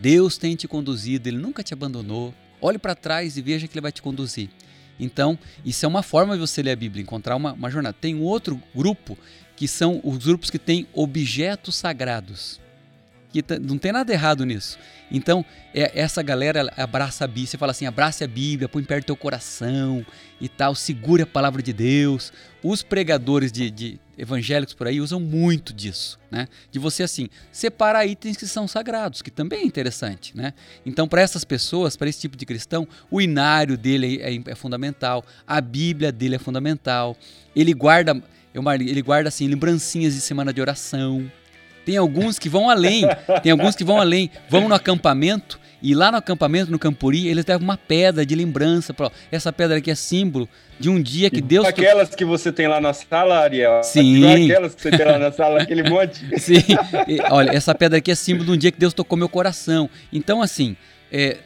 Deus 0.00 0.36
tem 0.36 0.56
te 0.56 0.66
conduzido, 0.66 1.28
Ele 1.28 1.38
nunca 1.38 1.62
te 1.62 1.72
abandonou. 1.72 2.34
Olhe 2.60 2.76
para 2.76 2.96
trás 2.96 3.36
e 3.36 3.40
veja 3.40 3.68
que 3.68 3.74
Ele 3.74 3.82
vai 3.82 3.92
te 3.92 4.02
conduzir. 4.02 4.50
Então, 4.98 5.38
isso 5.64 5.86
é 5.86 5.88
uma 5.88 6.02
forma 6.02 6.34
de 6.34 6.40
você 6.40 6.62
ler 6.62 6.72
a 6.72 6.76
Bíblia, 6.76 7.02
encontrar 7.02 7.36
uma, 7.36 7.52
uma 7.52 7.70
jornada. 7.70 7.96
Tem 7.98 8.16
um 8.16 8.22
outro 8.22 8.60
grupo 8.74 9.16
que 9.54 9.68
são 9.68 10.00
os 10.02 10.24
grupos 10.24 10.50
que 10.50 10.58
têm 10.58 10.88
objetos 10.92 11.76
sagrados. 11.76 12.60
Que 13.42 13.58
não 13.58 13.76
tem 13.76 13.92
nada 13.92 14.10
errado 14.10 14.46
nisso. 14.46 14.78
Então, 15.10 15.44
é, 15.74 15.92
essa 16.00 16.22
galera 16.22 16.72
abraça 16.74 17.24
a 17.24 17.26
Bíblia. 17.26 17.46
Você 17.48 17.58
fala 17.58 17.72
assim: 17.72 17.84
abraça 17.84 18.24
a 18.24 18.26
Bíblia, 18.26 18.66
põe 18.66 18.82
perto 18.82 19.02
do 19.02 19.06
teu 19.08 19.16
coração 19.16 20.04
e 20.40 20.48
tal, 20.48 20.74
segure 20.74 21.22
a 21.22 21.26
palavra 21.26 21.62
de 21.62 21.72
Deus. 21.72 22.32
Os 22.62 22.82
pregadores 22.82 23.52
de, 23.52 23.70
de 23.70 24.00
evangélicos 24.16 24.74
por 24.74 24.86
aí 24.86 25.02
usam 25.02 25.20
muito 25.20 25.74
disso, 25.74 26.18
né? 26.30 26.48
De 26.70 26.78
você, 26.78 27.02
assim, 27.02 27.28
separar 27.52 28.06
itens 28.06 28.38
que 28.38 28.46
são 28.46 28.66
sagrados, 28.66 29.20
que 29.20 29.30
também 29.30 29.60
é 29.60 29.64
interessante, 29.66 30.34
né? 30.34 30.54
Então, 30.84 31.06
para 31.06 31.20
essas 31.20 31.44
pessoas, 31.44 31.94
para 31.94 32.08
esse 32.08 32.20
tipo 32.20 32.38
de 32.38 32.46
cristão, 32.46 32.88
o 33.10 33.20
inário 33.20 33.76
dele 33.76 34.18
é, 34.22 34.50
é, 34.50 34.54
fundamental, 34.54 35.22
a 35.46 35.60
Bíblia 35.60 36.10
dele 36.10 36.36
é 36.36 36.38
fundamental. 36.38 37.14
Ele 37.54 37.74
guarda, 37.74 38.18
ele 38.80 39.02
guarda, 39.02 39.28
assim, 39.28 39.46
lembrancinhas 39.46 40.14
de 40.14 40.22
semana 40.22 40.54
de 40.54 40.60
oração 40.60 41.30
tem 41.86 41.96
alguns 41.96 42.38
que 42.38 42.48
vão 42.48 42.68
além, 42.68 43.04
tem 43.42 43.52
alguns 43.52 43.74
que 43.74 43.84
vão 43.84 43.98
além, 43.98 44.30
vão 44.50 44.68
no 44.68 44.74
acampamento 44.74 45.58
e 45.80 45.94
lá 45.94 46.10
no 46.10 46.18
acampamento, 46.18 46.70
no 46.70 46.78
Campuri, 46.78 47.28
eles 47.28 47.44
levam 47.46 47.62
uma 47.62 47.76
pedra 47.76 48.26
de 48.26 48.34
lembrança. 48.34 48.92
Pra, 48.92 49.10
essa 49.30 49.52
pedra 49.52 49.76
aqui 49.76 49.90
é 49.90 49.94
símbolo 49.94 50.48
de 50.80 50.88
um 50.88 51.00
dia 51.00 51.30
que 51.30 51.40
Deus. 51.40 51.64
Aquelas 51.64 52.14
que 52.14 52.24
você 52.24 52.50
tem 52.50 52.66
lá 52.66 52.80
na 52.80 52.92
sala, 52.92 53.38
Ariel. 53.38 53.82
Sim. 53.84 54.50
Aquelas 54.50 54.74
que 54.74 54.82
você 54.82 54.90
tem 54.90 55.06
lá 55.06 55.18
na 55.18 55.30
sala, 55.30 55.62
aquele 55.62 55.88
monte. 55.88 56.24
Sim. 56.40 56.64
E, 57.06 57.20
olha, 57.30 57.50
essa 57.50 57.74
pedra 57.74 57.98
aqui 57.98 58.10
é 58.10 58.14
símbolo 58.14 58.46
de 58.46 58.52
um 58.52 58.56
dia 58.56 58.72
que 58.72 58.80
Deus 58.80 58.92
tocou 58.92 59.16
meu 59.16 59.28
coração. 59.28 59.88
Então, 60.12 60.42
assim, 60.42 60.76
é, 61.12 61.36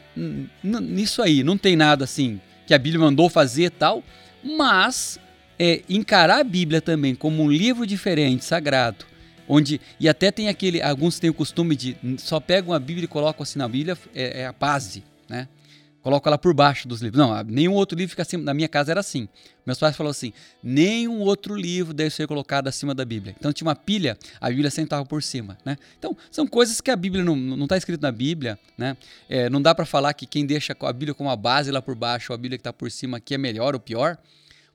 nisso 0.63 1.21
aí, 1.21 1.43
não 1.43 1.57
tem 1.57 1.75
nada 1.75 2.05
assim 2.05 2.39
que 2.65 2.73
a 2.73 2.79
Bíblia 2.79 3.03
mandou 3.03 3.29
fazer 3.29 3.69
tal, 3.69 4.01
mas 4.41 5.19
é, 5.59 5.81
encarar 5.89 6.39
a 6.39 6.43
Bíblia 6.43 6.81
também 6.81 7.13
como 7.13 7.43
um 7.43 7.51
livro 7.51 7.85
diferente, 7.85 8.45
sagrado, 8.45 9.05
onde 9.51 9.81
e 9.99 10.07
até 10.07 10.31
tem 10.31 10.47
aquele 10.47 10.81
alguns 10.81 11.19
têm 11.19 11.29
o 11.29 11.33
costume 11.33 11.75
de 11.75 11.97
só 12.17 12.39
pegam 12.39 12.73
a 12.73 12.79
Bíblia 12.79 13.03
e 13.03 13.07
colocam 13.07 13.43
assim 13.43 13.59
na 13.59 13.67
Bíblia 13.67 13.97
é, 14.15 14.41
é 14.41 14.45
a 14.45 14.53
base, 14.53 15.03
né? 15.27 15.49
Coloco 16.01 16.27
ela 16.27 16.37
por 16.37 16.51
baixo 16.51 16.87
dos 16.87 16.99
livros. 16.99 17.19
Não, 17.19 17.43
nenhum 17.43 17.73
outro 17.73 17.95
livro 17.95 18.09
fica 18.09 18.23
acima. 18.23 18.43
Na 18.43 18.55
minha 18.55 18.67
casa 18.67 18.91
era 18.91 18.99
assim. 18.99 19.29
Meus 19.63 19.77
pais 19.77 19.95
falaram 19.95 20.09
assim: 20.09 20.33
nenhum 20.63 21.19
outro 21.19 21.53
livro 21.53 21.93
deve 21.93 22.09
ser 22.09 22.25
colocado 22.25 22.67
acima 22.67 22.95
da 22.95 23.05
Bíblia. 23.05 23.35
Então 23.37 23.53
tinha 23.53 23.67
uma 23.67 23.75
pilha, 23.75 24.17
a 24.39 24.49
Bíblia 24.49 24.71
sentava 24.71 25.05
por 25.05 25.21
cima. 25.21 25.59
Né? 25.63 25.77
Então 25.99 26.17
são 26.31 26.47
coisas 26.47 26.81
que 26.81 26.89
a 26.89 26.95
Bíblia 26.95 27.23
não 27.23 27.63
está 27.65 27.77
escrito 27.77 28.01
na 28.01 28.11
Bíblia. 28.11 28.57
Né? 28.75 28.97
É, 29.29 29.47
não 29.47 29.61
dá 29.61 29.75
para 29.75 29.85
falar 29.85 30.15
que 30.15 30.25
quem 30.25 30.43
deixa 30.43 30.75
a 30.79 30.93
Bíblia 30.93 31.13
como 31.13 31.29
a 31.29 31.35
base 31.35 31.69
lá 31.69 31.83
por 31.83 31.93
baixo, 31.93 32.31
ou 32.31 32.33
a 32.33 32.37
Bíblia 32.37 32.57
que 32.57 32.61
está 32.61 32.73
por 32.73 32.89
cima 32.89 33.17
aqui 33.17 33.35
é 33.35 33.37
melhor 33.37 33.75
ou 33.75 33.79
pior. 33.79 34.17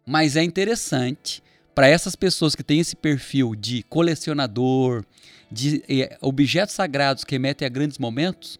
Mas 0.07 0.37
é 0.37 0.45
interessante 0.45 1.43
para 1.77 1.89
essas 1.89 2.17
pessoas 2.17 2.55
que 2.55 2.65
têm 2.65 2.81
esse 2.81 2.97
perfil 2.97 3.55
de 3.55 3.83
colecionador, 3.83 5.05
de 5.53 5.85
é, 5.87 6.17
objetos 6.23 6.75
sagrados 6.75 7.23
que 7.23 7.35
remetem 7.35 7.67
a 7.67 7.69
grandes 7.69 7.99
momentos, 7.99 8.59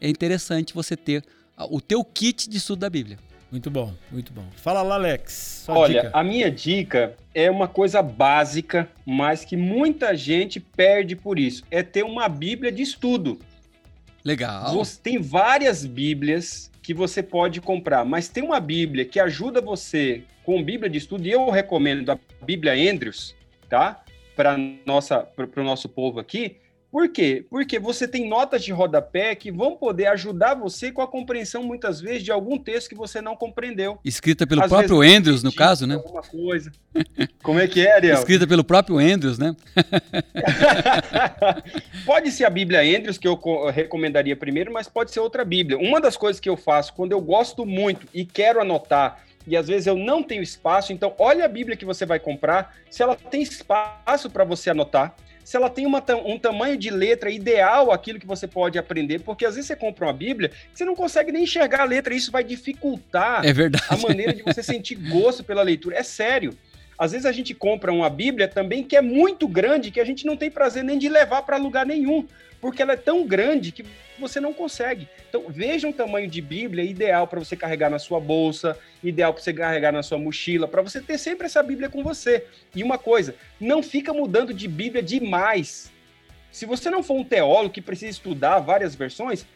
é 0.00 0.08
interessante 0.08 0.74
você 0.74 0.96
ter 0.96 1.22
o 1.70 1.80
teu 1.80 2.04
kit 2.04 2.50
de 2.50 2.56
estudo 2.56 2.80
da 2.80 2.90
Bíblia. 2.90 3.18
Muito 3.52 3.70
bom, 3.70 3.94
muito 4.10 4.32
bom. 4.32 4.44
Fala 4.56 4.82
lá, 4.82 4.96
Alex. 4.96 5.64
Olha, 5.68 6.02
dica. 6.02 6.10
a 6.12 6.24
minha 6.24 6.50
dica 6.50 7.14
é 7.32 7.48
uma 7.48 7.68
coisa 7.68 8.02
básica, 8.02 8.90
mas 9.06 9.44
que 9.44 9.56
muita 9.56 10.16
gente 10.16 10.58
perde 10.58 11.14
por 11.14 11.38
isso. 11.38 11.62
É 11.70 11.84
ter 11.84 12.02
uma 12.02 12.28
Bíblia 12.28 12.72
de 12.72 12.82
estudo. 12.82 13.38
Legal. 14.24 14.74
Você, 14.74 14.98
tem 15.00 15.22
várias 15.22 15.86
Bíblias 15.86 16.68
que 16.86 16.94
você 16.94 17.20
pode 17.20 17.60
comprar, 17.60 18.04
mas 18.04 18.28
tem 18.28 18.44
uma 18.44 18.60
Bíblia 18.60 19.04
que 19.04 19.18
ajuda 19.18 19.60
você 19.60 20.22
com 20.44 20.62
Bíblia 20.62 20.88
de 20.88 20.98
estudo, 20.98 21.26
e 21.26 21.32
eu 21.32 21.50
recomendo 21.50 22.12
a 22.12 22.18
Bíblia 22.40 22.74
Andrews, 22.74 23.34
tá? 23.68 24.04
Para 24.36 24.54
o 24.54 25.64
nosso 25.64 25.88
povo 25.88 26.20
aqui, 26.20 26.58
por 26.90 27.08
quê? 27.08 27.44
Porque 27.50 27.78
você 27.78 28.06
tem 28.06 28.28
notas 28.28 28.64
de 28.64 28.72
rodapé 28.72 29.34
que 29.34 29.50
vão 29.50 29.76
poder 29.76 30.06
ajudar 30.06 30.54
você 30.54 30.90
com 30.90 31.02
a 31.02 31.06
compreensão, 31.06 31.62
muitas 31.62 32.00
vezes, 32.00 32.22
de 32.22 32.32
algum 32.32 32.56
texto 32.56 32.88
que 32.88 32.94
você 32.94 33.20
não 33.20 33.36
compreendeu. 33.36 33.98
Escrita 34.04 34.46
pelo 34.46 34.62
Às 34.62 34.68
próprio 34.68 35.00
vezes, 35.00 35.16
Andrews, 35.16 35.42
no 35.42 35.52
caso, 35.52 35.86
né? 35.86 35.96
Alguma 35.96 36.22
coisa. 36.22 36.72
Como 37.42 37.58
é 37.58 37.66
que 37.66 37.86
é, 37.86 37.94
Ariel? 37.94 38.18
Escrita 38.18 38.46
pelo 38.46 38.64
próprio 38.64 38.98
Andrews, 38.98 39.38
né? 39.38 39.54
pode 42.06 42.30
ser 42.30 42.44
a 42.44 42.50
Bíblia 42.50 42.80
Andrews, 42.80 43.18
que 43.18 43.28
eu 43.28 43.38
recomendaria 43.70 44.36
primeiro, 44.36 44.72
mas 44.72 44.88
pode 44.88 45.10
ser 45.10 45.20
outra 45.20 45.44
Bíblia. 45.44 45.78
Uma 45.78 46.00
das 46.00 46.16
coisas 46.16 46.40
que 46.40 46.48
eu 46.48 46.56
faço 46.56 46.94
quando 46.94 47.12
eu 47.12 47.20
gosto 47.20 47.66
muito 47.66 48.06
e 48.14 48.24
quero 48.24 48.60
anotar 48.60 49.26
e 49.46 49.56
às 49.56 49.68
vezes 49.68 49.86
eu 49.86 49.96
não 49.96 50.22
tenho 50.22 50.42
espaço, 50.42 50.92
então 50.92 51.14
olha 51.18 51.44
a 51.44 51.48
Bíblia 51.48 51.76
que 51.76 51.84
você 51.84 52.04
vai 52.04 52.18
comprar, 52.18 52.74
se 52.90 53.02
ela 53.02 53.14
tem 53.14 53.42
espaço 53.42 54.28
para 54.28 54.44
você 54.44 54.70
anotar, 54.70 55.14
se 55.46 55.56
ela 55.56 55.70
tem 55.70 55.86
uma, 55.86 56.04
um 56.24 56.36
tamanho 56.36 56.76
de 56.76 56.90
letra 56.90 57.30
ideal 57.30 57.92
aquilo 57.92 58.18
que 58.18 58.26
você 58.26 58.48
pode 58.48 58.80
aprender, 58.80 59.20
porque 59.20 59.46
às 59.46 59.54
vezes 59.54 59.68
você 59.68 59.76
compra 59.76 60.06
uma 60.06 60.12
Bíblia 60.12 60.50
você 60.74 60.84
não 60.84 60.96
consegue 60.96 61.30
nem 61.30 61.44
enxergar 61.44 61.82
a 61.82 61.84
letra, 61.84 62.12
isso 62.12 62.32
vai 62.32 62.42
dificultar 62.42 63.46
é 63.46 63.52
a 63.88 63.96
maneira 63.96 64.34
de 64.34 64.42
você 64.42 64.60
sentir 64.60 64.96
gosto 64.96 65.44
pela 65.44 65.62
leitura. 65.62 65.96
É 65.96 66.02
sério. 66.02 66.52
Às 66.98 67.12
vezes 67.12 67.26
a 67.26 67.30
gente 67.30 67.54
compra 67.54 67.92
uma 67.92 68.10
Bíblia 68.10 68.48
também 68.48 68.82
que 68.82 68.96
é 68.96 69.00
muito 69.00 69.46
grande, 69.46 69.92
que 69.92 70.00
a 70.00 70.04
gente 70.04 70.26
não 70.26 70.36
tem 70.36 70.50
prazer 70.50 70.82
nem 70.82 70.98
de 70.98 71.08
levar 71.08 71.42
para 71.42 71.56
lugar 71.56 71.86
nenhum, 71.86 72.26
porque 72.60 72.82
ela 72.82 72.92
é 72.92 72.96
tão 72.96 73.26
grande 73.26 73.72
que 73.72 73.84
você 74.18 74.40
não 74.40 74.52
consegue. 74.52 75.08
Então, 75.28 75.44
veja 75.48 75.86
um 75.86 75.92
tamanho 75.92 76.28
de 76.28 76.40
Bíblia 76.40 76.84
ideal 76.84 77.26
para 77.26 77.38
você 77.38 77.56
carregar 77.56 77.90
na 77.90 77.98
sua 77.98 78.18
bolsa, 78.18 78.78
ideal 79.02 79.32
para 79.32 79.42
você 79.42 79.52
carregar 79.52 79.92
na 79.92 80.02
sua 80.02 80.18
mochila, 80.18 80.66
para 80.66 80.82
você 80.82 81.00
ter 81.00 81.18
sempre 81.18 81.46
essa 81.46 81.62
Bíblia 81.62 81.88
com 81.88 82.02
você. 82.02 82.44
E 82.74 82.82
uma 82.82 82.98
coisa, 82.98 83.34
não 83.60 83.82
fica 83.82 84.12
mudando 84.12 84.54
de 84.54 84.66
Bíblia 84.66 85.02
demais. 85.02 85.92
Se 86.50 86.64
você 86.64 86.88
não 86.88 87.02
for 87.02 87.14
um 87.14 87.24
teólogo 87.24 87.74
que 87.74 87.82
precisa 87.82 88.10
estudar 88.10 88.58
várias 88.60 88.94
versões, 88.94 89.46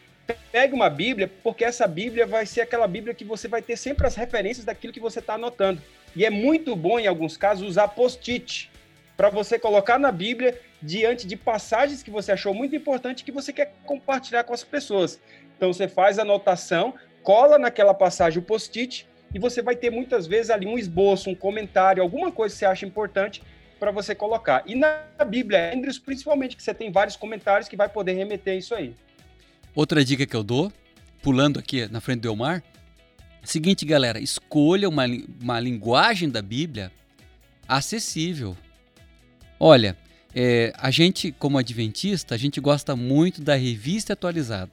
pegue 0.51 0.73
uma 0.73 0.89
Bíblia, 0.89 1.31
porque 1.41 1.65
essa 1.65 1.87
Bíblia 1.87 2.25
vai 2.25 2.45
ser 2.45 2.61
aquela 2.61 2.87
Bíblia 2.87 3.13
que 3.13 3.25
você 3.25 3.47
vai 3.47 3.61
ter 3.61 3.75
sempre 3.75 4.05
as 4.05 4.15
referências 4.15 4.65
daquilo 4.65 4.93
que 4.93 4.99
você 4.99 5.19
está 5.19 5.33
anotando. 5.33 5.81
E 6.15 6.25
é 6.25 6.29
muito 6.29 6.75
bom, 6.75 6.99
em 6.99 7.07
alguns 7.07 7.37
casos, 7.37 7.67
usar 7.67 7.87
post-it 7.89 8.69
para 9.17 9.29
você 9.29 9.57
colocar 9.57 9.97
na 9.97 10.11
Bíblia 10.11 10.59
diante 10.81 11.27
de 11.27 11.35
passagens 11.35 12.01
que 12.01 12.09
você 12.09 12.31
achou 12.31 12.53
muito 12.53 12.75
importante 12.75 13.23
que 13.23 13.31
você 13.31 13.53
quer 13.53 13.73
compartilhar 13.85 14.43
com 14.43 14.53
as 14.53 14.63
pessoas. 14.63 15.19
Então 15.55 15.71
você 15.71 15.87
faz 15.87 16.17
a 16.17 16.23
anotação, 16.23 16.93
cola 17.21 17.57
naquela 17.57 17.93
passagem 17.93 18.39
o 18.39 18.41
post-it 18.41 19.07
e 19.33 19.39
você 19.39 19.61
vai 19.61 19.75
ter 19.75 19.89
muitas 19.89 20.27
vezes 20.27 20.49
ali 20.49 20.65
um 20.65 20.77
esboço, 20.77 21.29
um 21.29 21.35
comentário, 21.35 22.01
alguma 22.01 22.31
coisa 22.31 22.53
que 22.53 22.59
você 22.59 22.65
acha 22.65 22.85
importante 22.85 23.41
para 23.79 23.91
você 23.91 24.13
colocar. 24.13 24.63
E 24.67 24.75
na 24.75 25.03
Bíblia, 25.27 25.73
Andrews, 25.73 25.97
principalmente, 25.97 26.55
que 26.55 26.61
você 26.61 26.73
tem 26.73 26.91
vários 26.91 27.15
comentários 27.15 27.67
que 27.67 27.75
vai 27.75 27.89
poder 27.89 28.13
remeter 28.13 28.57
isso 28.57 28.75
aí. 28.75 28.95
Outra 29.73 30.03
dica 30.03 30.25
que 30.25 30.35
eu 30.35 30.43
dou, 30.43 30.71
pulando 31.21 31.59
aqui 31.59 31.87
na 31.91 32.01
frente 32.01 32.21
do 32.21 32.27
Elmar, 32.27 32.61
seguinte, 33.43 33.85
galera, 33.85 34.19
escolha 34.19 34.87
uma, 34.87 35.05
uma 35.41 35.59
linguagem 35.59 36.29
da 36.29 36.41
Bíblia 36.41 36.91
acessível. 37.67 38.55
Olha, 39.59 39.97
é, 40.35 40.73
a 40.77 40.89
gente, 40.91 41.31
como 41.31 41.57
adventista, 41.57 42.35
a 42.35 42.37
gente 42.37 42.59
gosta 42.59 42.95
muito 42.95 43.41
da 43.41 43.55
revista 43.55 44.13
atualizada. 44.13 44.71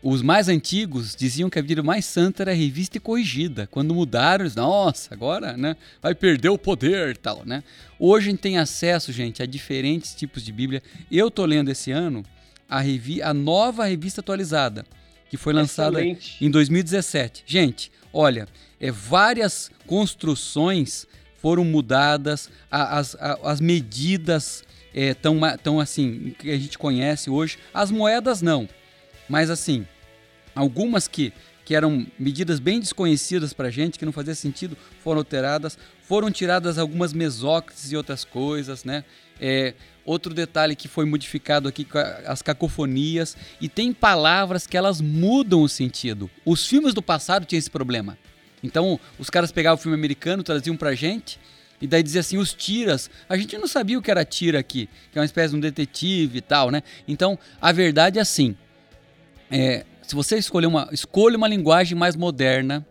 Os 0.00 0.22
mais 0.22 0.48
antigos 0.48 1.16
diziam 1.16 1.50
que 1.50 1.58
a 1.58 1.62
Bíblia 1.62 1.82
mais 1.82 2.04
santa 2.04 2.44
era 2.44 2.52
a 2.52 2.54
revista 2.54 2.98
e 2.98 3.00
corrigida. 3.00 3.66
Quando 3.66 3.92
mudaram, 3.92 4.44
eles, 4.44 4.54
nossa, 4.54 5.12
agora 5.12 5.56
né, 5.56 5.76
vai 6.00 6.14
perder 6.14 6.50
o 6.50 6.58
poder 6.58 7.10
e 7.10 7.18
tal. 7.18 7.42
Né? 7.44 7.64
Hoje 7.98 8.28
a 8.28 8.30
gente 8.30 8.40
tem 8.40 8.58
acesso, 8.58 9.12
gente, 9.12 9.42
a 9.42 9.46
diferentes 9.46 10.14
tipos 10.14 10.44
de 10.44 10.52
Bíblia. 10.52 10.82
Eu 11.10 11.32
tô 11.32 11.44
lendo 11.44 11.68
esse 11.68 11.90
ano 11.90 12.24
a, 12.68 12.80
revi 12.80 13.20
a 13.20 13.34
nova 13.34 13.86
revista 13.86 14.20
atualizada, 14.20 14.86
que 15.28 15.36
foi 15.36 15.52
lançada 15.52 16.00
Excelente. 16.00 16.44
em 16.44 16.48
2017. 16.48 17.42
Gente, 17.44 17.90
olha, 18.12 18.46
é 18.78 18.92
várias 18.92 19.68
construções 19.84 21.07
foram 21.38 21.64
mudadas, 21.64 22.50
as, 22.70 23.16
as 23.42 23.60
medidas 23.60 24.62
é, 24.94 25.14
tão 25.14 25.80
assim, 25.80 26.34
que 26.38 26.50
a 26.50 26.58
gente 26.58 26.76
conhece 26.78 27.30
hoje. 27.30 27.58
As 27.72 27.90
moedas 27.90 28.42
não, 28.42 28.68
mas 29.28 29.50
assim, 29.50 29.86
algumas 30.54 31.06
que, 31.06 31.32
que 31.64 31.74
eram 31.74 32.06
medidas 32.18 32.58
bem 32.58 32.80
desconhecidas 32.80 33.52
para 33.52 33.68
a 33.68 33.70
gente, 33.70 33.98
que 33.98 34.04
não 34.04 34.12
fazia 34.12 34.34
sentido, 34.34 34.76
foram 35.02 35.20
alteradas. 35.20 35.78
Foram 36.02 36.30
tiradas 36.30 36.78
algumas 36.78 37.12
mesóclises 37.12 37.92
e 37.92 37.96
outras 37.96 38.24
coisas, 38.24 38.82
né? 38.82 39.04
É, 39.40 39.74
outro 40.04 40.32
detalhe 40.32 40.74
que 40.74 40.88
foi 40.88 41.04
modificado 41.04 41.68
aqui, 41.68 41.86
as 42.26 42.40
cacofonias. 42.40 43.36
E 43.60 43.68
tem 43.68 43.92
palavras 43.92 44.66
que 44.66 44.76
elas 44.76 45.00
mudam 45.00 45.62
o 45.62 45.68
sentido. 45.68 46.30
Os 46.46 46.66
filmes 46.66 46.94
do 46.94 47.02
passado 47.02 47.44
tinham 47.44 47.58
esse 47.58 47.70
problema. 47.70 48.18
Então, 48.62 48.98
os 49.18 49.30
caras 49.30 49.52
pegavam 49.52 49.78
o 49.78 49.82
filme 49.82 49.96
americano, 49.96 50.42
traziam 50.42 50.76
pra 50.76 50.94
gente, 50.94 51.38
e 51.80 51.86
daí 51.86 52.02
dizia 52.02 52.20
assim, 52.20 52.38
os 52.38 52.52
tiras. 52.52 53.10
A 53.28 53.36
gente 53.36 53.56
não 53.56 53.68
sabia 53.68 53.98
o 53.98 54.02
que 54.02 54.10
era 54.10 54.24
tira 54.24 54.58
aqui, 54.58 54.88
que 55.12 55.18
é 55.18 55.20
uma 55.20 55.26
espécie 55.26 55.50
de 55.50 55.56
um 55.56 55.60
detetive 55.60 56.38
e 56.38 56.40
tal, 56.40 56.70
né? 56.70 56.82
Então, 57.06 57.38
a 57.60 57.72
verdade 57.72 58.18
é 58.18 58.22
assim. 58.22 58.56
É, 59.50 59.84
se 60.02 60.14
você 60.14 60.36
escolher 60.36 60.66
uma, 60.66 60.88
escolha 60.92 61.36
uma 61.36 61.48
linguagem 61.48 61.96
mais 61.96 62.16
moderna, 62.16 62.84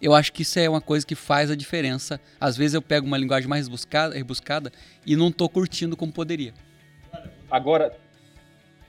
eu 0.00 0.14
acho 0.14 0.32
que 0.32 0.42
isso 0.42 0.58
é 0.58 0.68
uma 0.68 0.80
coisa 0.80 1.06
que 1.06 1.14
faz 1.14 1.50
a 1.50 1.56
diferença. 1.56 2.20
Às 2.40 2.56
vezes 2.56 2.74
eu 2.74 2.82
pego 2.82 3.06
uma 3.06 3.16
linguagem 3.16 3.48
mais 3.48 3.66
rebuscada, 3.66 4.14
rebuscada 4.14 4.72
e 5.06 5.16
não 5.16 5.28
estou 5.28 5.48
curtindo 5.48 5.96
como 5.96 6.12
poderia. 6.12 6.52
Agora, 7.50 7.96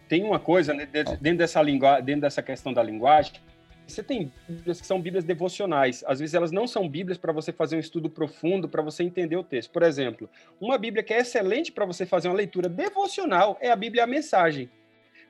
tem 0.07 0.23
uma 0.23 0.39
coisa 0.39 0.73
né, 0.73 0.85
dentro, 0.85 1.38
dessa 1.38 1.61
linguagem, 1.61 2.03
dentro 2.03 2.21
dessa 2.21 2.41
questão 2.41 2.73
da 2.73 2.81
linguagem, 2.81 3.33
você 3.88 4.04
tem 4.04 4.32
Bíblias 4.48 4.82
que 4.82 4.88
são 4.88 5.02
Bíblias 5.02 5.24
devocionais. 5.24 6.04
Às 6.08 6.19
vezes 6.19 6.34
elas 6.34 6.52
não 6.52 6.67
são 6.67 6.88
Bíblias 6.88 7.17
para 7.17 7.32
você 7.32 7.52
fazer 7.52 7.76
um 7.76 7.80
estudo 7.80 8.10
profundo, 8.10 8.67
para 8.67 8.82
você 8.82 9.04
entender 9.04 9.38
o 9.38 9.43
texto. 9.43 9.71
Por 9.71 9.84
exemplo, 9.84 10.30
uma 10.60 10.78
Bíblia 10.78 11.04
que 11.04 11.13
é 11.13 11.19
excelente 11.19 11.71
para 11.71 11.86
você 11.86 12.06
fazer 12.06 12.28
uma 12.28 12.36
leitura 12.36 12.69
devocional 12.69 13.58
é 13.62 13.71
a 13.71 13.76
Bíblia 13.76 14.04
a 14.04 14.08
Mensagem. 14.08 14.69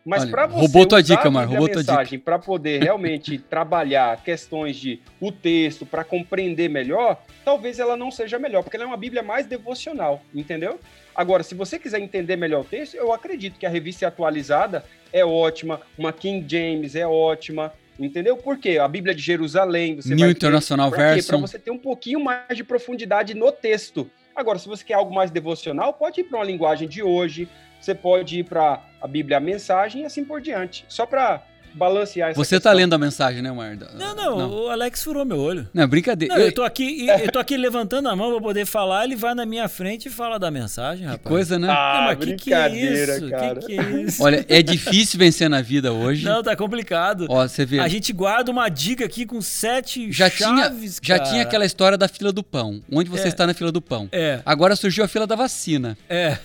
Mas 0.06 0.24
para 0.24 0.46
você 0.46 0.60
roubou 0.60 0.86
tua 0.86 1.02
dica, 1.02 1.32
Mar, 1.32 1.48
roubou 1.48 1.68
tua 1.68 1.78
mensagem 1.78 2.20
para 2.20 2.38
poder 2.38 2.84
realmente 2.84 3.40
trabalhar 3.50 4.22
questões 4.24 4.76
de 4.76 5.02
o 5.20 5.32
texto, 5.32 5.84
para 5.84 6.04
compreender 6.04 6.70
melhor, 6.70 7.24
talvez 7.44 7.80
ela 7.80 7.98
não 7.98 8.12
seja 8.12 8.38
melhor, 8.38 8.62
porque 8.62 8.78
ela 8.78 8.84
é 8.84 8.88
uma 8.88 8.98
Bíblia 8.98 9.24
mais 9.24 9.48
devocional, 9.48 10.22
entendeu? 10.34 10.80
Agora, 11.16 11.42
se 11.42 11.56
você 11.56 11.80
quiser 11.80 12.00
entender 12.00 12.36
melhor 12.36 12.62
o 12.62 12.66
texto, 12.66 12.94
eu 12.94 13.12
acredito 13.12 13.58
que 13.58 13.66
a 13.66 13.70
revista 13.70 14.08
atualizada 14.08 14.86
é 15.12 15.26
ótima, 15.26 15.82
uma 15.98 16.14
King 16.14 16.46
James 16.48 16.96
é 16.96 17.08
ótima, 17.08 17.74
Entendeu? 17.98 18.36
Por 18.36 18.58
quê? 18.58 18.78
A 18.78 18.88
Bíblia 18.88 19.16
de 19.16 19.22
Jerusalém, 19.22 19.96
você 19.96 20.14
New 20.14 20.30
International 20.30 20.92
Version. 20.92 21.40
Para 21.40 21.48
você 21.48 21.60
ter 21.60 21.72
um 21.72 21.78
pouquinho 21.78 22.24
mais 22.24 22.56
de 22.56 22.64
profundidade 22.64 23.34
no 23.34 23.52
texto. 23.52 24.10
Agora, 24.36 24.60
se 24.60 24.68
você 24.68 24.84
quer 24.84 24.96
algo 24.96 25.14
mais 25.14 25.32
devocional, 25.32 25.94
pode 25.94 26.20
ir 26.20 26.26
para 26.26 26.40
uma 26.40 26.46
linguagem 26.46 26.90
de 26.90 27.02
hoje, 27.02 27.48
você 27.80 27.96
pode 27.96 28.40
ir 28.40 28.44
para 28.44 28.84
a 29.02 29.08
Bíblia 29.08 29.38
a 29.38 29.40
Mensagem 29.40 30.02
e 30.02 30.06
assim 30.06 30.26
por 30.26 30.42
diante. 30.42 30.86
Só 30.90 31.06
para 31.06 31.42
balancear 31.76 32.30
essa 32.32 32.38
Você 32.38 32.56
tá 32.56 32.70
questão. 32.70 32.74
lendo 32.74 32.94
a 32.94 32.98
mensagem, 32.98 33.42
né, 33.42 33.52
Marda? 33.52 33.90
Não, 33.96 34.16
não, 34.16 34.50
o 34.66 34.70
Alex 34.70 35.04
furou 35.04 35.26
meu 35.26 35.38
olho. 35.38 35.68
Não, 35.74 35.88
brincadeira. 35.88 36.34
Não, 36.34 36.42
Eu- 36.42 36.48
eu 36.48 36.54
tô 36.54 36.64
aqui, 36.64 37.08
eu 37.08 37.32
tô 37.32 37.40
aqui 37.40 37.58
levantando 37.58 38.08
a 38.10 38.16
mão 38.16 38.32
pra 38.32 38.42
poder 38.42 38.66
falar, 38.66 39.04
ele 39.06 39.16
vai 39.16 39.34
na 39.36 39.46
minha 39.46 39.68
frente 39.68 40.08
e 40.08 40.12
fala 40.12 40.40
da 40.40 40.50
mensagem, 40.50 41.06
rapaz. 41.06 41.22
Coisa, 41.24 41.60
né? 41.60 41.68
Não, 41.68 41.74
Ah, 41.74 42.04
mas 42.08 42.18
que 42.18 42.36
que 42.36 42.54
é 42.54 42.70
brincadeira, 42.70 43.18
isso? 43.18 43.30
cara. 43.30 43.60
Que 43.60 43.66
que 43.68 43.80
é 43.80 44.02
isso? 44.04 44.24
Olha, 44.24 44.46
é 44.48 44.62
difícil 44.62 45.20
vencer 45.20 45.50
na 45.50 45.62
vida 45.62 45.92
hoje. 45.92 46.24
Não, 46.26 46.42
tá 46.42 46.56
complicado. 46.56 47.26
Ó, 47.30 47.48
você 47.48 47.66
vê. 47.66 47.80
A 47.80 47.88
gente 47.88 48.12
guarda 48.14 48.52
uma 48.52 48.70
dica 48.70 49.06
aqui 49.06 49.26
com 49.26 49.42
sete 49.42 50.12
já 50.12 50.30
tinha, 50.30 50.64
chaves, 50.64 51.00
já 51.02 51.18
cara. 51.18 51.30
tinha 51.30 51.42
aquela 51.44 51.66
história 51.66 51.98
da 51.98 52.08
fila 52.08 52.32
do 52.32 52.44
pão. 52.44 52.82
Onde 52.92 53.10
você 53.10 53.26
É. 53.26 53.28
está 53.28 53.46
na 53.46 53.54
fila 53.54 53.72
do 53.72 53.82
pão? 53.82 54.08
É, 54.12 54.40
Agora 54.46 54.76
surgiu 54.76 55.04
a 55.04 55.08
fila 55.08 55.28
da 55.28 55.36
vacina. 55.36 55.98
é. 56.10 56.38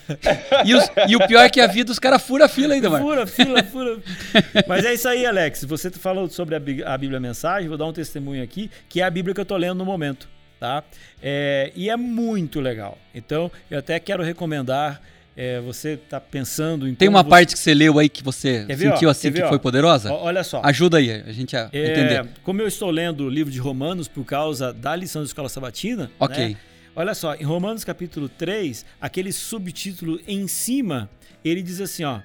E, 0.65 0.75
os- 0.75 0.91
e 1.09 1.17
o 1.17 1.27
pior 1.27 1.45
é 1.45 1.49
que 1.49 1.61
a 1.61 1.67
vida, 1.67 1.93
os 1.93 1.99
caras 1.99 2.23
furam 2.23 2.45
a 2.45 2.49
fila 2.49 2.75
ainda, 2.75 2.91
mano. 2.91 3.05
Fura, 3.05 3.27
fila, 3.27 3.63
fura. 3.65 3.99
Mas 4.67 4.85
é 4.85 4.95
isso 4.95 5.09
aí, 5.09 5.20
Alex. 5.27 5.65
Você 5.65 5.91
falou 5.91 6.29
sobre 6.29 6.55
a, 6.55 6.61
Bí- 6.61 6.83
a 6.85 6.97
Bíblia 6.97 7.21
Mensagem, 7.21 7.69
vou 7.69 7.79
dar 7.79 7.87
um 7.87 7.93
testemunho 7.93 8.43
aqui, 8.43 8.71
que 8.89 9.01
é 9.01 9.05
a 9.05 9.11
Bíblia 9.11 9.35
que 9.35 9.41
eu 9.41 9.45
tô 9.45 9.57
lendo 9.57 9.77
no 9.79 9.85
momento, 9.85 10.29
tá? 10.59 10.83
É, 11.23 11.73
e 11.75 11.89
é 11.91 11.97
muito 11.97 12.61
legal. 12.61 12.99
Então, 13.15 13.51
eu 13.71 13.79
até 13.79 13.99
quero 14.01 14.23
recomendar, 14.23 15.01
é, 15.37 15.61
você 15.61 15.97
tá 15.97 16.21
pensando 16.21 16.87
em 16.89 16.95
Tem 16.95 17.09
uma 17.09 17.23
você- 17.23 17.29
parte 17.31 17.53
que 17.55 17.59
você 17.59 17.73
leu 17.75 17.99
aí 17.99 18.09
que 18.09 18.23
você 18.23 18.65
ver, 18.65 18.89
ó? 18.89 18.93
sentiu 18.93 19.09
assim 19.11 19.29
Quer 19.29 19.31
ver, 19.35 19.39
que 19.41 19.45
ó? 19.47 19.49
foi 19.49 19.59
poderosa? 19.59 20.13
Ó, 20.13 20.25
Olha 20.25 20.43
só. 20.45 20.61
Ajuda 20.65 20.99
aí 20.99 21.11
a 21.11 21.33
gente 21.33 21.57
a 21.57 21.69
É, 21.73 21.91
entender. 21.91 22.29
como 22.43 22.61
eu 22.61 22.67
estou 22.69 22.91
lendo 22.91 23.25
o 23.25 23.29
livro 23.31 23.53
de 23.53 23.59
Romanos 23.59 24.09
por 24.09 24.25
causa 24.25 24.73
da 24.73 24.95
lição 24.97 25.23
da 25.23 25.27
escola 25.27 25.49
sabatina, 25.49 26.11
Ok. 26.19 26.49
né? 26.51 26.57
Olha 26.97 27.15
só, 27.15 27.35
em 27.37 27.45
Romanos 27.45 27.85
capítulo 27.85 28.29
3, 28.29 28.85
aquele 29.01 29.33
subtítulo 29.33 30.21
em 30.27 30.49
cima, 30.49 31.09
ele 31.45 31.63
diz 31.63 31.81
assim, 31.81 32.03
ó: 32.03 32.19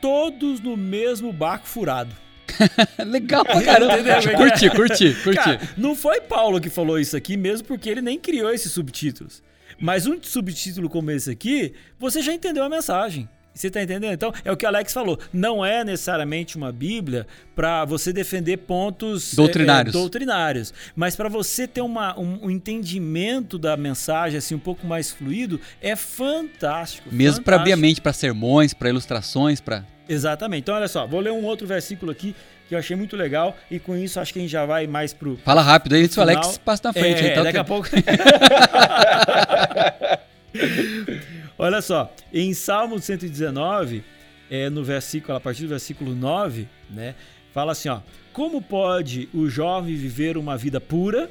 Todos 0.00 0.60
no 0.60 0.76
mesmo 0.76 1.32
barco 1.32 1.66
furado. 1.66 2.14
Legal 3.06 3.44
pra 3.44 3.62
caramba. 3.62 3.96
Curti, 4.36 4.70
curti, 4.70 5.14
curti. 5.22 5.36
Cara, 5.36 5.60
não 5.76 5.94
foi 5.94 6.20
Paulo 6.20 6.60
que 6.60 6.70
falou 6.70 6.98
isso 6.98 7.16
aqui 7.16 7.36
mesmo, 7.36 7.66
porque 7.66 7.88
ele 7.88 8.02
nem 8.02 8.18
criou 8.18 8.50
esses 8.50 8.72
subtítulos. 8.72 9.42
Mas 9.78 10.06
um 10.06 10.18
subtítulo 10.22 10.90
como 10.90 11.10
esse 11.10 11.30
aqui, 11.30 11.72
você 11.98 12.20
já 12.20 12.32
entendeu 12.32 12.64
a 12.64 12.68
mensagem. 12.68 13.28
Você 13.60 13.70
tá 13.70 13.82
entendendo? 13.82 14.14
Então, 14.14 14.32
é 14.42 14.50
o 14.50 14.56
que 14.56 14.64
o 14.64 14.68
Alex 14.68 14.90
falou. 14.90 15.18
Não 15.30 15.62
é 15.64 15.84
necessariamente 15.84 16.56
uma 16.56 16.72
Bíblia 16.72 17.26
para 17.54 17.84
você 17.84 18.10
defender 18.10 18.56
pontos 18.56 19.34
Doutrinários. 19.34 19.94
é, 19.94 19.98
é, 19.98 20.00
doutrinários. 20.00 20.72
Mas 20.96 21.14
para 21.14 21.28
você 21.28 21.68
ter 21.68 21.82
uma, 21.82 22.18
um, 22.18 22.46
um 22.46 22.50
entendimento 22.50 23.58
da 23.58 23.76
mensagem 23.76 24.38
assim 24.38 24.54
um 24.54 24.58
pouco 24.58 24.86
mais 24.86 25.10
fluido, 25.10 25.60
é 25.82 25.94
fantástico. 25.94 27.10
Mesmo 27.12 27.44
para 27.44 27.56
abrir 27.56 27.72
a 27.72 27.76
fantástico. 27.76 27.86
mente 27.86 28.00
para 28.00 28.12
sermões, 28.14 28.72
para 28.72 28.88
ilustrações, 28.88 29.60
para 29.60 29.84
Exatamente. 30.08 30.62
Então, 30.62 30.74
olha 30.74 30.88
só, 30.88 31.06
vou 31.06 31.20
ler 31.20 31.30
um 31.30 31.44
outro 31.44 31.66
versículo 31.66 32.10
aqui 32.10 32.34
que 32.66 32.74
eu 32.74 32.78
achei 32.78 32.96
muito 32.96 33.14
legal 33.14 33.54
e 33.70 33.78
com 33.78 33.94
isso 33.94 34.18
acho 34.18 34.32
que 34.32 34.38
a 34.38 34.42
gente 34.42 34.50
já 34.50 34.64
vai 34.64 34.86
mais 34.86 35.12
pro, 35.12 35.36
Fala 35.44 35.60
rápido 35.60 35.96
aí, 35.96 36.08
se 36.08 36.18
o 36.18 36.22
Alex 36.22 36.56
passa 36.58 36.80
na 36.84 36.94
frente. 36.94 37.22
é, 37.22 37.32
então 37.32 37.44
daqui 37.44 37.58
a 37.58 37.64
pouco. 37.64 37.88
Olha 41.60 41.82
só, 41.82 42.10
em 42.32 42.54
Salmo 42.54 42.98
119, 42.98 44.02
é, 44.50 44.70
no 44.70 44.82
versículo, 44.82 45.36
a 45.36 45.40
partir 45.40 45.64
do 45.64 45.68
versículo 45.68 46.14
9, 46.14 46.66
né, 46.88 47.14
fala 47.52 47.72
assim, 47.72 47.90
ó: 47.90 48.00
Como 48.32 48.62
pode 48.62 49.28
o 49.34 49.46
jovem 49.46 49.94
viver 49.94 50.38
uma 50.38 50.56
vida 50.56 50.80
pura, 50.80 51.30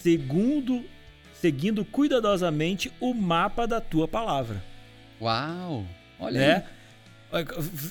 segundo 0.00 0.84
seguindo 1.32 1.82
cuidadosamente 1.82 2.92
o 3.00 3.14
mapa 3.14 3.66
da 3.66 3.80
tua 3.80 4.06
palavra, 4.06 4.62
Uau! 5.18 5.86
Olha 6.20 6.38
né? 6.40 6.64
aí. 7.32 7.44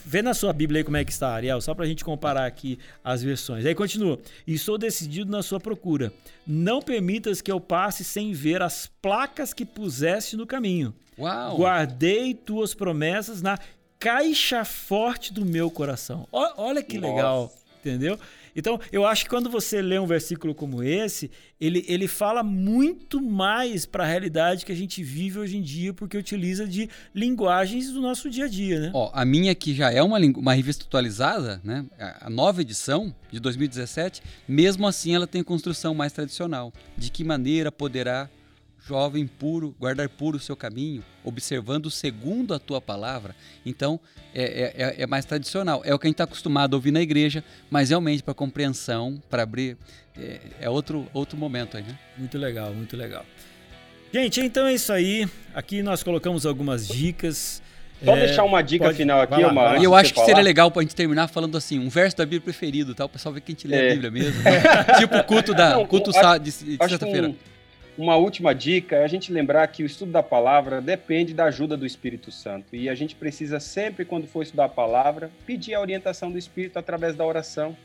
Vê 0.05 0.21
na 0.21 0.35
sua 0.35 0.53
Bíblia 0.53 0.81
aí 0.81 0.83
como 0.83 0.97
é 0.97 1.03
que 1.03 1.11
está, 1.11 1.29
Ariel, 1.29 1.59
só 1.59 1.73
pra 1.73 1.87
gente 1.87 2.03
comparar 2.03 2.45
aqui 2.45 2.77
as 3.03 3.23
versões. 3.23 3.65
Aí 3.65 3.73
continua. 3.73 4.19
E 4.45 4.53
estou 4.53 4.77
decidido 4.77 5.31
na 5.31 5.41
sua 5.41 5.59
procura. 5.59 6.13
Não 6.45 6.81
permitas 6.81 7.41
que 7.41 7.51
eu 7.51 7.59
passe 7.59 8.03
sem 8.03 8.31
ver 8.33 8.61
as 8.61 8.87
placas 9.01 9.53
que 9.53 9.65
puseste 9.65 10.35
no 10.35 10.45
caminho. 10.45 10.93
Uau! 11.17 11.57
Guardei 11.57 12.33
tuas 12.33 12.73
promessas 12.73 13.41
na 13.41 13.57
caixa 13.99 14.63
forte 14.63 15.33
do 15.33 15.45
meu 15.45 15.71
coração. 15.71 16.27
Olha 16.31 16.83
que 16.83 16.99
Nossa. 16.99 17.13
legal, 17.13 17.53
entendeu? 17.79 18.19
Então, 18.55 18.79
eu 18.91 19.05
acho 19.05 19.23
que 19.23 19.29
quando 19.29 19.51
você 19.51 19.83
lê 19.83 19.99
um 19.99 20.07
versículo 20.07 20.55
como 20.55 20.81
esse, 20.81 21.29
ele, 21.61 21.85
ele 21.87 22.07
fala 22.07 22.41
muito 22.41 23.21
mais 23.21 23.85
para 23.85 24.03
a 24.03 24.07
realidade 24.07 24.65
que 24.65 24.71
a 24.71 24.75
gente 24.75 25.03
vive 25.03 25.37
hoje 25.37 25.57
em 25.57 25.61
dia, 25.61 25.93
porque 25.93 26.17
utiliza 26.17 26.65
de 26.65 26.89
linguagens 27.13 27.91
do 27.91 28.01
nosso 28.01 28.31
dia 28.31 28.45
a 28.45 28.47
dia, 28.47 28.79
né? 28.79 28.91
Ó, 28.95 29.11
a 29.13 29.23
minha 29.23 29.53
que 29.53 29.75
já 29.75 29.91
é 29.91 30.01
uma, 30.01 30.17
uma 30.17 30.53
revista 30.55 30.85
atualizada, 30.85 31.61
né? 31.63 31.85
A 31.99 32.17
a 32.27 32.29
nova 32.29 32.61
edição 32.61 33.13
de 33.31 33.39
2017, 33.39 34.21
mesmo 34.47 34.87
assim 34.87 35.15
ela 35.15 35.27
tem 35.27 35.43
construção 35.43 35.93
mais 35.93 36.11
tradicional. 36.11 36.73
De 36.97 37.09
que 37.09 37.23
maneira 37.23 37.71
poderá 37.71 38.29
jovem 38.87 39.27
puro 39.27 39.75
guardar 39.79 40.07
puro 40.07 40.37
o 40.37 40.39
seu 40.39 40.55
caminho, 40.55 41.03
observando 41.23 41.91
segundo 41.91 42.53
a 42.53 42.59
tua 42.59 42.79
palavra? 42.79 43.35
Então 43.65 43.99
é, 44.33 44.43
é- 44.43 44.73
é- 44.83 44.95
é 45.03 45.07
mais 45.07 45.25
tradicional. 45.25 45.81
É 45.83 45.93
o 45.93 45.99
que 45.99 46.07
a 46.07 46.09
gente 46.09 46.13
está 46.15 46.23
acostumado 46.23 46.73
a 46.73 46.77
ouvir 46.77 46.91
na 46.91 47.01
igreja, 47.01 47.43
mas 47.69 47.89
realmente 47.89 48.23
para 48.23 48.33
compreensão, 48.33 49.21
para 49.29 49.43
abrir, 49.43 49.77
é, 50.17 50.39
é 50.61 50.69
outro 50.69 51.07
outro 51.13 51.37
momento 51.37 51.75
aí, 51.77 51.83
né? 51.83 51.97
Muito 52.17 52.37
legal, 52.37 52.73
muito 52.73 52.95
legal. 52.95 53.25
Gente, 54.13 54.39
então 54.39 54.65
é 54.65 54.73
isso 54.73 54.91
aí. 54.93 55.27
Aqui 55.53 55.83
nós 55.83 56.01
colocamos 56.01 56.45
algumas 56.45 56.87
dicas. 56.87 57.61
Só 58.03 58.15
É, 58.15 58.27
deixar 58.27 58.43
uma 58.43 58.61
dica 58.61 58.85
pode- 58.85 58.97
final 58.97 59.19
aqui, 59.21 59.41
lá, 59.41 59.71
antes 59.71 59.81
E 59.81 59.85
eu 59.85 59.95
acho 59.95 60.13
que 60.13 60.19
seria 60.19 60.35
falar. 60.35 60.43
legal 60.45 60.69
pra 60.69 60.83
gente 60.83 60.95
terminar 60.95 61.27
falando 61.27 61.57
assim, 61.57 61.79
um 61.79 61.89
verso 61.89 62.15
da 62.15 62.25
Bíblia 62.25 62.41
preferido, 62.41 62.93
tá? 62.93 63.03
O 63.05 63.09
pessoal 63.09 63.33
vê 63.33 63.41
que 63.41 63.51
a 63.51 63.55
gente 63.55 63.67
lê 63.67 63.75
É. 63.75 63.87
a 63.89 63.93
Bíblia 63.95 64.11
mesmo. 64.11 64.39
tipo 64.99 65.17
o 65.17 65.23
culto 65.23 65.51
da 65.53 65.71
Não, 65.71 65.85
culto 65.87 66.11
acho- 66.15 66.39
de, 66.39 66.45
de 66.45 66.77
sexta-feira. 66.77 67.29
um- 67.29 67.35
uma 67.97 68.15
última 68.15 68.53
dica 68.53 68.97
é 68.97 69.03
a 69.03 69.07
gente 69.07 69.33
lembrar 69.33 69.67
que 69.67 69.81
o 69.81 69.85
estudo 69.85 70.11
da 70.11 70.21
palavra 70.21 70.79
depende 70.79 71.33
da 71.33 71.45
ajuda 71.45 71.75
do 71.75 71.85
Espírito 71.85 72.31
Santo. 72.31 72.75
E 72.75 72.87
a 72.87 72.93
gente 72.93 73.15
precisa 73.15 73.59
sempre, 73.59 74.05
quando 74.05 74.27
for 74.27 74.43
estudar 74.43 74.65
a 74.65 74.69
palavra, 74.69 75.31
pedir 75.47 75.73
a 75.73 75.81
orientação 75.81 76.31
do 76.31 76.37
Espírito 76.37 76.77
através 76.77 77.15
da 77.15 77.25
oração. 77.25 77.75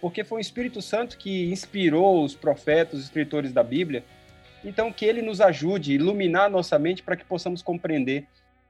Porque 0.00 0.22
foi 0.22 0.38
o 0.38 0.40
Espírito 0.40 0.80
Santo 0.80 1.18
que 1.18 1.50
inspirou 1.50 2.24
os 2.24 2.36
profetas, 2.36 3.00
os 3.00 3.04
escritores 3.06 3.52
da 3.52 3.64
Bíblia. 3.64 4.04
Então, 4.64 4.92
que 4.92 5.04
ele 5.04 5.20
nos 5.20 5.40
ajude 5.40 5.94
iluminar 5.94 6.48
nossa 6.48 6.78
mente 6.78 7.02
para 7.02 7.16
que 7.16 7.24
possamos 7.24 7.62
compreender. 7.62 8.26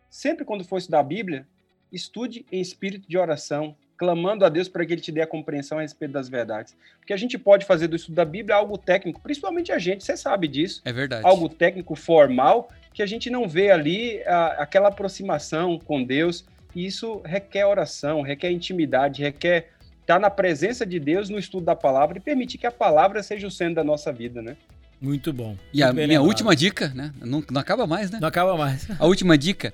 Sempre 0.08 0.42
quando 0.42 0.64
for 0.64 0.78
estudar 0.78 1.00
a 1.00 1.04
Bíblia, 1.04 1.46
estude 1.92 2.46
em 2.50 2.62
espírito 2.62 3.06
de 3.06 3.18
oração, 3.18 3.76
clamando 3.96 4.44
a 4.44 4.48
Deus 4.48 4.68
para 4.68 4.84
que 4.84 4.92
ele 4.92 5.00
te 5.00 5.12
dê 5.12 5.20
a 5.22 5.26
compreensão 5.26 5.78
a 5.78 5.82
respeito 5.82 6.12
das 6.12 6.28
verdades. 6.28 6.74
Porque 6.98 7.12
a 7.12 7.16
gente 7.16 7.38
pode 7.38 7.64
fazer 7.64 7.86
do 7.88 7.96
estudo 7.96 8.14
da 8.16 8.24
Bíblia 8.24 8.56
algo 8.56 8.76
técnico, 8.78 9.20
principalmente 9.20 9.70
a 9.72 9.78
gente, 9.78 10.02
você 10.04 10.16
sabe 10.16 10.48
disso, 10.48 10.80
É 10.84 10.92
verdade. 10.92 11.26
algo 11.26 11.48
técnico 11.48 11.94
formal, 11.94 12.70
que 12.92 13.02
a 13.02 13.06
gente 13.06 13.30
não 13.30 13.48
vê 13.48 13.70
ali 13.70 14.22
a- 14.26 14.56
aquela 14.62 14.88
aproximação 14.88 15.78
com 15.78 16.02
Deus. 16.02 16.44
E 16.74 16.84
isso 16.86 17.20
requer 17.24 17.64
oração, 17.66 18.22
requer 18.22 18.50
intimidade, 18.50 19.22
requer 19.22 19.70
estar 20.00 20.18
na 20.18 20.30
presença 20.30 20.84
de 20.84 20.98
Deus 20.98 21.28
no 21.28 21.38
estudo 21.38 21.64
da 21.66 21.76
palavra 21.76 22.18
e 22.18 22.20
permitir 22.20 22.58
que 22.58 22.66
a 22.66 22.72
palavra 22.72 23.22
seja 23.22 23.46
o 23.46 23.50
centro 23.50 23.76
da 23.76 23.84
nossa 23.84 24.12
vida, 24.12 24.42
né? 24.42 24.56
Muito 25.00 25.32
bom. 25.32 25.56
E 25.72 25.82
a 25.82 25.86
Muito 25.86 25.96
bem 25.96 26.06
minha 26.06 26.18
lembrado. 26.20 26.28
última 26.28 26.56
dica, 26.56 26.88
né? 26.94 27.12
Não, 27.20 27.42
não 27.50 27.60
acaba 27.60 27.86
mais, 27.86 28.10
né? 28.10 28.18
Não 28.20 28.28
acaba 28.28 28.56
mais. 28.56 28.88
A 29.00 29.06
última 29.06 29.36
dica 29.38 29.72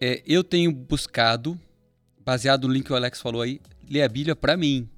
é 0.00 0.22
eu 0.26 0.42
tenho 0.42 0.72
buscado, 0.72 1.58
baseado 2.24 2.66
no 2.66 2.74
link 2.74 2.84
que 2.84 2.92
o 2.92 2.96
Alex 2.96 3.20
falou 3.20 3.42
aí, 3.42 3.60
ler 3.88 4.02
a 4.02 4.08
Bíblia 4.08 4.34
pra 4.34 4.56
mim. 4.56 4.88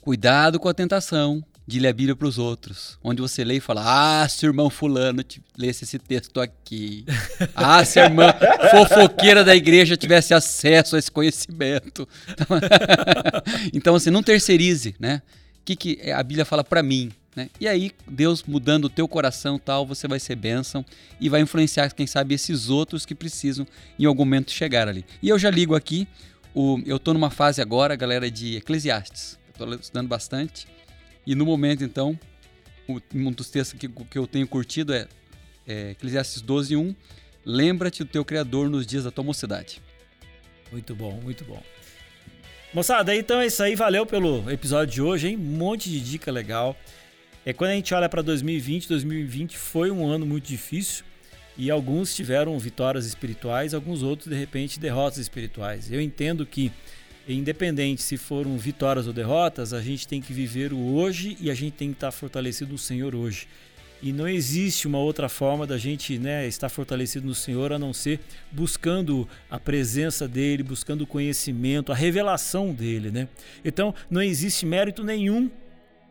Cuidado 0.00 0.60
com 0.60 0.68
a 0.68 0.74
tentação 0.74 1.42
de 1.66 1.80
ler 1.80 1.88
a 1.88 1.92
Bíblia 1.92 2.14
pros 2.14 2.38
outros. 2.38 2.98
Onde 3.02 3.22
você 3.22 3.42
lê 3.42 3.56
e 3.56 3.60
fala: 3.60 3.82
Ah, 4.22 4.28
se 4.28 4.46
o 4.46 4.48
irmão 4.48 4.68
fulano 4.68 5.24
lesse 5.56 5.84
esse 5.84 5.98
texto 5.98 6.40
aqui. 6.40 7.04
Ah, 7.54 7.84
se 7.84 7.98
a 7.98 8.04
irmã 8.04 8.34
fofoqueira 8.70 9.44
da 9.44 9.54
igreja 9.54 9.96
tivesse 9.96 10.34
acesso 10.34 10.96
a 10.96 10.98
esse 10.98 11.10
conhecimento. 11.10 12.08
Então, 13.72 13.94
assim, 13.94 14.10
não 14.10 14.22
terceirize, 14.22 14.94
né? 14.98 15.22
O 15.60 15.64
que, 15.64 15.76
que 15.76 16.10
a 16.10 16.22
Bíblia 16.22 16.44
fala 16.44 16.62
pra 16.62 16.82
mim, 16.82 17.10
né? 17.36 17.50
E 17.60 17.66
aí, 17.66 17.90
Deus 18.08 18.42
mudando 18.44 18.84
o 18.84 18.88
teu 18.90 19.06
coração 19.08 19.58
tal, 19.58 19.84
você 19.86 20.06
vai 20.08 20.20
ser 20.20 20.36
bênção 20.36 20.84
e 21.20 21.28
vai 21.28 21.40
influenciar, 21.40 21.90
quem 21.92 22.06
sabe, 22.06 22.34
esses 22.34 22.68
outros 22.70 23.04
que 23.04 23.14
precisam 23.14 23.66
em 23.98 24.04
algum 24.04 24.24
momento 24.24 24.50
chegar 24.52 24.88
ali. 24.88 25.04
E 25.22 25.28
eu 25.28 25.38
já 25.38 25.50
ligo 25.50 25.74
aqui, 25.74 26.06
o, 26.54 26.80
eu 26.86 26.98
tô 26.98 27.12
numa 27.12 27.30
fase 27.30 27.60
agora, 27.60 27.96
galera, 27.96 28.30
de 28.30 28.56
Eclesiastes. 28.56 29.38
Tô 29.58 29.72
estudando 29.74 30.08
bastante. 30.08 30.66
E 31.26 31.34
no 31.34 31.44
momento, 31.44 31.82
então, 31.84 32.18
o- 32.88 33.00
um 33.14 33.32
dos 33.32 33.48
textos 33.50 33.78
que, 33.78 33.88
que 33.88 34.18
eu 34.18 34.26
tenho 34.26 34.46
curtido 34.46 34.92
é, 34.94 35.08
é 35.66 35.90
Eclesiastes 35.92 36.40
12, 36.42 36.76
1. 36.76 36.94
Lembra-te 37.44 38.02
do 38.04 38.08
teu 38.10 38.24
Criador 38.24 38.70
nos 38.70 38.86
dias 38.86 39.04
da 39.04 39.10
tua 39.10 39.24
mocidade. 39.24 39.80
Muito 40.72 40.94
bom, 40.94 41.20
muito 41.20 41.44
bom. 41.44 41.62
Moçada, 42.72 43.14
então 43.14 43.40
é 43.40 43.46
isso 43.46 43.62
aí. 43.62 43.76
Valeu 43.76 44.04
pelo 44.04 44.50
episódio 44.50 44.94
de 44.94 45.02
hoje, 45.02 45.28
hein? 45.28 45.36
Um 45.36 45.40
monte 45.56 45.88
de 45.88 46.00
dica 46.00 46.32
legal. 46.32 46.76
É 47.46 47.52
quando 47.52 47.72
a 47.72 47.74
gente 47.74 47.92
olha 47.92 48.08
para 48.08 48.22
2020, 48.22 48.88
2020 48.88 49.58
foi 49.58 49.90
um 49.90 50.06
ano 50.06 50.24
muito 50.24 50.46
difícil 50.46 51.04
e 51.58 51.70
alguns 51.70 52.14
tiveram 52.14 52.58
vitórias 52.58 53.04
espirituais, 53.04 53.74
alguns 53.74 54.02
outros 54.02 54.30
de 54.30 54.34
repente 54.34 54.80
derrotas 54.80 55.18
espirituais. 55.18 55.92
Eu 55.92 56.00
entendo 56.00 56.46
que 56.46 56.72
independente 57.28 58.02
se 58.02 58.16
foram 58.16 58.56
vitórias 58.56 59.06
ou 59.06 59.12
derrotas, 59.12 59.74
a 59.74 59.82
gente 59.82 60.08
tem 60.08 60.22
que 60.22 60.32
viver 60.32 60.72
o 60.72 60.94
hoje 60.94 61.36
e 61.38 61.50
a 61.50 61.54
gente 61.54 61.74
tem 61.74 61.88
que 61.90 61.96
estar 61.96 62.10
fortalecido 62.12 62.72
no 62.72 62.78
Senhor 62.78 63.14
hoje. 63.14 63.46
E 64.02 64.10
não 64.10 64.26
existe 64.26 64.86
uma 64.86 64.98
outra 64.98 65.28
forma 65.28 65.66
da 65.66 65.76
gente 65.76 66.18
né, 66.18 66.46
estar 66.46 66.70
fortalecido 66.70 67.26
no 67.26 67.34
Senhor 67.34 67.74
a 67.74 67.78
não 67.78 67.92
ser 67.92 68.20
buscando 68.50 69.28
a 69.50 69.58
presença 69.58 70.26
dele, 70.26 70.62
buscando 70.62 71.02
o 71.02 71.06
conhecimento, 71.06 71.92
a 71.92 71.94
revelação 71.94 72.72
dele. 72.72 73.10
Né? 73.10 73.28
Então 73.62 73.94
não 74.10 74.22
existe 74.22 74.64
mérito 74.64 75.04
nenhum 75.04 75.50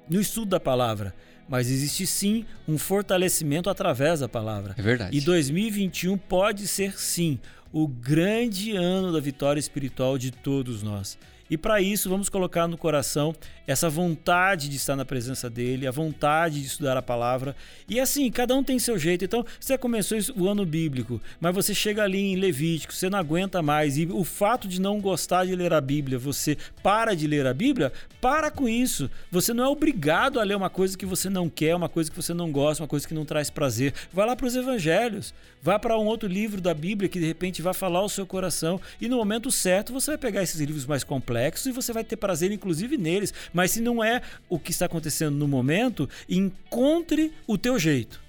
no 0.09 0.19
estudo 0.19 0.49
da 0.49 0.59
palavra, 0.59 1.13
mas 1.47 1.69
existe 1.69 2.07
sim 2.07 2.45
um 2.67 2.77
fortalecimento 2.77 3.69
através 3.69 4.19
da 4.19 4.29
palavra. 4.29 4.75
É 4.77 4.81
verdade. 4.81 5.17
E 5.17 5.21
2021 5.21 6.17
pode 6.17 6.67
ser 6.67 6.97
sim 6.99 7.39
o 7.71 7.87
grande 7.87 8.75
ano 8.75 9.11
da 9.11 9.19
vitória 9.19 9.59
espiritual 9.59 10.17
de 10.17 10.31
todos 10.31 10.83
nós. 10.83 11.17
E 11.49 11.57
para 11.57 11.81
isso, 11.81 12.09
vamos 12.09 12.29
colocar 12.29 12.67
no 12.67 12.77
coração 12.77 13.35
essa 13.67 13.89
vontade 13.89 14.69
de 14.69 14.75
estar 14.75 14.95
na 14.95 15.05
presença 15.05 15.49
dele, 15.49 15.87
a 15.87 15.91
vontade 15.91 16.61
de 16.61 16.67
estudar 16.67 16.97
a 16.97 17.01
palavra. 17.01 17.55
E 17.87 17.99
assim, 17.99 18.29
cada 18.31 18.55
um 18.55 18.63
tem 18.63 18.79
seu 18.79 18.97
jeito. 18.97 19.23
Então, 19.25 19.45
você 19.59 19.77
começou 19.77 20.17
o 20.35 20.47
ano 20.47 20.65
bíblico, 20.65 21.21
mas 21.39 21.53
você 21.53 21.73
chega 21.73 22.03
ali 22.03 22.19
em 22.19 22.35
Levítico, 22.35 22.93
você 22.93 23.09
não 23.09 23.19
aguenta 23.19 23.61
mais. 23.61 23.97
E 23.97 24.05
o 24.05 24.23
fato 24.23 24.67
de 24.67 24.79
não 24.79 24.99
gostar 24.99 25.45
de 25.45 25.55
ler 25.55 25.73
a 25.73 25.81
Bíblia, 25.81 26.17
você 26.17 26.57
para 26.81 27.13
de 27.13 27.27
ler 27.27 27.45
a 27.45 27.53
Bíblia, 27.53 27.91
para 28.21 28.49
com 28.49 28.67
isso. 28.67 29.09
Você 29.31 29.53
não 29.53 29.65
é 29.65 29.67
obrigado 29.67 30.39
a 30.39 30.43
ler 30.43 30.55
uma 30.55 30.69
coisa 30.69 30.97
que 30.97 31.05
você 31.05 31.29
não 31.29 31.49
quer, 31.49 31.75
uma 31.75 31.89
coisa 31.89 32.09
que 32.09 32.15
você 32.15 32.33
não 32.33 32.51
gosta, 32.51 32.83
uma 32.83 32.89
coisa 32.89 33.07
que 33.07 33.13
não 33.13 33.25
traz 33.25 33.49
prazer. 33.49 33.93
Vai 34.11 34.25
lá 34.25 34.35
para 34.35 34.47
os 34.47 34.55
evangelhos, 34.55 35.33
vá 35.61 35.77
para 35.77 35.97
um 35.97 36.05
outro 36.05 36.27
livro 36.27 36.61
da 36.61 36.73
Bíblia 36.73 37.09
que 37.09 37.19
de 37.19 37.25
repente 37.25 37.61
vai 37.61 37.73
falar 37.73 38.01
o 38.01 38.09
seu 38.09 38.25
coração. 38.25 38.79
E 38.99 39.07
no 39.07 39.17
momento 39.17 39.51
certo, 39.51 39.93
você 39.93 40.11
vai 40.11 40.17
pegar 40.17 40.41
esses 40.41 40.59
livros 40.59 40.85
mais 40.85 41.03
complexos 41.03 41.32
e 41.69 41.71
você 41.71 41.91
vai 41.93 42.03
ter 42.03 42.17
prazer, 42.17 42.51
inclusive, 42.51 42.97
neles. 42.97 43.33
Mas 43.53 43.71
se 43.71 43.81
não 43.81 44.03
é 44.03 44.21
o 44.49 44.59
que 44.59 44.71
está 44.71 44.85
acontecendo 44.85 45.35
no 45.35 45.47
momento, 45.47 46.09
encontre 46.29 47.31
o 47.47 47.57
teu 47.57 47.77
jeito. 47.79 48.21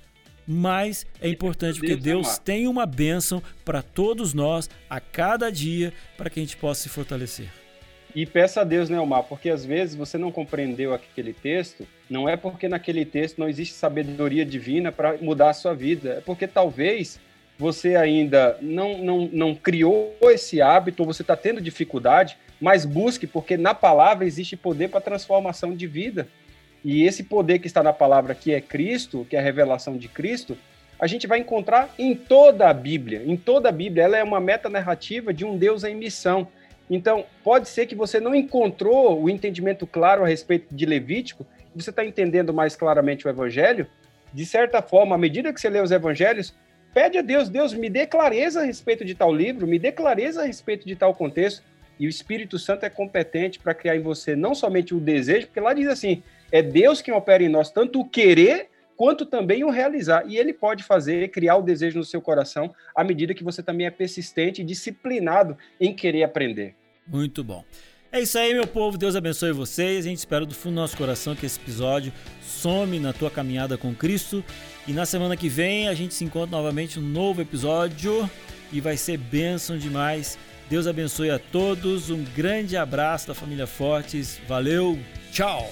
Mas 0.47 1.07
é 1.21 1.29
importante 1.29 1.79
porque 1.79 1.97
Deus 1.97 2.39
tem 2.39 2.69
uma 2.69 2.85
bênção 2.85 3.43
para 3.65 3.83
todos 3.83 4.35
nós 4.35 4.69
a 4.89 5.01
cada 5.01 5.51
dia 5.51 5.93
para 6.17 6.29
que 6.29 6.39
a 6.39 6.43
gente 6.43 6.57
possa 6.57 6.83
se 6.83 6.89
fortalecer. 6.89 7.49
E 8.15 8.25
peça 8.25 8.61
a 8.61 8.65
Deus, 8.65 8.89
né, 8.89 9.01
Omar? 9.01 9.25
Porque 9.25 9.51
às 9.51 9.65
vezes 9.65 9.97
você 9.97 10.17
não 10.17 10.31
compreendeu 10.31 10.95
aquele 10.95 11.33
texto, 11.33 11.87
não 12.09 12.29
é 12.29 12.37
porque 12.37 12.69
naquele 12.69 13.05
texto 13.05 13.39
não 13.39 13.49
existe 13.49 13.75
sabedoria 13.75 14.45
divina 14.45 14.93
para 14.93 15.17
mudar 15.21 15.51
a 15.51 15.55
sua 15.55 15.75
vida, 15.75 16.11
é 16.11 16.21
porque 16.21 16.47
talvez 16.47 17.19
você 17.59 17.97
ainda 17.97 18.57
não, 18.61 18.99
não, 18.99 19.29
não 19.33 19.55
criou 19.55 20.17
esse 20.23 20.63
hábito, 20.63 21.03
ou 21.03 21.07
você 21.07 21.23
está 21.23 21.37
tendo 21.37 21.61
dificuldade, 21.61 22.39
mas 22.61 22.85
busque, 22.85 23.27
porque 23.27 23.57
na 23.57 23.75
palavra 23.75 24.27
existe 24.27 24.57
poder 24.57 24.89
para 24.89 25.01
transformação 25.01 25.75
de 25.75 25.87
vida. 25.87 26.29
E 26.85 27.05
esse 27.05 27.25
poder 27.25 27.59
que 27.59 27.67
está 27.67 27.83
na 27.83 27.93
palavra, 27.93 28.35
que 28.35 28.53
é 28.53 28.61
Cristo, 28.61 29.27
que 29.29 29.37
é 29.37 29.39
a 29.39 29.43
revelação 29.43 29.97
de 29.97 30.09
Cristo, 30.09 30.57
a 30.99 31.07
gente 31.07 31.27
vai 31.27 31.39
encontrar 31.39 31.93
em 31.99 32.15
toda 32.15 32.69
a 32.69 32.73
Bíblia. 32.73 33.23
Em 33.27 33.37
toda 33.37 33.69
a 33.69 33.73
Bíblia, 33.73 34.05
ela 34.05 34.17
é 34.17 34.23
uma 34.23 34.41
meta-narrativa 34.41 35.33
de 35.33 35.45
um 35.45 35.57
Deus 35.57 35.83
em 35.85 35.95
missão. 35.95 36.47
Então, 36.89 37.25
pode 37.43 37.69
ser 37.69 37.87
que 37.87 37.95
você 37.95 38.21
não 38.21 38.35
encontrou 38.35 39.23
o 39.23 39.31
entendimento 39.31 39.87
claro 39.87 40.23
a 40.23 40.27
respeito 40.29 40.75
de 40.75 40.85
Levítico, 40.85 41.47
você 41.75 41.91
está 41.91 42.05
entendendo 42.05 42.53
mais 42.55 42.77
claramente 42.77 43.27
o 43.27 43.31
Evangelho. 43.31 43.87
De 44.33 44.47
certa 44.47 44.81
forma, 44.81 45.15
à 45.15 45.19
medida 45.19 45.53
que 45.53 45.61
você 45.61 45.69
lê 45.69 45.81
os 45.81 45.91
Evangelhos, 45.91 46.55
pede 46.93 47.19
a 47.19 47.23
Deus, 47.23 47.49
Deus, 47.49 47.73
me 47.73 47.91
dê 47.91 48.07
clareza 48.07 48.61
a 48.61 48.65
respeito 48.65 49.05
de 49.05 49.15
tal 49.15 49.35
livro, 49.35 49.67
me 49.67 49.79
dê 49.79 49.91
clareza 49.91 50.43
a 50.43 50.45
respeito 50.45 50.87
de 50.87 50.95
tal 50.95 51.15
contexto. 51.15 51.63
E 51.99 52.07
o 52.07 52.11
Espírito 52.11 52.59
Santo 52.59 52.85
é 52.85 52.91
competente 52.91 53.59
para 53.59 53.75
criar 53.75 53.97
em 53.97 54.03
você 54.03 54.35
não 54.35 54.55
somente 54.55 54.95
o 54.95 55.01
desejo, 55.01 55.47
porque 55.47 55.61
lá 55.61 55.73
diz 55.73 55.89
assim: 55.89 56.23
é 56.51 56.63
Deus 56.63 57.01
quem 57.01 57.15
opera 57.15 57.43
em 57.43 57.49
nós 57.49 57.71
tanto 57.71 58.01
o 58.01 58.09
querer 58.09 58.69
quanto 58.97 59.27
também 59.27 59.65
o 59.65 59.71
realizar. 59.71 60.25
E 60.27 60.37
ele 60.37 60.53
pode 60.53 60.83
fazer, 60.85 61.29
criar 61.29 61.57
o 61.57 61.63
desejo 61.63 61.99
no 61.99 62.05
seu 62.05 62.21
coração, 62.21 62.75
à 62.95 63.03
medida 63.03 63.35
que 63.35 63.45
você 63.45 63.63
também 63.63 63.87
é 63.87 63.91
persistente 63.91 64.63
e 64.63 64.65
disciplinado 64.65 65.57
em 65.81 65.95
querer 65.95 66.23
aprender. 66.23 66.75
Muito 67.07 67.43
bom. 67.45 67.65
É 68.11 68.21
isso 68.21 68.39
aí, 68.39 68.55
meu 68.55 68.67
povo. 68.67 68.97
Deus 68.97 69.17
abençoe 69.17 69.51
vocês. 69.51 70.07
A 70.07 70.09
gente 70.09 70.19
espera 70.19 70.47
do 70.47 70.55
fundo 70.55 70.75
do 70.75 70.81
nosso 70.81 70.97
coração 70.97 71.35
que 71.35 71.45
esse 71.45 71.59
episódio 71.59 72.13
some 72.41 73.01
na 73.01 73.13
tua 73.13 73.29
caminhada 73.29 73.77
com 73.77 73.93
Cristo. 73.93 74.45
E 74.87 74.93
na 74.93 75.05
semana 75.05 75.37
que 75.37 75.49
vem 75.49 75.89
a 75.89 75.95
gente 75.95 76.15
se 76.15 76.25
encontra 76.25 76.57
novamente 76.57 77.01
um 77.01 77.03
novo 77.03 77.43
episódio 77.43 78.31
e 78.73 78.81
vai 78.81 78.97
ser 78.97 79.17
bênção 79.17 79.77
demais. 79.77 80.39
Deus 80.69 80.87
abençoe 80.87 81.31
a 81.31 81.39
todos. 81.39 82.11
Um 82.11 82.25
grande 82.37 82.77
abraço 82.77 83.29
da 83.29 83.35
família 83.35 83.67
Fortes. 83.67 84.41
Valeu. 84.49 84.99
Tchau. 85.31 85.71